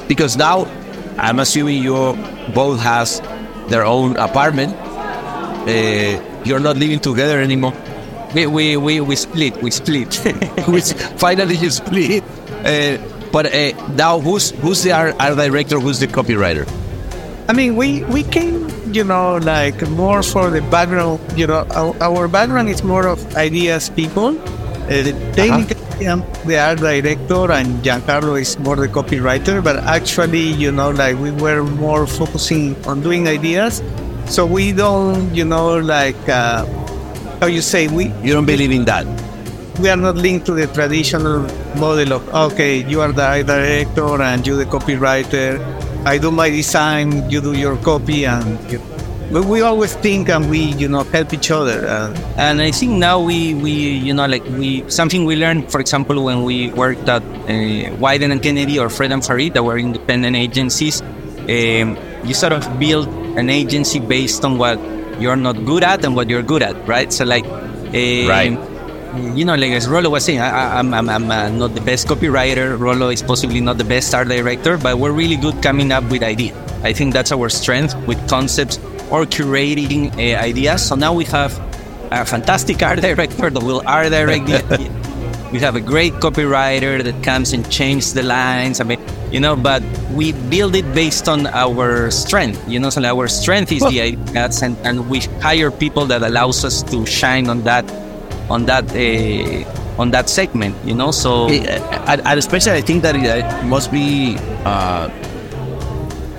because 0.06 0.36
now 0.36 0.66
I'm 1.18 1.40
assuming 1.40 1.82
you 1.82 2.16
both 2.54 2.80
has 2.80 3.20
their 3.68 3.84
own 3.84 4.16
apartment. 4.16 4.74
Uh, 5.66 6.22
you're 6.44 6.60
not 6.60 6.76
living 6.76 7.00
together 7.00 7.40
anymore. 7.40 7.72
We 8.34 8.46
we 8.46 8.76
we, 8.76 9.00
we 9.00 9.16
split. 9.16 9.60
We 9.62 9.70
split. 9.70 10.14
Which 10.68 10.92
finally 11.18 11.56
you 11.56 11.70
split. 11.70 12.22
Uh, 12.64 12.98
but 13.32 13.46
uh, 13.48 13.72
now 13.96 14.20
who's 14.20 14.50
who's 14.60 14.82
the 14.82 14.92
art, 14.92 15.16
art 15.18 15.36
director? 15.36 15.80
Who's 15.80 15.98
the 15.98 16.06
copywriter? 16.06 16.68
I 17.48 17.52
mean, 17.54 17.74
we 17.76 18.04
we 18.04 18.22
came, 18.22 18.68
you 18.92 19.04
know, 19.04 19.38
like 19.38 19.80
more 19.88 20.22
for 20.22 20.50
the 20.50 20.60
background. 20.70 21.18
You 21.36 21.46
know, 21.48 21.66
our, 21.74 21.96
our 22.00 22.28
background 22.28 22.68
is 22.68 22.84
more 22.84 23.08
of 23.08 23.18
ideas 23.36 23.90
people. 23.90 24.38
Uh, 24.38 25.02
the 25.02 25.32
technically, 25.34 26.06
I'm 26.06 26.22
the 26.44 26.58
art 26.58 26.78
director, 26.78 27.50
and 27.50 27.82
Giancarlo 27.82 28.40
is 28.40 28.58
more 28.58 28.76
the 28.76 28.88
copywriter. 28.88 29.62
But 29.64 29.76
actually, 29.84 30.52
you 30.52 30.70
know, 30.70 30.90
like 30.90 31.18
we 31.18 31.30
were 31.32 31.64
more 31.64 32.06
focusing 32.06 32.76
on 32.86 33.00
doing 33.02 33.26
ideas. 33.26 33.82
So 34.26 34.46
we 34.46 34.72
don't, 34.72 35.34
you 35.34 35.44
know, 35.44 35.78
like 35.78 36.28
uh, 36.28 36.64
how 37.40 37.46
you 37.46 37.60
say 37.60 37.88
we 37.88 38.12
You 38.22 38.32
don't 38.34 38.46
believe 38.46 38.70
in 38.70 38.84
that. 38.86 39.21
We 39.80 39.88
are 39.88 39.96
not 39.96 40.16
linked 40.16 40.46
to 40.46 40.52
the 40.54 40.66
traditional 40.66 41.40
model 41.76 42.12
of 42.12 42.28
okay, 42.52 42.84
you 42.86 43.00
are 43.00 43.10
the 43.12 43.24
art 43.24 43.46
director 43.46 44.20
and 44.22 44.46
you 44.46 44.56
the 44.56 44.66
copywriter. 44.66 45.58
I 46.04 46.18
do 46.18 46.30
my 46.30 46.50
design, 46.50 47.30
you 47.30 47.40
do 47.40 47.52
your 47.54 47.76
copy, 47.78 48.26
and 48.26 48.58
you, 48.70 48.80
but 49.32 49.44
we 49.46 49.62
always 49.62 49.94
think 49.94 50.28
and 50.28 50.50
we 50.50 50.58
you 50.76 50.88
know 50.88 51.04
help 51.04 51.32
each 51.32 51.50
other. 51.50 51.86
Uh, 51.88 52.14
and 52.36 52.60
I 52.60 52.70
think 52.70 52.92
now 52.92 53.18
we 53.20 53.54
we 53.54 53.72
you 53.72 54.12
know 54.12 54.26
like 54.26 54.44
we 54.44 54.88
something 54.90 55.24
we 55.24 55.36
learned, 55.36 55.70
for 55.72 55.80
example, 55.80 56.22
when 56.22 56.44
we 56.44 56.70
worked 56.72 57.08
at 57.08 57.22
uh, 57.22 57.96
Wieden 57.98 58.30
and 58.30 58.42
Kennedy 58.42 58.78
or 58.78 58.90
Fred 58.90 59.10
and 59.10 59.24
Farid, 59.24 59.54
that 59.54 59.62
were 59.64 59.78
independent 59.78 60.36
agencies. 60.36 61.00
Um, 61.48 61.96
you 62.24 62.34
sort 62.34 62.52
of 62.52 62.62
build 62.78 63.08
an 63.38 63.48
agency 63.48 63.98
based 63.98 64.44
on 64.44 64.58
what 64.58 64.78
you're 65.18 65.36
not 65.36 65.64
good 65.64 65.82
at 65.82 66.04
and 66.04 66.14
what 66.14 66.28
you're 66.28 66.42
good 66.42 66.62
at, 66.62 66.76
right? 66.86 67.12
So 67.12 67.24
like, 67.24 67.44
um, 67.46 68.28
Right. 68.28 68.71
You 69.14 69.44
know, 69.44 69.54
like 69.54 69.72
as 69.72 69.88
Rolo 69.88 70.08
was 70.10 70.24
saying, 70.24 70.40
I, 70.40 70.48
I- 70.48 70.78
I'm, 70.78 70.94
I'm, 70.94 71.08
I'm 71.10 71.30
uh, 71.30 71.48
not 71.50 71.74
the 71.74 71.80
best 71.82 72.06
copywriter. 72.08 72.78
Rolo 72.78 73.08
is 73.10 73.22
possibly 73.22 73.60
not 73.60 73.76
the 73.76 73.84
best 73.84 74.14
art 74.14 74.28
director, 74.28 74.78
but 74.78 74.98
we're 74.98 75.12
really 75.12 75.36
good 75.36 75.62
coming 75.62 75.92
up 75.92 76.04
with 76.10 76.22
ideas. 76.22 76.56
I 76.82 76.92
think 76.92 77.12
that's 77.12 77.30
our 77.30 77.48
strength 77.50 77.94
with 78.06 78.16
concepts 78.28 78.78
or 79.10 79.24
curating 79.26 80.12
uh, 80.14 80.40
ideas. 80.40 80.86
So 80.88 80.94
now 80.94 81.12
we 81.12 81.24
have 81.26 81.52
a 82.10 82.24
fantastic 82.24 82.82
art 82.82 83.00
director 83.02 83.50
that 83.50 83.62
will 83.62 83.82
art 83.86 84.10
direct 84.10 84.46
the. 84.46 85.02
We 85.52 85.60
have 85.60 85.76
a 85.76 85.82
great 85.82 86.14
copywriter 86.14 87.04
that 87.04 87.22
comes 87.22 87.52
and 87.52 87.70
changes 87.70 88.14
the 88.14 88.22
lines. 88.22 88.80
I 88.80 88.84
mean, 88.84 88.98
you 89.30 89.38
know, 89.38 89.54
but 89.54 89.82
we 90.12 90.32
build 90.48 90.74
it 90.74 90.94
based 90.94 91.28
on 91.28 91.46
our 91.48 92.10
strength. 92.10 92.56
You 92.66 92.80
know, 92.80 92.88
so 92.88 93.04
our 93.04 93.28
strength 93.28 93.70
is 93.70 93.82
the 93.84 94.00
ideas, 94.00 94.62
and, 94.62 94.78
and 94.78 95.10
we 95.10 95.20
hire 95.44 95.70
people 95.70 96.06
that 96.06 96.22
allows 96.22 96.64
us 96.64 96.82
to 96.84 97.04
shine 97.04 97.50
on 97.50 97.64
that, 97.64 97.84
on 98.52 98.66
that, 98.68 98.84
uh, 98.92 100.00
on 100.00 100.10
that 100.12 100.28
segment. 100.28 100.74
You 100.84 100.94
know, 100.94 101.10
so 101.10 101.48
Eh, 101.48 101.80
And, 102.10 102.20
and 102.28 102.36
especially, 102.38 102.76
I 102.78 102.82
think 102.84 103.02
that 103.02 103.16
it 103.16 103.24
uh, 103.26 103.64
must 103.64 103.88
be 103.90 104.36
uh, 104.68 105.08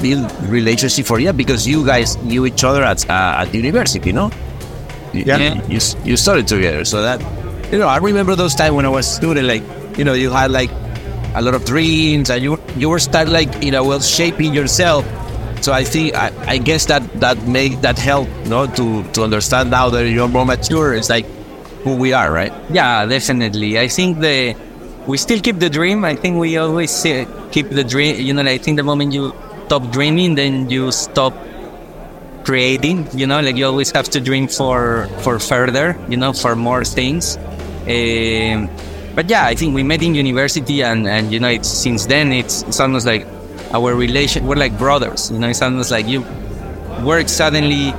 build 0.01 0.28
relationship 0.49 1.05
for 1.05 1.20
you 1.20 1.32
because 1.34 1.68
you 1.68 1.86
guys 1.86 2.18
knew 2.24 2.45
each 2.45 2.64
other 2.64 2.84
at 2.84 3.01
uh, 3.09 3.41
at 3.41 3.53
university, 3.53 4.11
no? 4.11 4.30
You- 5.14 5.24
Yeah. 5.26 5.38
You, 5.70 5.80
you 6.03 6.16
studied 6.18 6.47
together, 6.47 6.84
so 6.86 7.01
that 7.01 7.20
you 7.72 7.78
know. 7.80 7.88
I 7.88 7.97
remember 7.97 8.36
those 8.36 8.55
times 8.55 8.74
when 8.76 8.86
I 8.86 8.89
was 8.89 9.05
student, 9.07 9.47
like 9.47 9.64
you 9.97 10.03
know, 10.03 10.14
you 10.14 10.30
had 10.32 10.51
like 10.51 10.72
a 11.36 11.41
lot 11.41 11.53
of 11.55 11.64
dreams, 11.66 12.30
and 12.30 12.43
you 12.43 12.57
you 12.78 12.89
were 12.89 12.99
start 12.99 13.30
like 13.30 13.49
you 13.64 13.72
know, 13.72 13.84
well, 13.86 14.01
shaping 14.01 14.53
yourself. 14.53 15.05
So 15.64 15.72
I 15.72 15.86
think 15.88 16.11
I, 16.16 16.32
I 16.47 16.57
guess 16.59 16.86
that 16.91 17.01
that 17.22 17.38
make 17.47 17.80
that 17.82 17.97
help, 17.97 18.28
no, 18.51 18.68
to 18.68 19.03
to 19.16 19.24
understand 19.24 19.72
now 19.72 19.88
that 19.93 20.03
you're 20.09 20.28
more 20.28 20.45
mature. 20.45 20.93
It's 20.97 21.09
like 21.09 21.26
who 21.84 21.96
we 21.96 22.14
are, 22.14 22.32
right? 22.32 22.54
Yeah, 22.72 23.06
definitely. 23.06 23.80
I 23.80 23.88
think 23.88 24.20
the 24.20 24.56
we 25.08 25.18
still 25.18 25.40
keep 25.40 25.60
the 25.60 25.70
dream. 25.70 26.06
I 26.06 26.16
think 26.16 26.40
we 26.40 26.58
always 26.58 26.92
say, 26.92 27.28
keep 27.52 27.70
the 27.70 27.84
dream. 27.84 28.20
You 28.20 28.34
know, 28.34 28.42
I 28.44 28.58
think 28.58 28.78
the 28.78 28.84
moment 28.84 29.14
you 29.14 29.34
stop 29.66 29.92
dreaming, 29.92 30.36
then 30.36 30.70
you 30.70 30.92
stop 30.92 31.34
creating. 32.46 33.08
You 33.14 33.28
know, 33.28 33.42
like 33.42 33.56
you 33.58 33.66
always 33.66 33.92
have 33.92 34.10
to 34.12 34.22
dream 34.22 34.48
for 34.48 35.08
for 35.20 35.40
further. 35.40 35.98
You 36.10 36.18
know, 36.18 36.34
for 36.34 36.56
more 36.56 36.84
things. 36.84 37.38
Um, 37.88 38.70
but 39.16 39.30
yeah, 39.30 39.46
I 39.46 39.56
think 39.56 39.76
we 39.76 39.84
met 39.84 40.02
in 40.02 40.16
university, 40.16 40.84
and 40.84 41.08
and 41.08 41.32
you 41.32 41.40
know, 41.40 41.50
it's 41.50 41.68
since 41.68 42.06
then 42.06 42.32
it's 42.32 42.64
it's 42.64 42.80
almost 42.80 43.06
like 43.06 43.28
our 43.74 43.94
relation. 43.94 44.48
We're 44.48 44.56
like 44.56 44.78
brothers. 44.78 45.32
You 45.32 45.40
know, 45.40 45.50
it's 45.50 45.62
almost 45.62 45.92
like 45.92 46.08
you 46.08 46.24
work 47.04 47.28
suddenly 47.28 47.94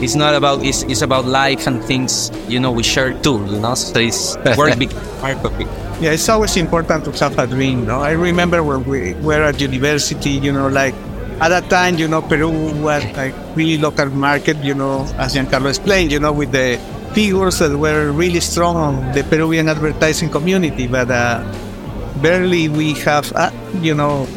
it's 0.00 0.14
not 0.14 0.34
about 0.34 0.64
it's, 0.64 0.82
it's 0.84 1.02
about 1.02 1.24
life 1.24 1.66
and 1.66 1.82
things 1.84 2.30
you 2.48 2.60
know 2.60 2.70
we 2.70 2.82
share 2.82 3.12
too 3.22 3.44
you 3.46 3.58
know 3.58 3.74
so 3.74 3.98
it's 3.98 4.36
work 4.56 4.78
big 4.78 4.90
part 5.20 5.36
of 5.44 5.60
it 5.60 5.68
yeah, 6.00 6.14
it's 6.14 6.28
always 6.28 6.56
important 6.56 7.04
to 7.06 7.12
have 7.18 7.36
a 7.38 7.46
dream. 7.46 7.86
No, 7.86 7.98
I 7.98 8.12
remember 8.12 8.62
when 8.62 8.84
we 8.84 9.14
were 9.14 9.42
at 9.42 9.60
university. 9.60 10.30
You 10.30 10.52
know, 10.52 10.68
like 10.68 10.94
at 11.42 11.50
that 11.50 11.68
time, 11.68 11.98
you 11.98 12.06
know, 12.06 12.22
Peru 12.22 12.50
was 12.78 13.02
like 13.18 13.34
really 13.56 13.78
local 13.78 14.06
market. 14.06 14.56
You 14.62 14.74
know, 14.74 15.02
as 15.18 15.34
Giancarlo 15.34 15.68
explained, 15.70 16.12
you 16.12 16.20
know, 16.20 16.30
with 16.30 16.52
the 16.52 16.78
figures 17.14 17.58
that 17.58 17.74
were 17.76 18.12
really 18.12 18.38
strong 18.38 18.76
on 18.76 18.94
the 19.12 19.24
Peruvian 19.24 19.68
advertising 19.68 20.30
community, 20.30 20.86
but 20.86 21.10
uh, 21.10 21.42
barely 22.22 22.68
we 22.68 22.94
have, 23.02 23.32
uh, 23.34 23.50
you 23.82 23.94
know, 23.94 24.28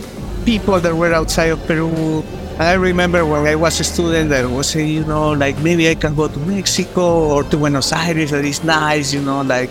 people 0.46 0.80
that 0.80 0.96
were 0.96 1.14
outside 1.14 1.54
of 1.54 1.62
Peru. 1.68 2.26
I 2.60 2.74
remember 2.74 3.26
when 3.26 3.48
I 3.48 3.56
was 3.56 3.80
a 3.80 3.84
student 3.84 4.30
that 4.30 4.50
was 4.50 4.70
saying, 4.70 4.90
you 4.90 5.06
know, 5.06 5.32
like 5.32 5.58
maybe 5.60 5.90
I 5.90 5.96
can 5.96 6.16
go 6.16 6.28
to 6.28 6.40
Mexico 6.40 7.30
or 7.34 7.44
to 7.44 7.58
Buenos 7.58 7.92
Aires, 7.92 8.32
that 8.32 8.46
is 8.46 8.64
nice, 8.64 9.14
you 9.14 9.22
know, 9.22 9.42
like. 9.42 9.70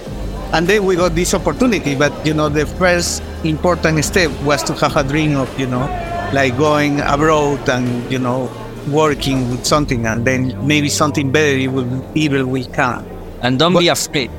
And 0.53 0.67
then 0.67 0.85
we 0.85 0.97
got 0.97 1.15
this 1.15 1.33
opportunity, 1.33 1.95
but 1.95 2.13
you 2.27 2.35
know, 2.35 2.49
the 2.49 2.67
first 2.67 3.23
important 3.45 4.05
step 4.05 4.31
was 4.43 4.63
to 4.65 4.75
have 4.75 4.97
a 4.97 5.05
dream 5.05 5.37
of, 5.37 5.47
you 5.61 5.67
know, 5.67 5.87
like 6.33 6.57
going 6.59 7.01
abroad 7.01 7.69
and 7.69 8.11
you 8.11 8.19
know, 8.19 8.51
working 8.89 9.49
with 9.51 9.65
something, 9.65 10.07
and 10.07 10.27
then 10.27 10.55
maybe 10.67 10.89
something 10.89 11.31
better 11.31 11.71
will 11.71 12.05
even 12.17 12.51
will 12.51 12.67
come. 12.73 13.07
and 13.43 13.59
don't 13.59 13.79
be 13.79 13.89
afraid 13.89 14.31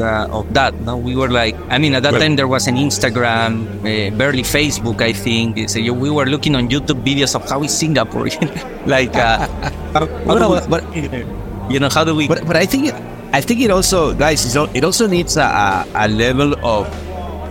uh, 0.00 0.28
of 0.30 0.46
that 0.54 0.74
no? 0.82 0.96
We 0.96 1.16
were 1.16 1.28
like 1.30 1.56
i 1.70 1.78
mean 1.78 1.94
at 1.94 2.02
that 2.02 2.12
Well- 2.12 2.22
time 2.22 2.36
there 2.36 2.48
was 2.48 2.66
an 2.66 2.76
instagram 2.76 3.66
uh, 3.84 4.10
barely 4.16 4.42
facebook 4.42 5.00
i 5.02 5.12
think. 5.12 5.68
So 5.70 5.80
we 5.92 6.10
were 6.10 6.26
looking 6.26 6.54
on 6.56 6.68
youtube 6.68 7.02
videos 7.04 7.34
of 7.34 7.48
how 7.48 7.62
is 7.62 7.72
singapore 7.76 8.28
like 8.86 9.14
uh, 9.16 9.46
how, 9.94 10.06
how 10.26 10.52
we- 10.52 10.66
but 10.68 10.82
you 11.70 11.78
know 11.80 11.88
how 11.90 12.04
do 12.04 12.14
we 12.14 12.28
But 12.28 12.46
but 12.46 12.56
I 12.56 12.66
think 12.66 12.88
it, 12.90 12.96
I 13.34 13.40
think 13.42 13.60
it 13.60 13.70
also, 13.74 14.14
guys, 14.14 14.46
it 14.54 14.84
also 14.84 15.06
needs 15.10 15.36
a, 15.36 15.42
a, 15.44 16.06
a 16.06 16.08
level 16.08 16.54
of 16.64 16.86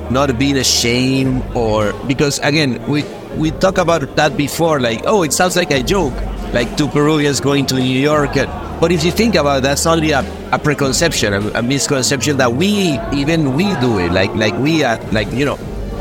not 0.10 0.32
being 0.40 0.56
ashamed 0.58 1.44
or 1.54 1.92
because 2.08 2.40
again 2.40 2.80
we 2.88 3.04
we 3.36 3.52
talk 3.52 3.78
about 3.78 4.16
that 4.16 4.38
before, 4.38 4.80
like 4.80 5.02
oh, 5.06 5.24
it 5.24 5.34
sounds 5.34 5.56
like 5.56 5.72
a 5.72 5.84
joke, 5.84 6.14
like 6.54 6.76
two 6.78 6.88
Peruvians 6.88 7.40
going 7.40 7.66
to 7.68 7.76
New 7.76 8.00
York. 8.00 8.34
But 8.80 8.92
if 8.92 9.04
you 9.04 9.12
think 9.12 9.36
about 9.36 9.60
it, 9.60 9.62
that's 9.64 9.86
only 9.86 10.12
a, 10.12 10.20
a 10.52 10.60
preconception, 10.60 11.34
a, 11.34 11.40
a 11.60 11.62
misconception 11.64 12.38
that 12.38 12.54
we 12.54 13.00
even 13.14 13.56
we 13.56 13.74
do 13.80 14.00
it, 14.00 14.12
like 14.12 14.34
like 14.36 14.58
we 14.60 14.84
are 14.84 15.00
like 15.12 15.32
you 15.32 15.46
know, 15.46 15.56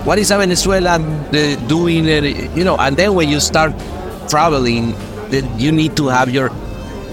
what 0.04 0.18
is 0.18 0.30
a 0.30 0.38
Venezuelan 0.38 1.02
uh, 1.02 1.56
doing? 1.66 2.06
You 2.56 2.64
know, 2.64 2.76
and 2.76 2.96
then 2.96 3.14
when 3.14 3.28
you 3.28 3.40
start 3.40 3.72
traveling, 4.28 4.94
then 5.30 5.58
you 5.58 5.72
need 5.72 5.96
to 5.96 6.08
have 6.08 6.30
your 6.30 6.50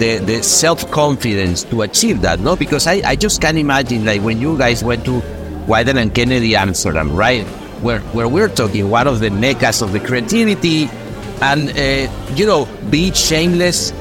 the, 0.02 0.18
the 0.18 0.42
self 0.42 0.90
confidence 0.90 1.64
to 1.66 1.84
achieve 1.84 2.22
that, 2.22 2.40
no? 2.40 2.56
Because 2.56 2.88
I, 2.88 3.02
I 3.06 3.16
just 3.16 3.40
can't 3.40 3.58
imagine 3.58 4.04
like 4.04 4.22
when 4.22 4.42
you 4.42 4.58
guys 4.58 4.84
went 4.84 5.06
to 5.06 5.22
Wieden 5.68 6.02
and 6.02 6.14
Kennedy 6.14 6.56
Amsterdam, 6.56 7.16
right? 7.16 7.46
Where 7.82 8.00
where 8.14 8.28
we're 8.28 8.50
talking 8.50 8.90
one 8.90 9.08
of 9.08 9.20
the 9.20 9.30
meccas 9.30 9.82
of 9.82 9.92
the 9.92 10.00
creativity, 10.00 10.90
and 11.42 11.70
uh, 11.70 12.34
you 12.36 12.46
know, 12.46 12.68
be 12.90 13.12
shameless 13.12 13.92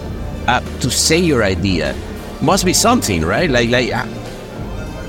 uh, 0.46 0.60
to 0.80 0.90
say 0.90 1.18
your 1.18 1.42
idea 1.42 1.94
must 2.42 2.64
be 2.64 2.72
something, 2.72 3.24
right? 3.24 3.50
Like 3.50 3.70
like. 3.70 3.92
Uh, 3.92 4.06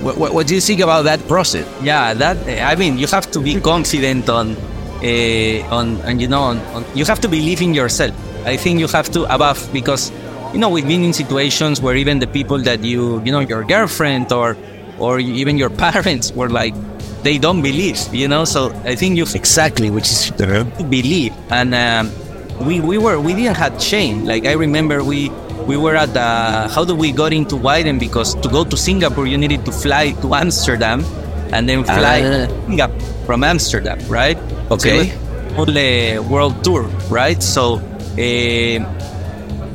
what, 0.01 0.33
what, 0.33 0.47
do 0.47 0.55
you 0.55 0.61
think 0.61 0.79
about 0.79 1.03
that 1.03 1.19
process? 1.27 1.67
Yeah, 1.83 2.13
that 2.15 2.37
I 2.65 2.75
mean, 2.75 2.97
you 2.97 3.07
have 3.07 3.29
to 3.31 3.39
be 3.39 3.61
confident 3.61 4.29
on, 4.29 4.55
uh, 4.55 5.67
on, 5.69 6.01
and 6.01 6.19
you 6.19 6.27
know, 6.27 6.41
on, 6.41 6.57
on, 6.73 6.85
you 6.95 7.05
have 7.05 7.19
to 7.21 7.29
believe 7.29 7.61
in 7.61 7.73
yourself. 7.73 8.15
I 8.45 8.57
think 8.57 8.79
you 8.79 8.87
have 8.87 9.11
to 9.11 9.31
above 9.33 9.69
because, 9.71 10.11
you 10.53 10.59
know, 10.59 10.69
we've 10.69 10.87
been 10.87 11.03
in 11.03 11.13
situations 11.13 11.81
where 11.81 11.95
even 11.95 12.17
the 12.17 12.27
people 12.27 12.57
that 12.59 12.83
you, 12.83 13.21
you 13.23 13.31
know, 13.31 13.39
your 13.39 13.63
girlfriend 13.63 14.31
or, 14.31 14.57
or 14.97 15.19
even 15.19 15.57
your 15.57 15.69
parents 15.85 16.31
were 16.31 16.49
like, 16.49 16.73
they 17.23 17.37
don't 17.37 17.61
believe, 17.61 17.97
you 18.13 18.27
know. 18.27 18.45
So 18.45 18.71
I 18.83 18.95
think 18.95 19.17
you 19.17 19.23
exactly, 19.23 19.89
which 19.89 20.09
is 20.09 20.31
believe, 20.89 21.33
and 21.49 21.73
um, 21.73 22.11
we 22.65 22.79
we 22.79 22.97
were 22.97 23.19
we 23.19 23.33
didn't 23.33 23.57
have 23.57 23.81
shame. 23.81 24.25
Like 24.25 24.45
I 24.45 24.53
remember 24.53 25.03
we 25.03 25.29
we 25.67 25.77
were 25.77 25.95
at 25.95 26.13
the 26.13 26.69
how 26.73 26.83
do 26.85 26.95
we 26.95 27.11
got 27.11 27.33
into 27.33 27.55
Wieden 27.55 27.99
because 27.99 28.35
to 28.41 28.49
go 28.49 28.63
to 28.63 28.77
Singapore 28.77 29.27
you 29.27 29.37
needed 29.37 29.65
to 29.65 29.71
fly 29.71 30.11
to 30.21 30.33
Amsterdam 30.33 31.05
and 31.53 31.67
then 31.67 31.83
fly 31.83 32.21
uh, 32.21 32.87
from 33.25 33.43
Amsterdam, 33.43 33.99
right? 34.07 34.37
Okay. 34.71 35.09
So 35.55 35.65
the 35.65 36.19
world 36.29 36.63
tour, 36.63 36.83
right? 37.09 37.41
So. 37.41 37.81
Uh, 38.11 38.83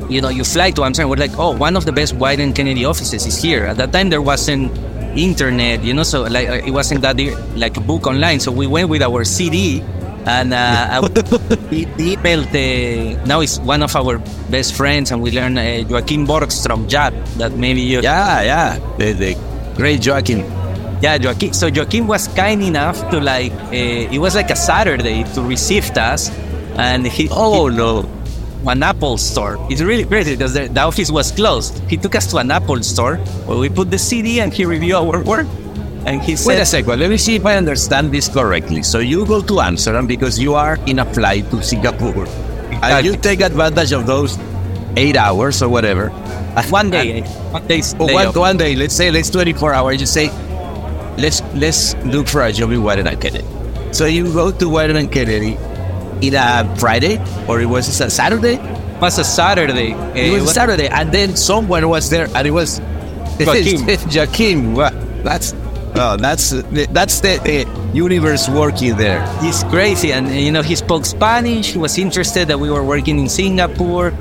you 0.09 0.21
know, 0.21 0.29
you 0.29 0.45
fly 0.45 0.71
to 0.71 0.83
Amsterdam. 0.83 1.09
We're 1.09 1.17
like, 1.17 1.37
oh, 1.37 1.51
one 1.51 1.75
of 1.75 1.83
the 1.83 1.91
best 1.91 2.15
Wieden 2.15 2.55
Kennedy 2.55 2.85
offices 2.85 3.25
is 3.25 3.35
here. 3.35 3.65
At 3.65 3.75
that 3.77 3.91
time, 3.91 4.09
there 4.09 4.21
wasn't 4.21 4.71
internet, 5.17 5.83
you 5.83 5.93
know, 5.93 6.03
so 6.03 6.23
like 6.23 6.47
it 6.65 6.71
wasn't 6.71 7.01
that 7.01 7.17
like 7.55 7.77
a 7.77 7.81
book 7.81 8.07
online. 8.07 8.39
So 8.39 8.51
we 8.51 8.67
went 8.67 8.89
with 8.89 9.01
our 9.01 9.23
CD 9.23 9.83
and 10.27 10.53
uh, 10.53 11.01
emailed 11.71 12.51
the, 12.51 13.15
now 13.25 13.39
he's 13.39 13.59
one 13.61 13.81
of 13.81 13.95
our 13.95 14.19
best 14.49 14.75
friends 14.75 15.11
and 15.11 15.21
we 15.21 15.31
learned 15.31 15.57
uh, 15.57 15.61
Joakim 15.61 16.27
Borgström 16.27 16.87
Jab 16.89 17.13
that 17.37 17.53
maybe 17.53 17.81
you 17.81 18.01
yeah 18.01 18.41
yeah. 18.41 18.79
The, 18.97 19.13
the 19.13 19.73
great 19.75 20.01
Joakim 20.01 20.43
yeah 21.01 21.17
Joakim 21.17 21.55
so 21.55 21.69
Joakim 21.69 22.07
was 22.07 22.27
kind 22.29 22.61
enough 22.61 23.09
to 23.11 23.21
like 23.21 23.53
uh, 23.53 24.13
it 24.13 24.19
was 24.19 24.35
like 24.35 24.49
a 24.49 24.55
Saturday 24.55 25.23
to 25.33 25.41
receive 25.41 25.89
us 25.91 26.29
and 26.75 27.07
he 27.07 27.29
oh 27.31 27.69
he, 27.69 27.77
no 27.77 28.01
an 28.65 28.83
Apple 28.83 29.17
store. 29.17 29.57
It's 29.69 29.81
really 29.81 30.05
crazy 30.05 30.35
because 30.35 30.53
the, 30.53 30.67
the, 30.67 30.81
office 30.81 31.11
was 31.11 31.31
closed. 31.31 31.79
He 31.89 31.97
took 31.97 32.15
us 32.15 32.25
to 32.31 32.37
an 32.37 32.51
Apple 32.51 32.81
store 32.83 33.17
where 33.45 33.57
we 33.57 33.69
put 33.69 33.91
the 33.91 33.97
CD 33.99 34.39
and 34.41 34.53
he 34.53 34.65
reviewed 34.65 34.95
our 34.95 35.23
work. 35.23 35.47
And 36.05 36.21
he 36.21 36.35
said, 36.35 36.47
Wait 36.47 36.59
a 36.59 36.65
second, 36.65 36.99
let 36.99 37.09
me 37.09 37.17
see 37.17 37.35
if 37.35 37.45
I 37.45 37.57
understand 37.57 38.11
this 38.11 38.29
correctly. 38.29 38.81
So 38.81 38.99
you 38.99 39.25
go 39.25 39.41
to 39.41 39.59
Amsterdam 39.59 40.07
because 40.07 40.39
you 40.39 40.55
are 40.55 40.77
in 40.85 40.99
a 40.99 41.05
flight 41.13 41.49
to 41.51 41.61
Singapore. 41.61 42.23
Exactly. 42.23 42.79
And 42.81 43.05
you 43.05 43.17
take 43.17 43.41
advantage 43.41 43.91
of 43.91 44.07
those 44.07 44.37
eight 44.95 45.17
hours 45.17 45.61
or 45.61 45.69
whatever. 45.69 46.09
One 46.69 46.93
eh? 46.93 47.03
day. 47.03 47.21
one 47.21 47.67
day. 47.67 47.81
One, 47.97 48.33
one, 48.33 48.57
day. 48.57 48.75
Let's 48.75 48.95
say 48.95 49.11
let's 49.11 49.29
24 49.29 49.73
hours. 49.73 49.99
You 49.99 50.07
say, 50.07 50.29
let's 51.17 51.41
let's 51.53 51.95
look 52.05 52.27
for 52.27 52.41
a 52.41 52.51
job 52.51 52.71
in 52.71 52.81
Wieden 52.81 53.05
and 53.05 53.21
Kennedy. 53.21 53.45
So 53.93 54.05
you 54.05 54.31
go 54.33 54.51
to 54.51 54.65
Wieden 54.65 54.97
and 54.97 55.11
Kennedy 55.11 55.57
a 56.23 56.75
Friday 56.77 57.21
or 57.47 57.61
it 57.61 57.65
was 57.65 57.87
a 58.01 58.09
Saturday? 58.09 58.55
It 58.55 59.01
was 59.01 59.19
a 59.19 59.23
Saturday. 59.23 59.91
It 60.15 60.33
was 60.33 60.43
a 60.43 60.49
eh, 60.49 60.53
Saturday, 60.53 60.87
and 60.87 61.11
then 61.11 61.35
someone 61.35 61.87
was 61.87 62.09
there, 62.09 62.27
and 62.33 62.47
it 62.47 62.51
was 62.51 62.79
Joaquim. 63.39 63.85
Joaquim. 64.13 64.75
That's 65.23 65.53
Oh, 65.99 66.15
that's 66.15 66.51
that's 66.93 67.21
the, 67.21 67.41
the, 67.41 67.65
universe 67.93 68.47
working 68.49 68.97
there. 68.97 69.25
He's 69.41 69.63
crazy, 69.65 70.13
and 70.13 70.29
you 70.29 70.51
know 70.51 70.61
he 70.61 70.75
spoke 70.75 71.05
Spanish. 71.05 71.73
He 71.73 71.79
was 71.79 71.97
interested 71.97 72.47
that 72.49 72.59
we 72.59 72.69
were 72.69 72.83
working 72.83 73.17
in 73.17 73.29
Singapore, 73.29 74.13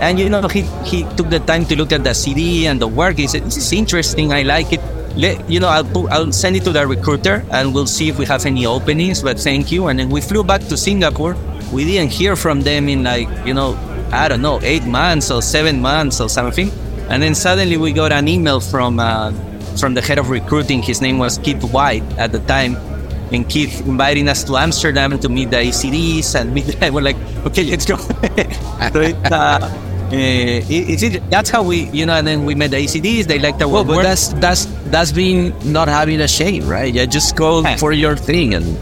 and 0.00 0.18
you 0.18 0.28
know 0.28 0.46
he 0.48 0.62
he 0.84 1.04
took 1.16 1.30
the 1.30 1.40
time 1.40 1.64
to 1.66 1.76
look 1.76 1.92
at 1.92 2.04
the 2.04 2.12
CD 2.12 2.66
and 2.66 2.80
the 2.80 2.88
work. 2.88 3.16
He 3.16 3.26
said, 3.26 3.44
"This 3.44 3.56
is 3.56 3.72
interesting. 3.72 4.32
I 4.32 4.42
like 4.42 4.74
it. 4.74 4.84
Let, 5.16 5.48
you 5.48 5.60
know, 5.60 5.68
I'll 5.68 6.08
I'll 6.08 6.32
send 6.32 6.56
it 6.56 6.64
to 6.64 6.72
the 6.72 6.86
recruiter, 6.86 7.44
and 7.50 7.74
we'll 7.74 7.86
see 7.86 8.08
if 8.08 8.18
we 8.18 8.24
have 8.26 8.46
any 8.46 8.66
openings. 8.66 9.22
But 9.22 9.38
thank 9.38 9.70
you." 9.70 9.88
And 9.88 9.98
then 9.98 10.10
we 10.10 10.20
flew 10.20 10.42
back 10.44 10.62
to 10.68 10.76
Singapore. 10.76 11.36
We 11.72 11.84
didn't 11.84 12.12
hear 12.12 12.36
from 12.36 12.62
them 12.62 12.88
in 12.88 13.04
like 13.04 13.28
you 13.46 13.54
know 13.54 13.76
I 14.12 14.28
don't 14.28 14.42
know 14.42 14.60
eight 14.62 14.84
months 14.84 15.30
or 15.30 15.42
seven 15.42 15.80
months 15.80 16.20
or 16.20 16.28
something, 16.28 16.70
and 17.08 17.22
then 17.22 17.34
suddenly 17.34 17.76
we 17.76 17.92
got 17.92 18.12
an 18.12 18.28
email 18.28 18.60
from. 18.60 19.00
Uh, 19.00 19.32
from 19.78 19.94
the 19.94 20.00
head 20.00 20.18
of 20.18 20.30
recruiting. 20.30 20.82
His 20.82 21.00
name 21.00 21.18
was 21.18 21.38
Keith 21.38 21.62
White 21.72 22.04
at 22.18 22.32
the 22.32 22.40
time. 22.40 22.76
And 23.32 23.48
Keith 23.48 23.80
inviting 23.86 24.28
us 24.28 24.44
to 24.44 24.56
Amsterdam 24.56 25.18
to 25.18 25.28
meet 25.28 25.50
the 25.50 25.56
ACDs 25.56 26.38
and 26.38 26.52
meet. 26.52 26.66
The, 26.66 26.90
we're 26.92 27.00
like, 27.00 27.16
okay, 27.46 27.64
let's 27.64 27.86
go. 27.86 27.96
so 28.92 29.00
it, 29.00 29.16
uh, 29.32 29.68
it, 30.12 31.02
it, 31.02 31.30
that's 31.30 31.50
how 31.50 31.62
we, 31.62 31.88
you 31.90 32.06
know, 32.06 32.14
and 32.14 32.26
then 32.26 32.44
we 32.44 32.54
met 32.54 32.70
the 32.70 32.76
ACDs. 32.76 33.24
They 33.24 33.38
liked 33.38 33.62
our 33.62 33.68
well, 33.68 33.84
but 33.84 34.02
that's 34.02 34.28
that's 34.34 34.66
that's 34.90 35.12
being 35.12 35.52
not 35.72 35.88
having 35.88 36.20
a 36.20 36.28
shame, 36.28 36.68
right? 36.68 36.92
Yeah, 36.92 37.06
just 37.06 37.36
go 37.36 37.62
yeah. 37.62 37.76
for 37.76 37.92
your 37.92 38.16
thing 38.16 38.54
and 38.54 38.76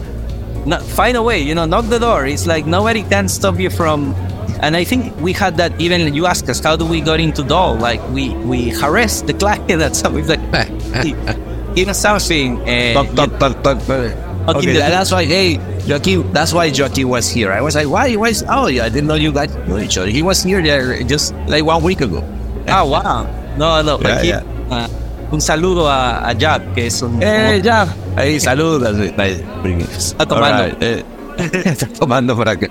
not, 0.67 0.81
find 0.83 1.17
a 1.17 1.23
way. 1.23 1.39
You 1.39 1.55
know, 1.55 1.65
knock 1.65 1.85
the 1.87 1.99
door. 1.99 2.25
It's 2.25 2.47
like 2.47 2.65
nobody 2.65 3.03
can 3.03 3.27
stop 3.27 3.59
you 3.59 3.69
from 3.69 4.13
and 4.61 4.77
I 4.77 4.83
think 4.83 5.15
we 5.19 5.33
had 5.33 5.57
that 5.57 5.79
even 5.81 6.13
you 6.13 6.27
asked 6.27 6.47
us, 6.47 6.59
how 6.59 6.75
do 6.75 6.85
we 6.85 7.01
got 7.01 7.19
into 7.19 7.43
Dole? 7.43 7.75
Like 7.75 8.01
we 8.09 8.29
we 8.45 8.69
harassed 8.69 9.25
the 9.25 9.33
client 9.33 9.67
that 9.83 9.95
so 9.95 10.11
we 10.11 10.21
like 10.23 10.39
give 11.75 11.87
us 11.87 11.99
something. 11.99 12.61
Uh, 12.61 14.53
okay, 14.55 14.73
that's 14.73 15.11
why 15.11 15.25
hey 15.25 15.57
Joaquin 15.87 16.31
that's 16.33 16.53
why 16.53 16.71
Joaquin 16.71 17.09
was 17.09 17.29
here. 17.29 17.51
I 17.51 17.61
was 17.61 17.75
like, 17.75 17.87
why 17.87 18.15
why 18.15 18.29
is, 18.29 18.43
oh 18.47 18.67
yeah, 18.67 18.85
I 18.85 18.89
didn't 18.89 19.07
know 19.07 19.15
you 19.15 19.31
guys 19.31 19.53
knew 19.67 19.79
each 19.79 19.97
other. 19.97 20.09
He 20.09 20.21
was 20.21 20.43
here 20.43 20.61
there 20.61 21.01
just 21.03 21.33
like 21.47 21.65
one 21.65 21.83
week 21.83 22.01
ago. 22.01 22.23
Oh 22.67 22.85
wow. 22.85 23.27
No, 23.57 23.81
no, 23.81 23.99
yeah, 23.99 24.15
aquí, 24.15 24.27
yeah. 24.31 24.43
Uh, 24.71 24.87
un 25.31 25.41
saludo 25.41 25.87
a, 25.89 26.29
a 26.29 26.33
Jab, 26.33 26.61
que 26.73 26.87
es 26.87 27.01
un. 27.01 27.21
Eh, 27.21 27.59
Jab. 27.63 27.89
Hey, 28.15 28.39
saludos. 28.39 28.95
Está 28.97 30.25
tomando. 30.25 30.63
Right. 30.63 30.83
Eh, 30.83 31.03
está 31.65 31.87
tomando 31.87 32.35
por 32.35 32.47
acá. 32.47 32.67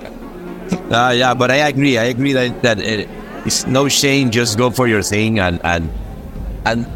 Uh, 0.91 1.13
yeah, 1.13 1.35
but 1.35 1.51
I 1.51 1.69
agree. 1.69 1.99
I 1.99 2.05
agree 2.05 2.33
that, 2.33 2.63
that 2.63 2.79
it, 2.81 3.09
it's 3.45 3.67
no 3.67 3.89
shame. 3.89 4.31
Just 4.31 4.57
go 4.57 4.71
for 4.71 4.87
your 4.87 5.03
thing, 5.03 5.39
and 5.39 5.61
and 5.65 5.91
and 6.65 6.87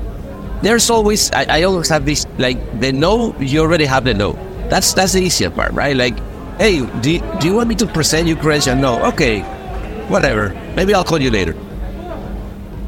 there's 0.62 0.88
always. 0.90 1.30
I, 1.32 1.60
I 1.60 1.62
always 1.64 1.88
have 1.88 2.06
this 2.06 2.26
like 2.38 2.58
the 2.80 2.92
no. 2.92 3.34
You 3.38 3.60
already 3.60 3.84
have 3.84 4.04
the 4.04 4.14
no. 4.14 4.38
That's 4.68 4.94
that's 4.94 5.12
the 5.12 5.22
easier 5.22 5.50
part, 5.50 5.72
right? 5.72 5.96
Like, 5.96 6.18
hey, 6.58 6.84
do, 7.00 7.18
do 7.40 7.46
you 7.46 7.54
want 7.54 7.68
me 7.68 7.74
to 7.76 7.86
present 7.86 8.28
you 8.28 8.36
credential? 8.36 8.76
No. 8.76 9.04
Okay, 9.12 9.40
whatever. 10.08 10.50
Maybe 10.76 10.94
I'll 10.94 11.04
call 11.04 11.20
you 11.20 11.30
later. 11.30 11.54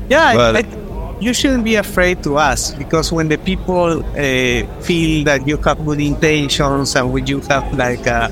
Yeah, 0.08 0.34
but, 0.34 0.56
I, 0.56 0.60
I, 0.60 1.18
you 1.20 1.34
shouldn't 1.34 1.64
be 1.64 1.76
afraid 1.76 2.22
to 2.24 2.38
ask 2.38 2.76
because 2.78 3.10
when 3.10 3.28
the 3.28 3.38
people 3.38 4.04
uh, 4.04 4.80
feel 4.82 5.24
that 5.24 5.46
you 5.46 5.56
have 5.58 5.84
good 5.84 6.00
intentions 6.00 6.94
and 6.94 7.12
when 7.12 7.26
you 7.26 7.40
have 7.40 7.72
like 7.74 8.06
a 8.06 8.30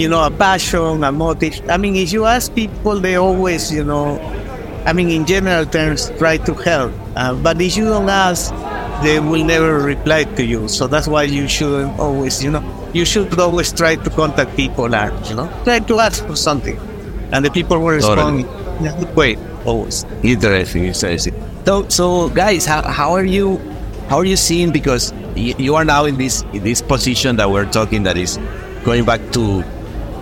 you 0.00 0.08
know, 0.08 0.24
a 0.24 0.30
passion, 0.30 1.04
a 1.04 1.12
motive. 1.12 1.60
I 1.68 1.76
mean, 1.76 1.94
if 1.94 2.10
you 2.10 2.24
ask 2.24 2.54
people, 2.54 3.00
they 3.00 3.16
always, 3.16 3.70
you 3.70 3.84
know, 3.84 4.18
I 4.86 4.94
mean, 4.94 5.10
in 5.10 5.26
general 5.26 5.66
terms, 5.66 6.10
try 6.16 6.38
to 6.38 6.54
help. 6.54 6.92
Uh, 7.14 7.34
but 7.34 7.60
if 7.60 7.76
you 7.76 7.84
don't 7.84 8.08
ask, 8.08 8.50
they 9.02 9.20
will 9.20 9.44
never 9.44 9.78
reply 9.80 10.24
to 10.24 10.44
you. 10.44 10.68
So 10.68 10.86
that's 10.86 11.08
why 11.08 11.24
you 11.24 11.48
should 11.48 11.88
always, 11.98 12.42
you 12.42 12.50
know, 12.50 12.62
you 12.92 13.04
should 13.04 13.38
always 13.38 13.72
try 13.72 13.96
to 13.96 14.10
contact 14.10 14.56
people 14.56 14.94
and, 14.94 15.26
you 15.26 15.34
know, 15.36 15.48
try 15.64 15.80
to 15.80 15.98
ask 16.00 16.26
for 16.26 16.36
something. 16.36 16.78
And 17.32 17.44
the 17.44 17.50
people 17.50 17.78
will 17.78 17.94
respond 17.94 18.40
in 18.80 18.86
a 18.86 18.96
good 18.98 19.14
way, 19.16 19.36
always. 19.64 20.04
Interesting, 20.22 20.84
interesting. 20.84 21.34
So, 21.64 21.88
so 21.88 22.28
guys, 22.30 22.66
how, 22.66 22.82
how 22.82 23.12
are 23.12 23.24
you, 23.24 23.58
how 24.08 24.18
are 24.18 24.24
you 24.24 24.36
seeing, 24.36 24.72
because 24.72 25.12
you 25.36 25.74
are 25.76 25.84
now 25.84 26.04
in 26.04 26.16
this, 26.16 26.42
in 26.52 26.64
this 26.64 26.82
position 26.82 27.36
that 27.36 27.50
we're 27.50 27.70
talking 27.70 28.02
that 28.04 28.16
is 28.16 28.38
going 28.84 29.04
back 29.04 29.20
to 29.32 29.62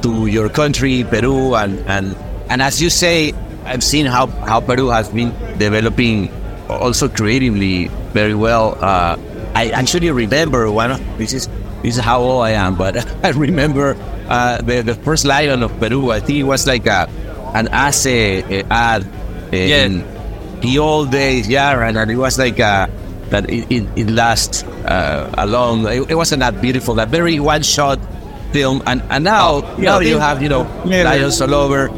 to 0.03 0.27
your 0.27 0.49
country, 0.49 1.05
Peru, 1.05 1.55
and 1.55 1.79
and 1.87 2.17
and 2.49 2.63
as 2.63 2.81
you 2.81 2.91
say, 2.91 3.33
I've 3.65 3.83
seen 3.83 4.07
how 4.07 4.27
how 4.27 4.61
Peru 4.61 4.89
has 4.89 5.09
been 5.09 5.35
developing 5.59 6.31
also 6.69 7.09
creatively 7.09 7.89
very 8.13 8.35
well. 8.35 8.77
Uh, 8.83 9.17
I 9.55 9.71
actually 9.71 10.11
remember 10.11 10.71
one 10.71 10.93
of 10.93 11.19
this 11.19 11.33
is 11.33 11.49
this 11.83 11.97
is 11.97 12.03
how 12.03 12.21
old 12.21 12.45
I 12.45 12.51
am, 12.51 12.77
but 12.77 12.97
I 13.25 13.31
remember 13.31 13.97
uh, 14.29 14.61
the 14.61 14.83
the 14.83 14.95
first 14.95 15.25
lion 15.25 15.63
of 15.63 15.73
Peru. 15.81 16.11
I 16.11 16.21
think 16.21 16.39
it 16.39 16.49
was 16.49 16.67
like 16.67 16.87
a 16.87 17.09
an 17.55 17.69
ACE 17.73 18.45
ad 18.71 19.07
yeah. 19.53 19.85
in 19.85 20.05
the 20.61 20.79
old 20.79 21.11
days, 21.11 21.49
yeah, 21.49 21.87
and, 21.87 21.97
and 21.97 22.11
it 22.11 22.17
was 22.17 22.39
like 22.39 22.59
a, 22.59 22.91
that 23.31 23.49
it, 23.49 23.71
it, 23.71 23.87
it 23.97 24.11
lasts 24.11 24.63
uh, 24.85 25.33
a 25.39 25.47
long. 25.47 25.87
It, 25.87 26.11
it 26.11 26.15
wasn't 26.15 26.41
that 26.41 26.61
beautiful, 26.61 26.95
that 26.97 27.09
very 27.09 27.41
one 27.41 27.63
shot 27.63 27.99
film, 28.53 28.83
and, 28.87 29.03
and 29.11 29.25
now 29.25 29.63
oh, 29.63 29.77
now 29.79 30.01
you 30.01 30.19
have 30.19 30.43
you 30.43 30.49
know 30.49 30.63
yeah, 30.85 31.05
lions 31.05 31.41
all 31.41 31.55
over. 31.55 31.91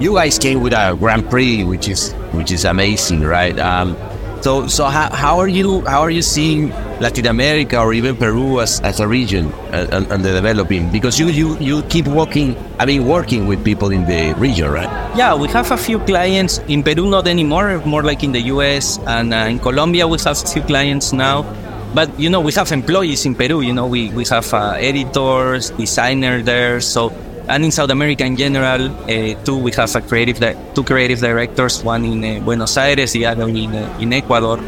You 0.00 0.14
guys 0.14 0.38
came 0.38 0.60
with 0.60 0.72
a 0.72 0.96
Grand 0.98 1.30
Prix, 1.30 1.64
which 1.64 1.88
is 1.88 2.12
which 2.32 2.50
is 2.50 2.64
amazing, 2.64 3.22
right? 3.22 3.58
Um, 3.58 3.96
So, 4.42 4.66
so 4.66 4.86
how, 4.86 5.08
how 5.14 5.38
are 5.38 5.46
you 5.46 5.86
how 5.86 6.02
are 6.02 6.10
you 6.10 6.20
seeing 6.20 6.70
Latin 6.98 7.26
America 7.26 7.78
or 7.78 7.94
even 7.94 8.16
Peru 8.16 8.58
as, 8.58 8.80
as 8.80 8.98
a 8.98 9.06
region 9.06 9.52
and, 9.70 10.10
and 10.10 10.24
the 10.24 10.32
developing? 10.32 10.90
Because 10.90 11.14
you, 11.20 11.28
you 11.28 11.56
you 11.60 11.82
keep 11.84 12.08
working, 12.08 12.58
I 12.80 12.86
mean, 12.86 13.06
working 13.06 13.46
with 13.46 13.64
people 13.64 13.92
in 13.92 14.04
the 14.04 14.34
region, 14.34 14.68
right? 14.68 14.90
Yeah, 15.14 15.36
we 15.36 15.46
have 15.54 15.70
a 15.70 15.76
few 15.76 16.00
clients 16.00 16.58
in 16.66 16.82
Peru, 16.82 17.08
not 17.08 17.28
anymore, 17.28 17.78
more 17.86 18.02
like 18.02 18.24
in 18.24 18.32
the 18.32 18.42
US, 18.50 18.98
and 19.06 19.32
uh, 19.32 19.46
in 19.46 19.60
Colombia 19.60 20.08
we 20.08 20.18
have 20.18 20.34
a 20.34 20.46
few 20.46 20.62
clients 20.62 21.12
now. 21.12 21.46
But 21.94 22.10
you 22.18 22.28
know, 22.28 22.40
we 22.40 22.50
have 22.58 22.72
employees 22.72 23.24
in 23.24 23.36
Peru. 23.36 23.60
You 23.60 23.72
know, 23.72 23.86
we 23.86 24.10
we 24.10 24.24
have 24.26 24.52
uh, 24.52 24.74
editors, 24.74 25.70
designer 25.70 26.42
there, 26.42 26.80
so 26.80 27.14
and 27.48 27.64
in 27.64 27.70
South 27.70 27.90
America 27.90 28.24
in 28.24 28.36
general, 28.36 28.86
uh, 28.86 29.34
too, 29.44 29.58
we 29.58 29.72
have 29.72 29.94
a 29.96 30.00
creative 30.00 30.38
di- 30.38 30.56
two 30.74 30.84
creative 30.84 31.20
directors, 31.20 31.82
one 31.82 32.04
in 32.04 32.24
uh, 32.24 32.44
Buenos 32.44 32.76
Aires, 32.76 33.12
the 33.12 33.26
other 33.26 33.48
in, 33.48 33.74
uh, 33.74 33.98
in 34.00 34.12
Ecuador. 34.12 34.58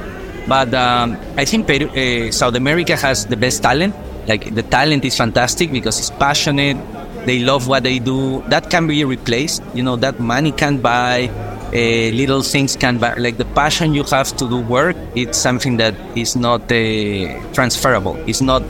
But 0.47 0.75
um, 0.75 1.17
I 1.37 1.45
think 1.45 1.67
Peru, 1.67 2.31
South 2.33 2.55
America 2.55 2.97
has 2.97 3.27
the 3.27 3.37
best 3.37 3.63
talent. 3.63 3.95
Like 4.27 4.55
the 4.55 4.63
talent 4.63 5.05
is 5.05 5.17
fantastic 5.17 5.71
because 5.73 5.99
it's 5.99 6.11
passionate. 6.11 6.77
They 7.25 7.41
love 7.41 7.69
what 7.69 7.83
they 7.83 7.99
do. 7.99 8.43
That 8.49 8.71
can 8.71 8.87
be 8.87 9.05
replaced. 9.05 9.63
You 9.75 9.83
know 9.83 9.97
that 9.97 10.21
money 10.21 10.53
can't 10.53 10.83
buy. 10.83 11.31
Uh, 11.73 12.13
little 12.13 12.43
things 12.43 12.77
can 12.77 12.99
buy. 12.99 13.15
Like 13.15 13.37
the 13.39 13.47
passion 13.47 13.95
you 13.95 14.05
have 14.05 14.37
to 14.37 14.49
do 14.49 14.61
work. 14.61 14.97
It's 15.15 15.39
something 15.39 15.79
that 15.79 15.95
is 16.17 16.37
not 16.37 16.71
uh, 16.71 17.53
transferable. 17.53 18.17
It's 18.29 18.43
not 18.43 18.63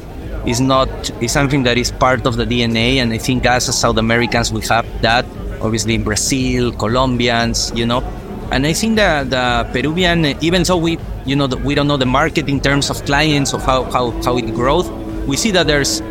is 0.47 0.61
not 0.61 0.89
is 1.23 1.33
something 1.33 1.63
that 1.65 1.79
is 1.79 1.91
part 1.91 2.27
of 2.27 2.37
the 2.37 2.45
DNA, 2.45 2.97
and 2.97 3.13
I 3.13 3.19
think 3.19 3.47
us 3.47 3.69
as 3.69 3.79
South 3.79 3.97
Americans 3.99 4.53
we 4.53 4.61
have 4.67 4.87
that. 5.03 5.25
Obviously, 5.61 5.95
in 5.95 6.05
Brazil, 6.05 6.73
Colombians, 6.73 7.73
you 7.75 7.87
know, 7.87 8.03
and 8.51 8.67
I 8.67 8.73
think 8.73 8.97
that 8.97 9.31
the 9.31 9.67
Peruvian, 9.73 10.27
even 10.43 10.63
though 10.65 10.77
we, 10.77 10.99
you 11.25 11.37
know, 11.37 11.47
we 11.47 11.75
don't 11.75 11.89
know 11.89 11.97
the 11.97 12.07
market 12.07 12.49
in 12.49 12.61
terms 12.61 12.91
of 12.91 13.05
clients 13.05 13.55
of 13.55 13.63
how 13.65 13.85
how 13.91 14.11
how 14.23 14.37
it 14.37 14.55
grows, 14.55 14.91
we 15.27 15.37
see 15.37 15.51
that 15.53 15.67
there's 15.67 16.03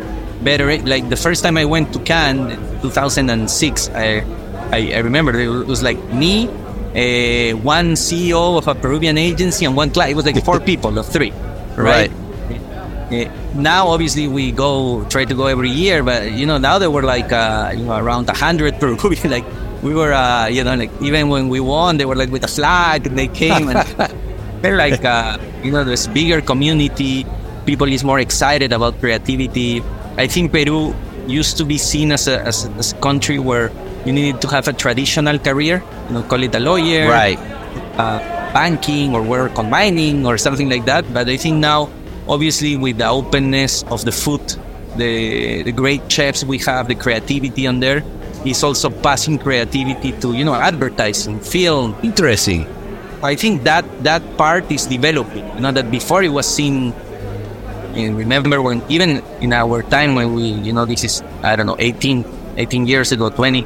better. 0.42 0.76
Like 0.82 1.08
the 1.08 1.16
first 1.16 1.42
time 1.42 1.56
I 1.56 1.64
went 1.64 1.92
to 1.92 1.98
Cannes, 2.00 2.58
2006, 2.82 3.90
I 3.94 4.26
I, 4.72 4.92
I 4.94 4.98
remember 4.98 5.38
it 5.38 5.66
was 5.66 5.82
like 5.82 5.98
me. 6.12 6.48
Uh, 6.94 7.56
one 7.58 7.94
CEO 7.94 8.56
of 8.56 8.68
a 8.68 8.74
Peruvian 8.74 9.18
agency 9.18 9.64
and 9.64 9.74
one 9.74 9.90
client. 9.90 10.12
It 10.12 10.16
was 10.16 10.26
like 10.26 10.44
four 10.44 10.60
people 10.70 10.98
of 10.98 11.06
three, 11.06 11.32
right? 11.76 12.10
Right. 12.10 12.23
Uh, 13.10 13.28
now, 13.54 13.88
obviously, 13.88 14.26
we 14.28 14.50
go 14.52 15.04
try 15.10 15.24
to 15.24 15.34
go 15.34 15.46
every 15.46 15.70
year, 15.70 16.02
but 16.02 16.32
you 16.32 16.46
know, 16.46 16.58
now 16.58 16.78
there 16.78 16.90
were 16.90 17.02
like 17.02 17.32
uh, 17.32 17.72
you 17.76 17.84
know 17.84 17.96
around 17.96 18.28
hundred 18.30 18.78
per 18.80 18.96
movie. 18.96 19.28
Like 19.28 19.44
we 19.82 19.94
were, 19.94 20.12
uh, 20.12 20.46
you 20.46 20.64
know, 20.64 20.74
like 20.74 20.90
even 21.02 21.28
when 21.28 21.48
we 21.48 21.60
won, 21.60 21.98
they 21.98 22.06
were 22.06 22.16
like 22.16 22.30
with 22.30 22.44
a 22.44 22.48
flag, 22.48 23.06
and 23.06 23.18
they 23.18 23.28
came 23.28 23.68
and 23.68 23.84
they're 24.62 24.76
like, 24.78 25.04
uh, 25.04 25.36
you 25.62 25.70
know, 25.70 25.84
there's 25.84 26.06
bigger 26.08 26.40
community. 26.40 27.26
People 27.66 27.88
is 27.88 28.04
more 28.04 28.18
excited 28.20 28.72
about 28.72 28.98
creativity. 29.00 29.82
I 30.16 30.26
think 30.26 30.52
Peru 30.52 30.94
used 31.26 31.56
to 31.58 31.64
be 31.64 31.78
seen 31.78 32.12
as 32.12 32.28
a, 32.28 32.40
as, 32.40 32.66
as 32.78 32.92
a 32.92 32.96
country 32.96 33.38
where 33.38 33.70
you 34.04 34.12
needed 34.12 34.40
to 34.42 34.48
have 34.48 34.68
a 34.68 34.72
traditional 34.72 35.38
career, 35.38 35.82
you 36.08 36.14
know, 36.14 36.22
call 36.24 36.42
it 36.42 36.54
a 36.54 36.60
lawyer, 36.60 37.08
Right. 37.08 37.38
uh, 37.96 38.18
banking 38.52 39.14
or 39.14 39.22
work 39.22 39.58
on 39.58 39.70
mining 39.70 40.26
or 40.26 40.36
something 40.38 40.68
like 40.68 40.84
that. 40.84 41.04
But 41.12 41.28
I 41.28 41.36
think 41.38 41.56
now, 41.56 41.88
obviously, 42.28 42.76
with 42.76 42.98
the 42.98 43.08
openness 43.08 43.82
of 43.90 44.04
the 44.04 44.12
food, 44.12 44.42
the 44.96 45.62
the 45.62 45.72
great 45.72 46.10
chefs 46.10 46.44
we 46.44 46.58
have, 46.58 46.88
the 46.88 46.94
creativity 46.94 47.66
on 47.66 47.80
there 47.80 48.02
is 48.44 48.62
also 48.62 48.90
passing 48.90 49.38
creativity 49.38 50.12
to 50.20 50.32
you 50.32 50.44
know 50.44 50.54
advertising, 50.54 51.40
film. 51.40 51.96
Interesting. 52.02 52.66
I 53.22 53.34
think 53.34 53.64
that 53.64 53.84
that 54.04 54.20
part 54.36 54.70
is 54.70 54.86
developing. 54.86 55.46
You 55.56 55.60
know 55.60 55.72
that 55.72 55.90
before 55.90 56.22
it 56.22 56.32
was 56.32 56.46
seen. 56.46 56.92
And 57.94 58.18
remember 58.18 58.60
when 58.60 58.82
even 58.90 59.22
in 59.40 59.52
our 59.52 59.82
time 59.86 60.16
when 60.18 60.34
we 60.34 60.50
you 60.66 60.72
know 60.72 60.84
this 60.84 61.04
is 61.04 61.22
I 61.46 61.54
don't 61.54 61.66
know 61.66 61.78
18, 61.78 62.26
18 62.58 62.86
years 62.86 63.12
ago, 63.12 63.30
twenty 63.30 63.62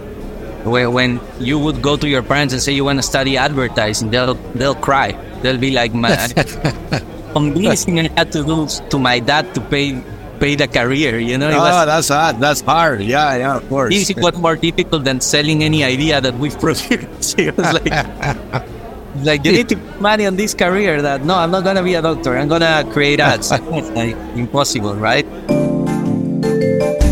when, 0.64 0.92
when 0.92 1.20
you 1.40 1.58
would 1.58 1.82
go 1.82 1.96
to 1.96 2.08
your 2.08 2.22
parents 2.22 2.52
and 2.52 2.62
say 2.62 2.72
you 2.72 2.84
want 2.84 2.98
to 2.98 3.02
study 3.02 3.36
advertising, 3.36 4.10
they'll 4.10 4.34
they'll 4.54 4.74
cry. 4.74 5.12
They'll 5.42 5.58
be 5.58 5.70
like, 5.70 5.94
"Man, 5.94 6.30
convincing 7.38 8.00
I 8.00 8.10
had 8.16 8.32
to 8.32 8.42
do 8.44 8.66
to 8.90 8.96
my 8.98 9.18
dad 9.20 9.54
to 9.54 9.60
pay 9.60 10.02
pay 10.40 10.54
the 10.54 10.66
career." 10.68 11.18
You 11.18 11.38
know, 11.38 11.48
it 11.48 11.54
Oh, 11.54 11.62
was, 11.62 11.86
that's 11.86 12.08
hard. 12.08 12.34
That's 12.40 12.60
hard. 12.62 13.00
Yeah, 13.02 13.36
yeah, 13.36 13.56
of 13.56 13.68
course. 13.68 13.94
this 13.94 14.10
was 14.16 14.34
more 14.38 14.56
difficult 14.56 15.04
than 15.04 15.20
selling 15.20 15.62
any 15.62 15.82
idea 15.84 16.20
that 16.20 16.34
we've 16.38 16.58
produced. 16.64 17.38
it 17.38 17.56
was 17.56 17.72
like, 17.74 17.90
like 19.28 19.44
you 19.44 19.52
need 19.52 19.68
to 19.70 19.76
put 19.76 20.00
money 20.00 20.26
on 20.26 20.36
this 20.36 20.54
career. 20.54 21.02
That 21.02 21.24
no, 21.24 21.34
I'm 21.38 21.50
not 21.50 21.64
gonna 21.64 21.82
be 21.82 21.94
a 21.94 22.02
doctor. 22.02 22.36
I'm 22.38 22.48
gonna 22.48 22.84
create 22.92 23.20
ads. 23.20 23.50
It's 23.52 23.90
like 23.94 24.16
impossible, 24.36 24.94
right? 24.94 25.26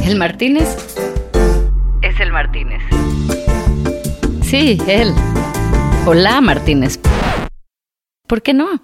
El 0.06 0.14
Martínez 0.18 0.68
es 2.02 2.14
el 2.20 2.30
Martínez. 2.30 2.82
Sí, 4.46 4.78
él. 4.86 5.10
Hola, 6.06 6.40
Martínez. 6.40 7.00
¿Por 8.28 8.40
qué 8.42 8.54
no? 8.54 8.78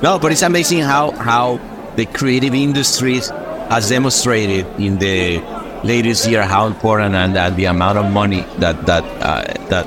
No, 0.00 0.18
but 0.18 0.30
it's 0.30 0.42
amazing 0.42 0.80
how 0.80 1.10
how 1.10 1.58
the 1.96 2.06
creative 2.06 2.54
industries 2.54 3.30
has 3.68 3.88
demonstrated 3.88 4.64
in 4.78 4.98
the 4.98 5.42
latest 5.82 6.28
year 6.28 6.44
how 6.44 6.66
important 6.66 7.16
and, 7.16 7.56
the 7.56 7.64
amount 7.64 7.98
of 7.98 8.12
money 8.12 8.42
that 8.58 8.86
that 8.86 9.02
uh, 9.20 9.42
that 9.68 9.86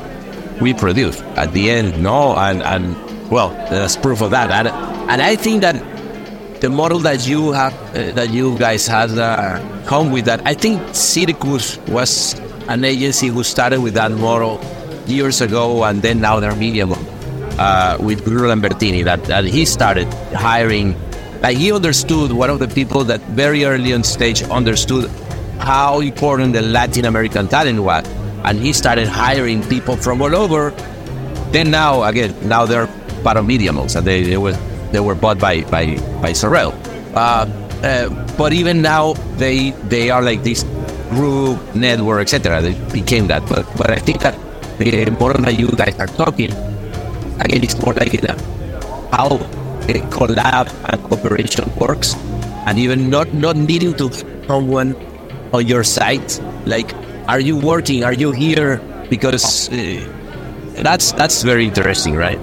we 0.62 0.74
produce 0.74 1.22
at 1.38 1.54
the 1.54 1.72
end. 1.72 2.04
No, 2.04 2.36
and 2.36 2.62
and 2.62 2.96
well, 3.32 3.50
that's 3.70 3.96
proof 3.96 4.22
of 4.22 4.32
that. 4.32 4.52
And, 4.52 4.68
and 5.10 5.22
I 5.22 5.38
think 5.38 5.62
that 5.62 5.80
the 6.60 6.70
model 6.70 7.00
that 7.00 7.26
you 7.26 7.54
have 7.54 7.74
uh, 7.96 8.12
that 8.12 8.32
you 8.32 8.58
guys 8.58 8.86
had 8.88 9.12
uh, 9.18 9.64
come 9.86 10.12
with 10.12 10.26
that. 10.26 10.46
I 10.46 10.56
think 10.56 10.82
Syracuse 10.94 11.78
was 11.88 12.38
an 12.68 12.84
agency 12.84 13.28
who 13.28 13.44
started 13.44 13.80
with 13.80 13.94
that 13.94 14.12
model 14.12 14.60
years 15.08 15.40
ago, 15.40 15.86
and 15.86 16.02
then 16.02 16.20
now 16.20 16.42
they're 16.42 16.56
medium 16.56 16.92
uh, 17.58 17.98
with 18.00 18.24
Bruno 18.24 18.54
Lambertini 18.54 19.04
that, 19.04 19.24
that 19.26 19.46
he 19.46 19.66
started 19.66 20.08
hiring. 20.34 20.96
Like 21.42 21.58
he 21.58 21.72
understood 21.72 22.32
one 22.32 22.50
of 22.50 22.60
the 22.60 22.68
people 22.68 23.04
that 23.06 23.22
very 23.22 23.66
early 23.66 23.94
on 23.94 24.04
stage 24.04 24.44
understood 24.44 25.10
how 25.60 26.00
important 26.00 26.54
the 26.54 26.62
Latin 26.62 27.06
American 27.06 27.48
talent 27.48 27.82
was, 27.82 28.06
and 28.44 28.60
he 28.60 28.74
started 28.74 29.08
hiring 29.08 29.64
people 29.64 29.96
from 29.96 30.22
all 30.22 30.36
over. 30.36 30.72
Then 31.52 31.72
now 31.72 32.04
again, 32.04 32.36
now 32.48 32.66
they're 32.66 32.88
part 33.24 33.38
of 33.38 33.46
MediaMonks, 33.46 33.96
and 33.96 34.06
they, 34.06 34.24
they 34.24 34.38
were 34.38 34.58
they 34.92 35.00
were 35.00 35.16
bought 35.16 35.40
by 35.40 35.62
by 35.62 35.96
by 36.22 36.32
Sorrell. 36.32 36.74
Uh, 37.16 37.46
uh, 37.84 38.10
but 38.38 38.54
even 38.54 38.82
now, 38.82 39.14
they 39.38 39.72
they 39.90 40.10
are 40.10 40.22
like 40.22 40.44
this 40.44 40.64
group 41.10 41.60
network, 41.76 42.22
etc. 42.22 42.62
They 42.62 42.74
became 42.94 43.28
that. 43.28 43.48
But 43.50 43.66
but 43.78 43.90
I 43.90 43.98
think 43.98 44.22
that 44.22 44.38
the 44.78 45.08
important 45.08 45.46
that 45.46 45.60
you 45.60 45.68
guys 45.70 45.98
are 46.00 46.08
talking 46.08 46.52
again, 47.42 47.64
it's 47.64 47.78
more 47.84 47.94
like 47.94 48.14
uh, 48.24 48.38
how 49.12 49.36
uh, 49.36 50.00
collab 50.14 50.70
and 50.90 51.04
cooperation 51.04 51.66
works, 51.76 52.16
and 52.66 52.80
even 52.80 53.10
not 53.10 53.34
not 53.34 53.56
needing 53.56 53.94
to 53.98 54.12
someone 54.48 54.96
on 55.54 55.68
your 55.68 55.84
site. 55.84 56.40
Like, 56.66 56.94
are 57.28 57.40
you 57.40 57.58
working? 57.58 58.04
Are 58.04 58.14
you 58.14 58.32
here? 58.32 58.80
Because 59.10 59.70
uh, 59.70 60.00
that's 60.82 61.12
that's 61.14 61.44
very 61.44 61.66
interesting, 61.66 62.16
right? 62.16 62.40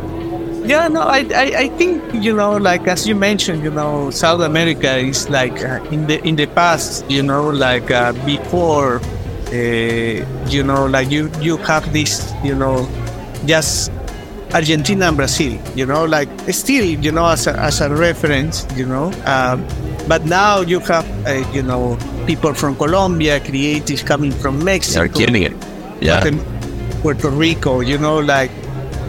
Yeah, 0.68 0.88
no, 0.88 1.00
I, 1.00 1.24
I, 1.32 1.44
I 1.64 1.68
think 1.80 2.02
you 2.12 2.36
know, 2.36 2.56
like 2.58 2.86
as 2.86 3.08
you 3.08 3.14
mentioned, 3.14 3.64
you 3.64 3.70
know, 3.70 4.10
South 4.10 4.42
America 4.42 4.98
is 4.98 5.30
like 5.30 5.64
uh, 5.64 5.80
in 5.90 6.06
the 6.06 6.20
in 6.28 6.36
the 6.36 6.46
past, 6.46 7.08
you 7.08 7.22
know, 7.22 7.48
like 7.48 7.90
uh, 7.90 8.12
before, 8.26 9.00
uh, 9.48 10.20
you 10.52 10.62
know, 10.62 10.84
like 10.84 11.10
you 11.10 11.32
you 11.40 11.56
have 11.64 11.90
this, 11.94 12.34
you 12.44 12.54
know, 12.54 12.84
just 13.46 13.90
Argentina 14.54 15.08
and 15.08 15.16
Brazil, 15.16 15.60
you 15.74 15.84
know, 15.86 16.04
like 16.04 16.28
still, 16.52 16.84
you 16.84 17.12
know, 17.12 17.26
as 17.26 17.46
a, 17.46 17.52
as 17.60 17.80
a 17.80 17.90
reference, 17.94 18.66
you 18.76 18.86
know, 18.86 19.12
um, 19.26 19.66
but 20.08 20.24
now 20.24 20.60
you 20.60 20.80
have, 20.80 21.04
uh, 21.26 21.44
you 21.52 21.62
know, 21.62 21.98
people 22.26 22.54
from 22.54 22.74
Colombia, 22.76 23.40
creatives 23.40 24.04
coming 24.04 24.32
from 24.32 24.64
Mexico, 24.64 25.00
They're 25.00 25.08
killing 25.26 25.42
it. 25.42 25.52
Yeah. 26.00 26.20
Puerto- 26.22 26.44
Puerto 27.02 27.30
Rico, 27.30 27.80
you 27.80 27.98
know, 27.98 28.18
like 28.18 28.50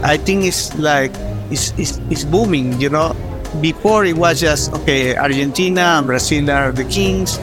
I 0.03 0.17
think 0.17 0.43
it's 0.45 0.75
like 0.77 1.11
it's, 1.51 1.73
it's, 1.77 1.99
it's 2.09 2.23
booming, 2.23 2.79
you 2.81 2.89
know. 2.89 3.15
Before 3.61 4.05
it 4.05 4.15
was 4.15 4.39
just 4.41 4.71
okay, 4.73 5.17
Argentina 5.17 5.97
and 5.97 6.05
Brazil 6.05 6.49
are 6.51 6.71
the 6.71 6.85
kings. 6.85 7.39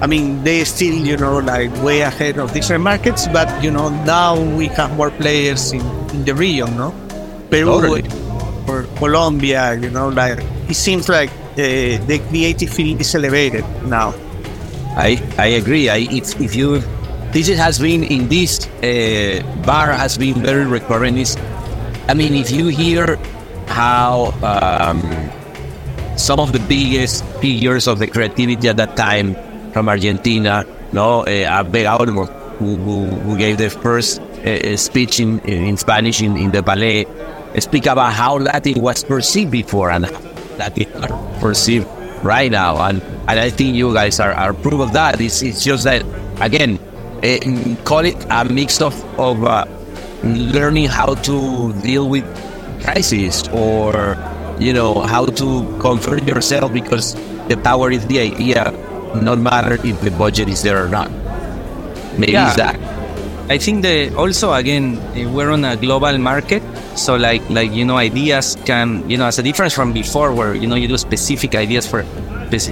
I 0.00 0.06
mean, 0.06 0.42
they 0.42 0.64
still, 0.64 0.94
you 0.94 1.18
know, 1.18 1.38
like 1.38 1.68
way 1.82 2.00
ahead 2.00 2.38
of 2.38 2.54
different 2.54 2.82
markets, 2.82 3.28
but 3.28 3.44
you 3.62 3.70
know, 3.70 3.90
now 4.06 4.40
we 4.40 4.68
have 4.68 4.96
more 4.96 5.10
players 5.10 5.72
in, 5.72 5.82
in 6.16 6.24
the 6.24 6.34
region, 6.34 6.74
no? 6.78 6.94
Peru 7.50 7.66
Totally. 7.66 8.04
or 8.68 8.86
Colombia, 8.96 9.74
you 9.74 9.90
know, 9.90 10.08
like 10.08 10.38
it 10.68 10.74
seems 10.74 11.08
like 11.08 11.30
uh, 11.58 11.98
the 12.06 12.22
creative 12.30 12.70
field 12.70 13.00
is 13.00 13.14
elevated 13.14 13.64
now. 13.84 14.14
I 14.96 15.18
I 15.38 15.58
agree. 15.58 15.90
I 15.90 16.06
if 16.10 16.40
if 16.40 16.54
you 16.54 16.80
this 17.34 17.48
has 17.50 17.78
been 17.78 18.02
in 18.04 18.28
this 18.28 18.66
uh, 18.82 19.42
bar 19.66 19.92
has 19.92 20.18
been 20.18 20.42
very 20.42 20.66
recurrent 20.66 21.18
is 21.18 21.36
I 22.10 22.14
mean, 22.14 22.34
if 22.34 22.50
you 22.50 22.66
hear 22.74 23.22
how 23.70 24.34
um, 24.42 24.98
some 26.18 26.40
of 26.40 26.50
the 26.50 26.58
biggest 26.58 27.24
figures 27.38 27.86
of 27.86 28.00
the 28.00 28.08
creativity 28.08 28.66
at 28.66 28.78
that 28.78 28.96
time 28.96 29.36
from 29.70 29.88
Argentina, 29.88 30.66
no, 30.92 31.20
uh, 31.20 31.62
Abel 31.62 31.86
Olmo, 31.86 32.26
who, 32.58 32.74
who, 32.74 33.06
who, 33.06 33.38
gave 33.38 33.58
the 33.58 33.70
first 33.70 34.18
uh, 34.20 34.76
speech 34.76 35.20
in, 35.20 35.38
in 35.46 35.76
Spanish 35.76 36.20
in, 36.20 36.36
in 36.36 36.50
the 36.50 36.62
ballet, 36.62 37.06
speak 37.58 37.86
about 37.86 38.12
how 38.12 38.38
Latin 38.38 38.80
was 38.80 39.04
perceived 39.04 39.50
before 39.50 39.90
and 39.90 40.10
Latin 40.58 40.86
are 41.02 41.40
perceived 41.40 41.88
right 42.22 42.50
now. 42.50 42.80
And, 42.82 43.02
and 43.28 43.40
I 43.40 43.50
think 43.50 43.74
you 43.74 43.92
guys 43.92 44.20
are, 44.20 44.32
are 44.32 44.54
proof 44.54 44.80
of 44.80 44.92
that. 44.92 45.20
It's, 45.20 45.42
it's 45.42 45.64
just 45.64 45.84
that, 45.84 46.04
again, 46.40 46.78
uh, 47.22 47.76
call 47.84 48.04
it 48.04 48.16
a 48.30 48.44
mix 48.44 48.80
of, 48.80 48.94
of 49.18 49.44
uh, 49.44 49.66
learning 50.22 50.86
how 50.86 51.14
to 51.14 51.72
deal 51.82 52.08
with 52.08 52.24
crisis 52.82 53.48
or 53.48 54.16
you 54.58 54.72
know 54.72 55.00
how 55.00 55.26
to 55.26 55.64
comfort 55.80 56.22
yourself 56.24 56.72
because 56.72 57.14
the 57.48 57.56
power 57.56 57.90
is 57.90 58.06
the 58.06 58.18
idea 58.20 58.72
no 59.22 59.36
matter 59.36 59.74
if 59.86 60.00
the 60.00 60.10
budget 60.12 60.48
is 60.48 60.62
there 60.62 60.84
or 60.84 60.88
not 60.88 61.10
maybe 62.18 62.32
yeah. 62.32 62.54
that 62.56 62.76
i 63.48 63.58
think 63.58 63.82
that 63.82 64.14
also 64.14 64.52
again 64.52 64.98
we're 65.32 65.50
on 65.50 65.64
a 65.64 65.76
global 65.76 66.16
market 66.18 66.62
so 66.96 67.16
like 67.16 67.42
like 67.50 67.70
you 67.72 67.84
know 67.84 67.96
ideas 67.96 68.56
can 68.64 69.08
you 69.08 69.16
know 69.16 69.26
as 69.26 69.38
a 69.38 69.42
difference 69.42 69.72
from 69.72 69.92
before 69.92 70.32
where 70.34 70.54
you 70.54 70.66
know 70.66 70.76
you 70.76 70.88
do 70.88 70.98
specific 70.98 71.54
ideas 71.54 71.86
for 71.86 72.04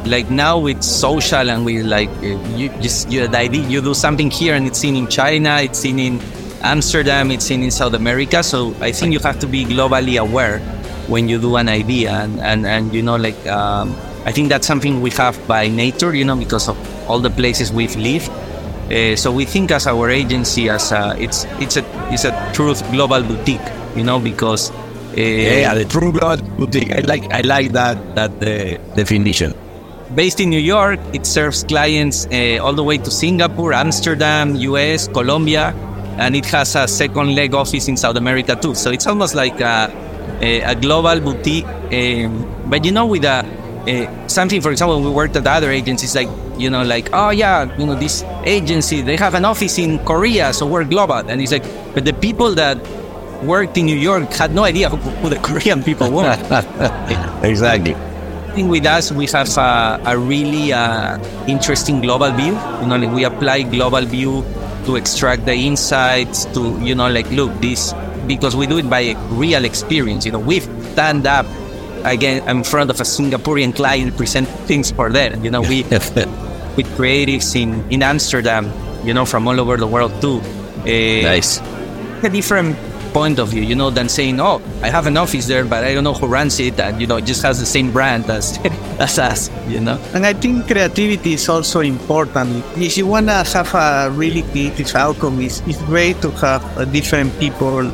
like 0.07 0.29
now 0.29 0.59
with 0.59 0.83
social 0.83 1.51
and 1.51 1.64
with 1.64 1.87
like 1.87 2.11
you 2.57 2.69
just 2.81 3.09
you, 3.11 3.29
the 3.29 3.39
idea 3.39 3.62
you 3.69 3.81
do 3.81 3.95
something 3.95 4.31
here 4.31 4.55
and 4.55 4.66
it's 4.66 4.79
seen 4.79 4.97
in 4.97 5.07
china 5.07 5.61
it's 5.62 5.79
seen 5.79 5.99
in 5.99 6.21
Amsterdam, 6.62 7.31
it's 7.31 7.45
seen 7.45 7.62
in 7.62 7.71
South 7.71 7.95
America. 7.95 8.43
So 8.43 8.75
I 8.81 8.91
think 8.93 9.12
you 9.12 9.21
have 9.21 9.39
to 9.41 9.47
be 9.47 9.64
globally 9.64 10.21
aware 10.21 10.59
when 11.07 11.29
you 11.29 11.39
do 11.41 11.57
an 11.57 11.69
idea. 11.69 12.11
And, 12.12 12.41
and, 12.41 12.66
and 12.66 12.93
you 12.93 13.03
know, 13.03 13.16
like, 13.16 13.47
um, 13.47 13.95
I 14.25 14.33
think 14.33 14.49
that's 14.49 14.66
something 14.66 15.01
we 15.01 15.11
have 15.11 15.39
by 15.47 15.69
nature, 15.69 16.14
you 16.14 16.25
know, 16.25 16.37
because 16.37 16.69
of 16.69 16.77
all 17.09 17.21
the 17.21 17.31
places 17.31 17.73
we've 17.73 17.95
lived. 17.97 18.31
Uh, 18.91 19.16
so 19.16 19.30
we 19.30 19.45
think 19.45 19.70
as 19.70 19.86
our 19.86 20.09
agency 20.11 20.70
as 20.70 20.93
a, 20.93 21.14
it's 21.20 21.45
it's 21.61 21.76
a 21.76 21.84
it's 22.11 22.24
a 22.24 22.32
truth 22.55 22.82
global 22.91 23.22
boutique, 23.22 23.68
you 23.95 24.03
know, 24.03 24.18
because 24.18 24.70
uh, 24.70 25.20
yeah, 25.20 25.74
the 25.74 25.84
true 25.84 26.12
global 26.12 26.43
boutique. 26.57 26.91
I 26.93 27.01
like 27.01 27.30
I 27.32 27.43
like 27.43 27.72
that 27.72 27.99
that 28.14 28.32
uh, 28.41 28.78
definition. 28.95 29.53
Based 30.14 30.41
in 30.41 30.49
New 30.49 30.61
York, 30.61 31.01
it 31.12 31.26
serves 31.26 31.64
clients 31.64 32.26
uh, 32.32 32.64
all 32.64 32.72
the 32.72 32.82
way 32.82 32.97
to 32.97 33.11
Singapore, 33.11 33.74
Amsterdam, 33.74 34.57
US, 34.57 35.07
Colombia, 35.07 35.74
and 36.16 36.34
it 36.34 36.47
has 36.47 36.74
a 36.74 36.89
second 36.89 37.34
leg 37.34 37.55
office 37.55 37.89
in 37.89 37.97
South 37.97 38.16
America 38.16 38.57
too. 38.57 38.74
So 38.74 38.91
it's 38.91 39.07
almost 39.07 39.34
like 39.34 39.61
a, 39.61 39.93
a, 40.41 40.61
a 40.62 40.74
global 40.74 41.20
boutique. 41.20 41.66
Um, 41.93 42.49
but 42.70 42.86
you 42.86 42.93
know, 42.93 43.05
with 43.05 43.24
a, 43.24 43.45
a, 43.89 44.28
something, 44.28 44.61
for 44.61 44.70
example, 44.70 45.01
we 45.01 45.11
worked 45.11 45.36
at 45.36 45.47
other 45.47 45.70
agencies, 45.70 46.14
like 46.14 46.28
you 46.57 46.70
know, 46.70 46.82
like 46.82 47.09
oh 47.12 47.30
yeah, 47.30 47.74
you 47.78 47.86
know, 47.86 47.95
this 47.95 48.22
agency 48.45 49.01
they 49.01 49.16
have 49.16 49.34
an 49.34 49.45
office 49.45 49.78
in 49.78 49.99
Korea, 50.05 50.53
so 50.53 50.66
we're 50.66 50.84
global. 50.84 51.16
And 51.16 51.41
it's 51.41 51.53
like, 51.53 51.64
but 51.95 52.05
the 52.05 52.12
people 52.12 52.55
that 52.55 52.78
worked 53.43 53.78
in 53.78 53.86
New 53.86 53.97
York 53.97 54.30
had 54.32 54.55
no 54.55 54.64
idea 54.64 54.89
who, 54.89 54.97
who 54.97 55.28
the 55.28 55.39
Korean 55.47 55.82
people 55.82 56.11
were. 56.11 56.32
exactly. 57.43 57.95
I 57.95 58.53
think 58.53 58.70
with 58.70 58.86
us 58.86 59.12
we 59.12 59.26
have 59.26 59.49
a, 59.57 60.01
a 60.05 60.18
really 60.18 60.72
uh, 60.72 61.18
interesting 61.47 62.01
global 62.01 62.30
view. 62.32 62.55
You 62.82 62.86
know, 62.86 62.97
like 62.97 63.14
we 63.14 63.24
apply 63.24 63.62
global 63.62 64.05
view 64.05 64.45
to 64.84 64.97
extract 64.97 65.45
the 65.45 65.55
insights 65.55 66.47
to 66.47 66.78
you 66.80 66.95
know 66.95 67.09
like 67.09 67.30
look 67.30 67.53
this 67.61 67.93
because 68.26 68.57
we 68.57 68.66
do 68.66 68.78
it 68.78 68.89
by 68.89 69.14
real 69.30 69.64
experience 69.64 70.24
you 70.24 70.32
know 70.32 70.39
we've 70.39 70.64
stand 70.93 71.26
up 71.26 71.45
again 72.05 72.42
I'm 72.49 72.59
in 72.59 72.64
front 72.64 72.90
of 72.90 73.01
a 73.01 73.05
singaporean 73.05 73.74
client 73.74 74.16
present 74.16 74.49
things 74.66 74.90
for 74.90 75.11
them 75.11 75.44
you 75.44 75.51
know 75.51 75.62
we 75.62 75.82
with 76.76 76.86
creatives 76.96 77.55
in 77.57 77.82
in 77.90 78.03
amsterdam 78.03 78.70
you 79.05 79.14
know 79.14 79.24
from 79.24 79.49
all 79.49 79.59
over 79.61 79.76
the 79.76 79.86
world 79.86 80.12
too 80.20 80.40
uh, 80.82 81.22
nice 81.22 81.61
a 82.22 82.28
different 82.28 82.76
point 83.09 83.38
of 83.38 83.49
view, 83.49 83.62
you 83.62 83.74
know, 83.74 83.90
than 83.90 84.09
saying, 84.09 84.40
"Oh, 84.40 84.61
I 84.82 84.88
have 84.90 85.07
an 85.07 85.16
office 85.16 85.46
there, 85.46 85.64
but 85.64 85.84
I 85.84 85.94
don't 85.94 86.05
know 86.05 86.14
who 86.14 86.26
runs 86.26 86.61
it," 86.61 86.78
and 86.78 87.01
you 87.01 87.07
know, 87.07 87.16
it 87.16 87.24
just 87.24 87.42
has 87.42 87.59
the 87.59 87.66
same 87.66 87.90
brand 87.90 88.30
as 88.30 88.59
as 88.99 89.18
us, 89.18 89.51
you 89.66 89.80
know. 89.80 89.99
And 90.14 90.26
I 90.26 90.32
think 90.32 90.66
creativity 90.66 91.34
is 91.34 91.49
also 91.49 91.80
important. 91.80 92.64
If 92.76 92.96
you 92.96 93.07
wanna 93.07 93.44
have 93.44 93.74
a 93.74 94.11
really 94.12 94.42
creative 94.42 94.94
outcome, 94.94 95.40
it's, 95.40 95.62
it's 95.66 95.80
great 95.82 96.20
to 96.22 96.30
have 96.42 96.62
different 96.92 97.32
people 97.38 97.90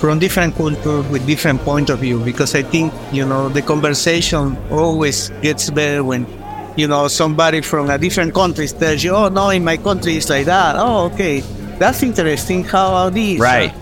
from 0.00 0.18
different 0.18 0.54
cultures 0.54 1.06
with 1.08 1.26
different 1.26 1.60
point 1.62 1.90
of 1.90 1.98
view 2.00 2.18
because 2.24 2.54
I 2.54 2.62
think 2.62 2.92
you 3.12 3.26
know 3.26 3.48
the 3.48 3.62
conversation 3.62 4.56
always 4.70 5.30
gets 5.42 5.70
better 5.70 6.04
when 6.04 6.26
you 6.76 6.86
know 6.86 7.08
somebody 7.08 7.60
from 7.60 7.90
a 7.90 7.98
different 7.98 8.34
country 8.34 8.68
tells 8.68 9.02
you, 9.02 9.12
"Oh 9.12 9.28
no, 9.28 9.50
in 9.50 9.64
my 9.64 9.76
country 9.76 10.16
it's 10.16 10.30
like 10.30 10.46
that." 10.46 10.76
Oh, 10.76 11.10
okay, 11.12 11.40
that's 11.78 12.02
interesting. 12.02 12.64
How 12.64 12.94
are 12.94 13.10
these? 13.10 13.40
Right 13.40 13.74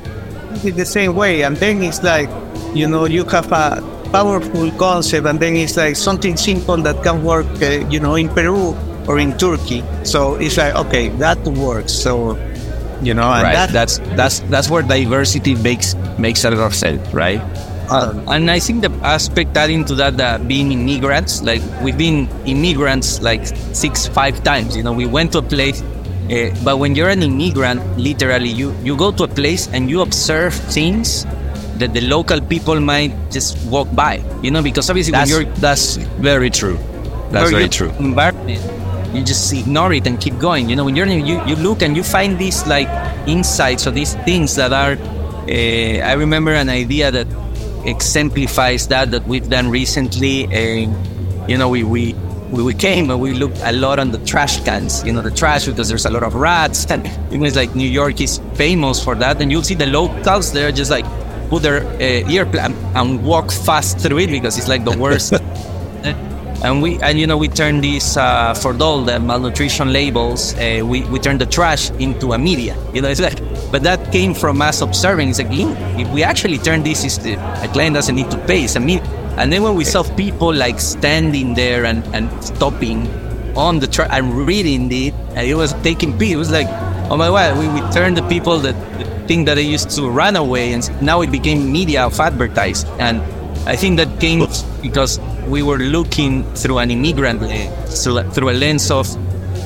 it 0.65 0.77
the 0.77 0.87
same 0.87 1.15
way. 1.15 1.43
And 1.43 1.57
then 1.57 1.83
it's 1.83 2.03
like, 2.03 2.29
you 2.75 2.89
know, 2.89 3.05
you 3.05 3.25
have 3.25 3.51
a 3.53 3.83
powerful 4.13 4.71
concept, 4.73 5.27
and 5.27 5.41
then 5.41 5.57
it's 5.57 5.77
like 5.77 5.97
something 5.97 6.37
simple 6.37 6.77
that 6.79 7.03
can 7.03 7.25
work, 7.25 7.47
uh, 7.63 7.87
you 7.89 8.01
know, 8.01 8.15
in 8.15 8.29
Peru 8.29 8.77
or 9.07 9.19
in 9.19 9.37
Turkey. 9.37 9.83
So 10.05 10.35
it's 10.37 10.57
like, 10.57 10.75
okay, 10.75 11.09
that 11.21 11.39
works. 11.45 11.93
So, 11.93 12.37
you 13.03 13.15
know, 13.15 13.29
right. 13.29 13.53
That, 13.53 13.71
that's 13.71 13.99
that's 14.17 14.41
that's 14.41 14.71
where 14.71 14.83
diversity 14.83 15.55
makes 15.55 15.95
makes 16.19 16.45
a 16.45 16.51
lot 16.51 16.67
of 16.67 16.75
sense, 16.75 17.03
right? 17.13 17.41
Uh, 17.89 18.19
and 18.27 18.51
I 18.51 18.59
think 18.59 18.83
the 18.83 18.91
aspect 19.07 19.57
adding 19.57 19.85
to 19.85 19.95
that, 19.95 20.17
that 20.17 20.49
being 20.49 20.73
immigrants, 20.73 21.43
like 21.43 21.63
we've 21.83 21.97
been 21.97 22.29
immigrants 22.45 23.23
like 23.23 23.47
six, 23.47 24.09
five 24.09 24.43
times. 24.43 24.77
You 24.77 24.83
know, 24.83 24.93
we 24.93 25.07
went 25.07 25.31
to 25.33 25.39
a 25.39 25.43
place 25.43 25.85
uh, 26.27 26.51
but 26.65 26.79
when 26.79 26.97
you're 26.97 27.09
an 27.09 27.23
immigrant, 27.23 27.81
literally, 27.97 28.49
you, 28.49 28.75
you 28.83 28.97
go 28.97 29.13
to 29.13 29.25
a 29.25 29.29
place 29.29 29.69
and 29.69 29.89
you 29.89 30.01
observe 30.01 30.55
things 30.55 31.25
that 31.79 31.95
the 31.95 32.01
local 32.01 32.41
people 32.41 32.81
might 32.81 33.15
just 33.31 33.57
walk 33.69 33.87
by. 33.95 34.21
You 34.43 34.51
know, 34.51 34.61
because 34.61 34.91
obviously 34.91 35.13
that's, 35.13 35.31
when 35.31 35.47
you're 35.47 35.55
that's 35.55 35.97
very 36.19 36.51
true. 36.51 36.79
That's 37.31 37.51
very 37.51 37.69
true. 37.69 37.91
Environment, 38.01 38.61
you 39.17 39.25
just 39.25 39.53
ignore 39.53 39.93
it 39.93 40.07
and 40.07 40.21
keep 40.21 40.39
going. 40.39 40.69
You 40.69 40.77
know, 40.77 40.85
when 40.85 40.97
you're 40.97 41.07
you 41.07 41.45
you 41.47 41.57
look 41.57 41.83
and 41.83 41.97
you 41.97 42.03
find 42.03 42.39
these 42.39 42.67
like 42.67 42.89
insights 43.27 43.87
or 43.87 43.91
these 43.91 44.15
things 44.25 44.55
that 44.57 44.73
are. 44.73 44.97
Uh, 45.49 46.03
I 46.03 46.15
remember 46.15 46.53
an 46.53 46.69
idea 46.69 47.11
that 47.13 47.27
exemplifies 47.85 48.89
that 48.89 49.11
that 49.13 49.27
we've 49.27 49.49
done 49.49 49.71
recently. 49.71 50.47
Uh, 50.47 50.91
you 51.47 51.57
know, 51.57 51.69
we 51.69 51.85
we 51.85 52.15
we, 52.51 52.75
came 52.75 53.11
and 53.11 53.21
we 53.21 53.33
looked 53.35 53.59
a 53.63 53.73
lot 53.73 53.99
on 53.99 54.13
the 54.13 54.19
trash 54.19 54.63
cans, 54.65 55.05
you 55.05 55.13
know, 55.13 55.23
the 55.23 55.31
trash 55.31 55.67
because 55.67 55.89
there's 55.89 56.07
a 56.07 56.11
lot 56.11 56.23
of 56.23 56.35
rats. 56.35 56.87
And 56.91 57.07
it 57.33 57.39
was 57.39 57.57
like 57.57 57.75
New 57.75 57.89
York 57.89 58.21
is 58.21 58.41
famous 58.55 59.03
for 59.03 59.15
that. 59.17 59.41
And 59.41 59.51
you'll 59.51 59.65
see 59.65 59.75
the 59.75 59.87
locals 59.87 60.53
there 60.53 60.71
just 60.71 60.91
like 60.91 61.05
put 61.49 61.63
their 61.63 61.85
uh, 61.85 62.29
earplug 62.29 62.73
and 62.95 63.25
walk 63.25 63.51
fast 63.51 63.99
through 63.99 64.19
it 64.19 64.31
because 64.31 64.59
it's 64.59 64.69
like 64.69 64.85
the 64.85 64.97
worst. 64.97 65.35
and 66.63 66.83
we 66.83 66.99
and 67.01 67.19
you 67.19 67.27
know 67.27 67.37
we 67.37 67.49
turned 67.49 67.83
these 67.83 68.17
uh, 68.17 68.55
for 68.55 68.77
all 68.83 69.03
the 69.03 69.19
malnutrition 69.21 69.93
labels 69.93 70.55
uh, 70.55 70.81
we, 70.85 71.03
we 71.05 71.19
turned 71.19 71.41
the 71.41 71.47
trash 71.47 71.91
into 71.93 72.33
a 72.33 72.39
media 72.39 72.77
you 72.95 73.03
know 73.03 73.09
it's 73.09 73.21
like 73.21 73.39
but 73.71 73.83
that 73.83 74.13
came 74.13 74.33
from 74.33 74.63
us 74.63 74.81
observing 74.81 75.29
it's 75.29 75.39
like 75.39 75.49
if 75.51 76.09
we 76.13 76.23
actually 76.23 76.59
turn 76.59 76.83
this 76.83 77.05
is 77.05 77.19
the, 77.19 77.35
a 77.63 77.69
client 77.73 77.95
doesn't 77.95 78.15
need 78.15 78.31
to 78.31 78.39
pay 78.47 78.65
it's 78.65 78.77
a 78.77 78.81
media 78.81 79.05
and 79.37 79.53
then 79.53 79.63
when 79.63 79.75
we 79.75 79.85
saw 79.85 80.03
people 80.17 80.53
like 80.53 80.81
standing 80.81 81.53
there 81.55 81.85
and, 81.85 82.03
and 82.15 82.31
stopping 82.43 83.07
on 83.57 83.79
the 83.81 83.87
track 83.87 84.09
and 84.13 84.33
reading 84.35 84.91
it, 84.93 85.15
and 85.35 85.47
it 85.47 85.55
was 85.55 85.73
taking 85.83 86.17
pee. 86.19 86.33
It 86.33 86.37
was 86.37 86.51
like, 86.51 86.69
oh 87.11 87.17
my 87.17 87.29
god, 87.29 87.59
we, 87.59 87.69
we 87.69 87.81
turned 87.91 88.17
the 88.17 88.27
people 88.29 88.59
that 88.61 88.75
think 89.27 89.47
that 89.47 89.55
they 89.55 89.63
used 89.63 89.91
to 89.91 90.09
run 90.09 90.37
away, 90.37 90.73
and 90.73 91.03
now 91.03 91.23
it 91.23 91.31
became 91.33 91.73
media 91.73 92.05
of 92.05 92.21
advertise. 92.21 92.85
And 92.99 93.21
I 93.69 93.77
think 93.77 93.97
that 93.97 94.21
came 94.21 94.47
because 94.83 95.19
we 95.47 95.63
were 95.63 95.79
looking 95.79 96.45
through 96.55 96.79
an 96.79 96.91
immigrant 96.91 97.41
through, 97.89 98.23
through 98.31 98.51
a 98.51 98.57
lens 98.57 98.91
of 98.91 99.07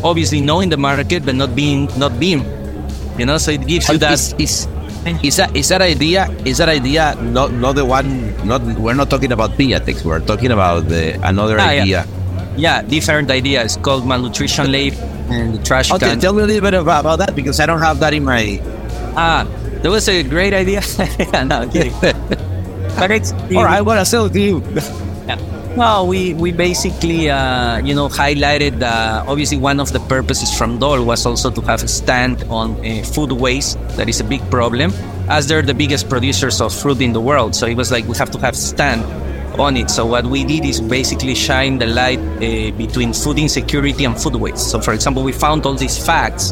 obviously 0.04 0.40
knowing 0.40 0.68
the 0.68 0.76
market, 0.76 1.24
but 1.24 1.34
not 1.34 1.54
being 1.54 1.88
not 1.98 2.18
being, 2.20 2.44
you 3.18 3.26
know. 3.26 3.38
So 3.38 3.52
it 3.52 3.66
gives 3.66 3.88
you 3.88 3.98
that. 3.98 4.12
It's, 4.12 4.32
it's, 4.38 4.68
is 5.24 5.36
that 5.36 5.56
is 5.56 5.68
that 5.68 5.80
idea? 5.80 6.28
Is 6.44 6.58
that 6.58 6.68
idea 6.68 7.16
not 7.20 7.52
not 7.52 7.76
the 7.76 7.84
one? 7.84 8.36
Not 8.46 8.62
we're 8.76 8.94
not 8.94 9.08
talking 9.08 9.32
about 9.32 9.52
Piñatex. 9.52 10.04
We're 10.04 10.20
talking 10.20 10.52
about 10.52 10.88
the 10.88 11.16
another 11.26 11.58
ah, 11.58 11.68
idea. 11.68 12.04
Yeah. 12.56 12.82
yeah. 12.82 12.82
different 12.82 13.30
idea. 13.30 13.64
It's 13.64 13.76
called 13.76 14.06
malnutrition 14.06 14.70
lab 14.70 14.92
and 15.30 15.54
the 15.54 15.62
trash 15.62 15.90
okay, 15.92 16.10
can. 16.10 16.20
Tell 16.20 16.34
me 16.34 16.42
a 16.42 16.46
little 16.46 16.62
bit 16.62 16.74
about, 16.74 17.00
about 17.00 17.18
that 17.20 17.34
because 17.34 17.60
I 17.60 17.66
don't 17.66 17.80
have 17.80 18.00
that 18.00 18.12
in 18.12 18.24
my. 18.24 18.60
Ah, 19.16 19.48
that 19.82 19.90
was 19.90 20.08
a 20.08 20.22
great 20.22 20.52
idea. 20.52 20.82
no, 21.44 21.68
kidding. 21.72 21.94
but 22.00 23.10
it's 23.10 23.32
all 23.32 23.64
right. 23.64 23.80
What 23.80 23.96
I 23.96 24.02
sell 24.02 24.28
to 24.28 24.40
you. 24.40 24.62
yeah. 25.26 25.38
Well, 25.76 26.06
we 26.08 26.34
we 26.34 26.50
basically 26.50 27.30
uh, 27.30 27.78
you 27.78 27.94
know 27.94 28.08
highlighted 28.08 28.82
uh, 28.82 29.24
obviously 29.26 29.56
one 29.56 29.78
of 29.78 29.92
the 29.92 30.00
purposes 30.00 30.52
from 30.52 30.78
Dole 30.78 31.04
was 31.04 31.24
also 31.24 31.48
to 31.50 31.60
have 31.62 31.82
a 31.84 31.88
stand 31.88 32.42
on 32.50 32.74
uh, 32.84 33.04
food 33.04 33.32
waste 33.32 33.78
that 33.96 34.08
is 34.08 34.20
a 34.20 34.24
big 34.24 34.42
problem, 34.50 34.92
as 35.28 35.46
they're 35.46 35.62
the 35.62 35.74
biggest 35.74 36.08
producers 36.08 36.60
of 36.60 36.74
fruit 36.74 37.00
in 37.00 37.12
the 37.12 37.20
world. 37.20 37.54
So 37.54 37.66
it 37.66 37.76
was 37.76 37.92
like 37.92 38.04
we 38.06 38.16
have 38.18 38.30
to 38.32 38.38
have 38.38 38.56
stand 38.56 39.04
on 39.60 39.76
it. 39.76 39.90
So 39.90 40.04
what 40.06 40.26
we 40.26 40.44
did 40.44 40.64
is 40.64 40.80
basically 40.80 41.36
shine 41.36 41.78
the 41.78 41.86
light 41.86 42.18
uh, 42.18 42.76
between 42.76 43.12
food 43.12 43.38
insecurity 43.38 44.04
and 44.04 44.20
food 44.20 44.34
waste. 44.34 44.70
So 44.70 44.80
for 44.80 44.92
example, 44.92 45.22
we 45.22 45.32
found 45.32 45.64
all 45.66 45.74
these 45.74 46.04
facts 46.04 46.50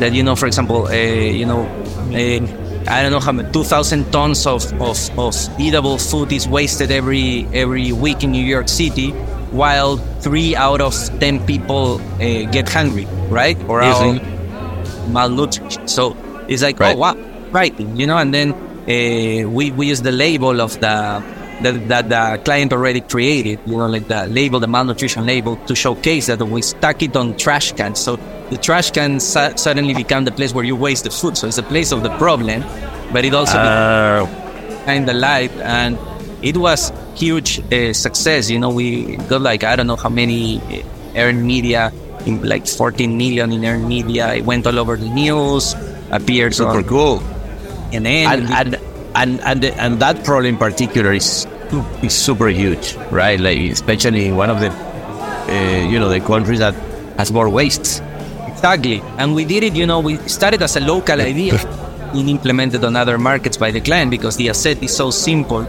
that 0.00 0.12
you 0.12 0.24
know, 0.24 0.34
for 0.34 0.46
example, 0.46 0.88
uh, 0.88 0.92
you 0.92 1.46
know. 1.46 2.65
I 2.88 3.02
don't 3.02 3.10
know 3.12 3.20
how 3.20 3.32
many, 3.32 3.50
2,000 3.52 4.12
tons 4.12 4.46
of, 4.46 4.64
of, 4.80 5.18
of 5.18 5.34
eatable 5.58 5.98
food 5.98 6.32
is 6.32 6.46
wasted 6.46 6.90
every 6.90 7.46
every 7.52 7.92
week 7.92 8.22
in 8.22 8.30
New 8.30 8.44
York 8.44 8.68
City, 8.68 9.10
while 9.50 9.96
three 10.20 10.54
out 10.54 10.80
of 10.80 10.94
10 11.20 11.46
people 11.46 12.00
uh, 12.00 12.50
get 12.50 12.68
hungry, 12.68 13.06
right? 13.28 13.58
Or 13.68 13.82
are 13.82 14.20
malnutrition. 15.08 15.88
So 15.88 16.16
it's 16.48 16.62
like, 16.62 16.78
right. 16.78 16.94
oh, 16.96 16.98
wow, 16.98 17.16
right. 17.50 17.78
You 17.78 18.06
know, 18.06 18.18
and 18.18 18.32
then 18.32 18.52
uh, 18.52 19.48
we, 19.48 19.70
we 19.72 19.88
use 19.88 20.02
the 20.02 20.12
label 20.12 20.60
of 20.60 20.78
the 20.80 21.22
that, 21.62 21.88
that 21.88 22.08
the 22.08 22.42
client 22.44 22.72
already 22.72 23.00
created, 23.00 23.60
you 23.66 23.76
know, 23.76 23.86
like 23.86 24.08
the 24.08 24.26
label, 24.26 24.60
the 24.60 24.66
malnutrition 24.66 25.26
label, 25.26 25.56
to 25.66 25.74
showcase 25.74 26.26
that 26.26 26.42
we 26.42 26.62
stuck 26.62 27.02
it 27.02 27.16
on 27.16 27.36
trash 27.36 27.72
cans. 27.72 27.98
So 27.98 28.16
the 28.50 28.56
trash 28.56 28.90
can 28.90 29.20
su- 29.20 29.56
suddenly 29.56 29.94
become 29.94 30.24
the 30.24 30.32
place 30.32 30.52
where 30.52 30.64
you 30.64 30.76
waste 30.76 31.04
the 31.04 31.10
food. 31.10 31.36
So 31.36 31.46
it's 31.46 31.58
a 31.58 31.62
place 31.62 31.92
of 31.92 32.02
the 32.02 32.16
problem, 32.18 32.62
but 33.12 33.24
it 33.24 33.34
also 33.34 33.58
uh, 33.58 34.26
kind 34.84 35.08
of 35.08 35.16
light, 35.16 35.52
and 35.52 35.98
it 36.42 36.56
was 36.56 36.92
huge 37.14 37.60
uh, 37.72 37.92
success. 37.92 38.50
You 38.50 38.58
know, 38.58 38.70
we 38.70 39.16
got 39.16 39.40
like 39.40 39.64
I 39.64 39.76
don't 39.76 39.86
know 39.86 39.96
how 39.96 40.10
many 40.10 40.58
uh, 40.58 40.82
earned 41.16 41.44
media, 41.44 41.92
in 42.26 42.42
like 42.42 42.66
14 42.66 43.16
million 43.16 43.52
in 43.52 43.64
earned 43.64 43.88
media. 43.88 44.34
It 44.34 44.44
went 44.44 44.66
all 44.66 44.78
over 44.78 44.96
the 44.96 45.08
news, 45.08 45.74
appeared 46.10 46.54
super 46.54 46.78
on, 46.78 46.84
cool, 46.84 47.20
and 47.92 48.04
then 48.04 48.50
and, 48.50 48.75
and 49.16 49.40
and 49.40 49.64
and 49.64 50.00
that 50.00 50.24
problem 50.24 50.54
in 50.54 50.58
particular 50.58 51.12
is 51.12 51.46
is 52.02 52.14
super 52.14 52.48
huge, 52.48 52.94
right? 53.10 53.40
Like 53.40 53.58
especially 53.58 54.26
in 54.26 54.36
one 54.36 54.50
of 54.50 54.60
the 54.60 54.70
uh, 54.70 55.88
you 55.88 55.98
know 55.98 56.08
the 56.08 56.20
countries 56.20 56.60
that 56.60 56.74
has 57.18 57.32
more 57.32 57.48
wastes. 57.48 58.00
Exactly, 58.46 59.02
and 59.18 59.34
we 59.34 59.44
did 59.44 59.64
it. 59.64 59.74
You 59.74 59.86
know, 59.86 60.00
we 60.00 60.16
started 60.28 60.62
as 60.62 60.76
a 60.76 60.80
local 60.80 61.20
idea 61.20 61.58
and 62.12 62.28
implemented 62.28 62.84
on 62.84 62.94
other 62.96 63.18
markets 63.18 63.56
by 63.56 63.70
the 63.70 63.80
client 63.80 64.10
because 64.10 64.36
the 64.36 64.48
asset 64.50 64.82
is 64.82 64.94
so 64.94 65.10
simple. 65.10 65.66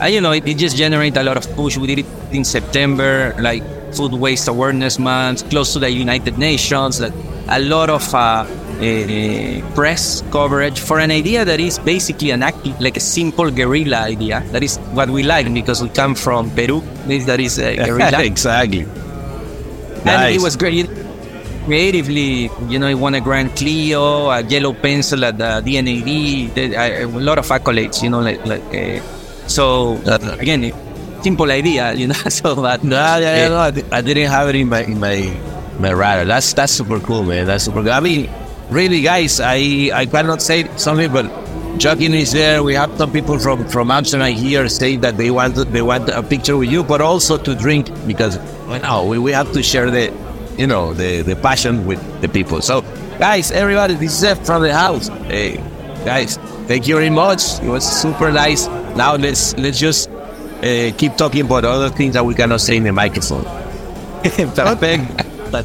And 0.00 0.12
you 0.12 0.20
know, 0.20 0.32
it, 0.32 0.46
it 0.46 0.58
just 0.58 0.76
generated 0.76 1.16
a 1.18 1.22
lot 1.22 1.36
of 1.36 1.48
push. 1.56 1.76
We 1.76 1.86
did 1.86 2.00
it 2.00 2.06
in 2.32 2.44
September, 2.44 3.34
like 3.38 3.62
Food 3.94 4.12
Waste 4.12 4.48
Awareness 4.48 4.98
Month, 4.98 5.48
close 5.50 5.72
to 5.74 5.78
the 5.78 5.90
United 5.90 6.38
Nations. 6.38 7.00
Like 7.00 7.12
a 7.48 7.60
lot 7.60 7.90
of 7.90 8.14
uh, 8.14 8.44
Eh, 8.80 9.60
press 9.74 10.22
coverage 10.30 10.80
for 10.80 10.98
an 10.98 11.10
idea 11.10 11.44
that 11.44 11.60
is 11.60 11.78
basically 11.78 12.30
an 12.30 12.42
act, 12.42 12.64
like 12.80 12.96
a 12.96 13.00
simple 13.00 13.50
guerrilla 13.50 13.98
idea. 13.98 14.42
That 14.50 14.62
is 14.62 14.78
what 14.96 15.10
we 15.10 15.22
like 15.22 15.52
because 15.52 15.82
we 15.82 15.88
come 15.88 16.14
from 16.14 16.50
Peru. 16.50 16.82
means 17.06 17.26
That 17.26 17.40
is 17.40 17.58
a 17.58 17.76
guerrilla. 17.84 18.22
exactly. 18.24 18.82
And 18.82 20.04
nice. 20.04 20.36
it 20.36 20.42
was 20.42 20.56
great. 20.56 20.90
Creatively, 21.66 22.50
you 22.66 22.78
know, 22.78 22.88
he 22.88 22.94
won 22.94 23.14
a 23.14 23.20
Grand 23.20 23.54
Clio, 23.54 24.30
a 24.30 24.42
yellow 24.42 24.72
pencil 24.72 25.24
at 25.24 25.38
the 25.38 25.62
D&AD, 25.62 26.58
a, 26.74 27.06
lot 27.06 27.38
of 27.38 27.46
accolades, 27.46 28.02
you 28.02 28.10
know, 28.10 28.18
like, 28.18 28.44
like 28.44 28.62
uh, 28.74 29.00
so 29.46 29.94
uh-huh. 30.02 30.36
again, 30.40 30.72
simple 31.22 31.50
idea, 31.50 31.94
you 31.94 32.08
know. 32.08 32.14
so, 32.28 32.56
but 32.56 32.82
no, 32.82 32.96
yeah, 32.96 33.18
yeah, 33.18 33.44
eh, 33.44 33.48
no, 33.48 33.96
I 33.96 34.00
didn't 34.02 34.28
have 34.28 34.48
it 34.48 34.56
in 34.56 34.68
my 34.68 34.82
in 34.82 34.98
my 34.98 35.30
my 35.78 35.90
radar. 35.90 36.24
That's 36.24 36.52
that's 36.52 36.72
super 36.72 36.98
cool, 36.98 37.22
man. 37.22 37.46
That's 37.46 37.64
super 37.64 37.82
cool. 37.82 37.92
I 37.92 38.00
mean, 38.00 38.28
really, 38.72 39.02
guys, 39.02 39.40
I, 39.40 39.90
I 39.92 40.06
cannot 40.06 40.42
say 40.42 40.68
something, 40.76 41.12
but 41.12 41.26
Joaquin 41.82 42.14
is 42.14 42.32
there. 42.32 42.62
We 42.62 42.74
have 42.74 42.96
some 42.98 43.12
people 43.12 43.38
from 43.38 43.66
from 43.68 43.90
Amsterdam 43.90 44.32
here 44.34 44.68
saying 44.68 45.00
that 45.00 45.16
they 45.16 45.30
want 45.30 45.54
they 45.72 45.82
want 45.82 46.08
a 46.08 46.22
picture 46.22 46.56
with 46.56 46.70
you, 46.70 46.84
but 46.84 47.00
also 47.00 47.38
to 47.38 47.54
drink 47.54 47.88
because 48.06 48.36
you 48.68 48.78
know, 48.80 49.06
we, 49.06 49.18
we 49.18 49.32
have 49.32 49.52
to 49.52 49.62
share 49.62 49.90
the 49.90 50.12
you 50.58 50.66
know 50.66 50.92
the 50.92 51.22
the 51.22 51.36
passion 51.36 51.86
with 51.86 52.00
the 52.20 52.28
people. 52.28 52.60
So, 52.60 52.82
guys, 53.18 53.50
everybody, 53.52 53.94
this 53.94 54.22
is 54.22 54.38
from 54.46 54.62
the 54.62 54.72
house. 54.74 55.08
Hey, 55.28 55.56
guys, 56.04 56.36
thank 56.68 56.86
you 56.86 56.96
very 56.96 57.10
much. 57.10 57.60
It 57.62 57.68
was 57.68 57.84
super 57.84 58.30
nice. 58.30 58.66
Now 58.96 59.16
let's 59.16 59.56
let's 59.56 59.78
just 59.78 60.10
uh, 60.10 60.92
keep 60.98 61.16
talking 61.16 61.46
about 61.46 61.64
other 61.64 61.88
things 61.90 62.14
that 62.14 62.24
we 62.24 62.34
cannot 62.34 62.60
say 62.60 62.76
in 62.76 62.84
the 62.84 62.92
microphone. 62.92 63.44
Perfect. 64.22 65.50
but 65.50 65.64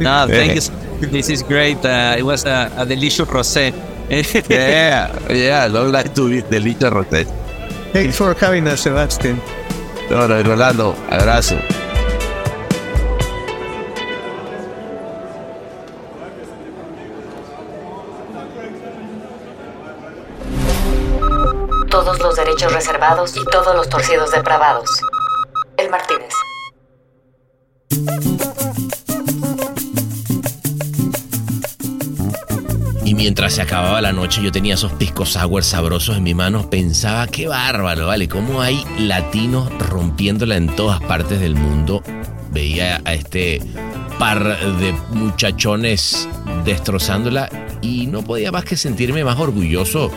no, 0.00 0.26
thank 0.26 0.54
you. 0.56 0.83
This 1.00 1.28
is 1.30 1.42
great. 1.42 1.84
Uh, 1.84 2.16
it 2.18 2.22
was 2.22 2.44
a, 2.44 2.70
a 2.76 2.86
delicious 2.86 3.28
rosé. 3.28 3.72
yeah, 4.50 5.10
yeah, 5.32 5.66
long 5.66 5.92
like 5.92 6.14
to 6.14 6.28
eat 6.32 6.48
delicious 6.50 6.90
rosé. 6.90 7.24
Thanks 7.92 8.16
for 8.16 8.34
having 8.34 8.66
us, 8.66 8.80
Sebastian. 8.82 9.40
No, 10.10 10.26
no, 10.26 10.42
Rolando, 10.42 10.94
abrazo. 11.10 11.56
Todos 21.90 22.18
los 22.20 22.36
derechos 22.36 22.72
reservados 22.72 23.36
y 23.36 23.44
todos 23.44 23.74
los 23.76 23.88
torcidos 23.88 24.30
depravados. 24.32 24.90
El 25.76 25.90
Martínez. 25.90 26.23
Mientras 33.24 33.54
se 33.54 33.62
acababa 33.62 34.02
la 34.02 34.12
noche 34.12 34.42
yo 34.42 34.52
tenía 34.52 34.74
esos 34.74 34.92
piscos 34.92 35.30
sour 35.30 35.64
sabrosos 35.64 36.18
en 36.18 36.24
mi 36.24 36.34
mano, 36.34 36.68
pensaba, 36.68 37.26
qué 37.26 37.48
bárbaro, 37.48 38.08
¿vale? 38.08 38.28
¿Cómo 38.28 38.60
hay 38.60 38.84
latinos 38.98 39.70
rompiéndola 39.78 40.56
en 40.56 40.66
todas 40.66 41.00
partes 41.00 41.40
del 41.40 41.54
mundo? 41.54 42.02
Veía 42.52 43.00
a 43.02 43.14
este 43.14 43.62
par 44.18 44.44
de 44.76 44.92
muchachones 45.12 46.28
destrozándola 46.66 47.48
y 47.80 48.08
no 48.08 48.20
podía 48.20 48.52
más 48.52 48.66
que 48.66 48.76
sentirme 48.76 49.24
más 49.24 49.38
orgulloso 49.38 50.10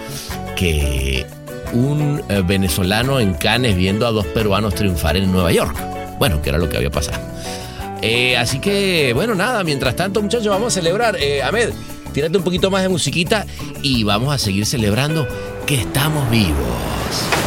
que 0.58 1.26
un 1.72 2.22
eh, 2.28 2.44
venezolano 2.46 3.22
en 3.22 3.36
Cannes 3.36 3.78
viendo 3.78 4.06
a 4.06 4.12
dos 4.12 4.26
peruanos 4.26 4.76
triunfar 4.76 5.16
en 5.16 5.32
Nueva 5.32 5.54
York. 5.54 5.78
Bueno, 6.20 6.42
que 6.42 6.50
era 6.50 6.58
lo 6.58 6.68
que 6.68 6.76
había 6.76 6.92
pasado. 6.92 7.22
Eh, 8.02 8.36
así 8.36 8.60
que, 8.60 9.14
bueno, 9.14 9.34
nada, 9.34 9.64
mientras 9.64 9.96
tanto, 9.96 10.22
muchachos, 10.22 10.48
vamos 10.48 10.74
a 10.74 10.82
celebrar. 10.82 11.16
Eh, 11.22 11.42
Ahmed, 11.42 11.70
tírate 12.18 12.36
un 12.36 12.44
poquito 12.44 12.72
más 12.72 12.82
de 12.82 12.90
musiquita 12.90 13.46
y 13.84 14.04
vamos 14.04 14.34
a 14.34 14.40
seguir 14.40 14.66
celebrando 14.66 15.28
que 15.68 15.76
estamos 15.76 16.28
vivos. 16.32 17.47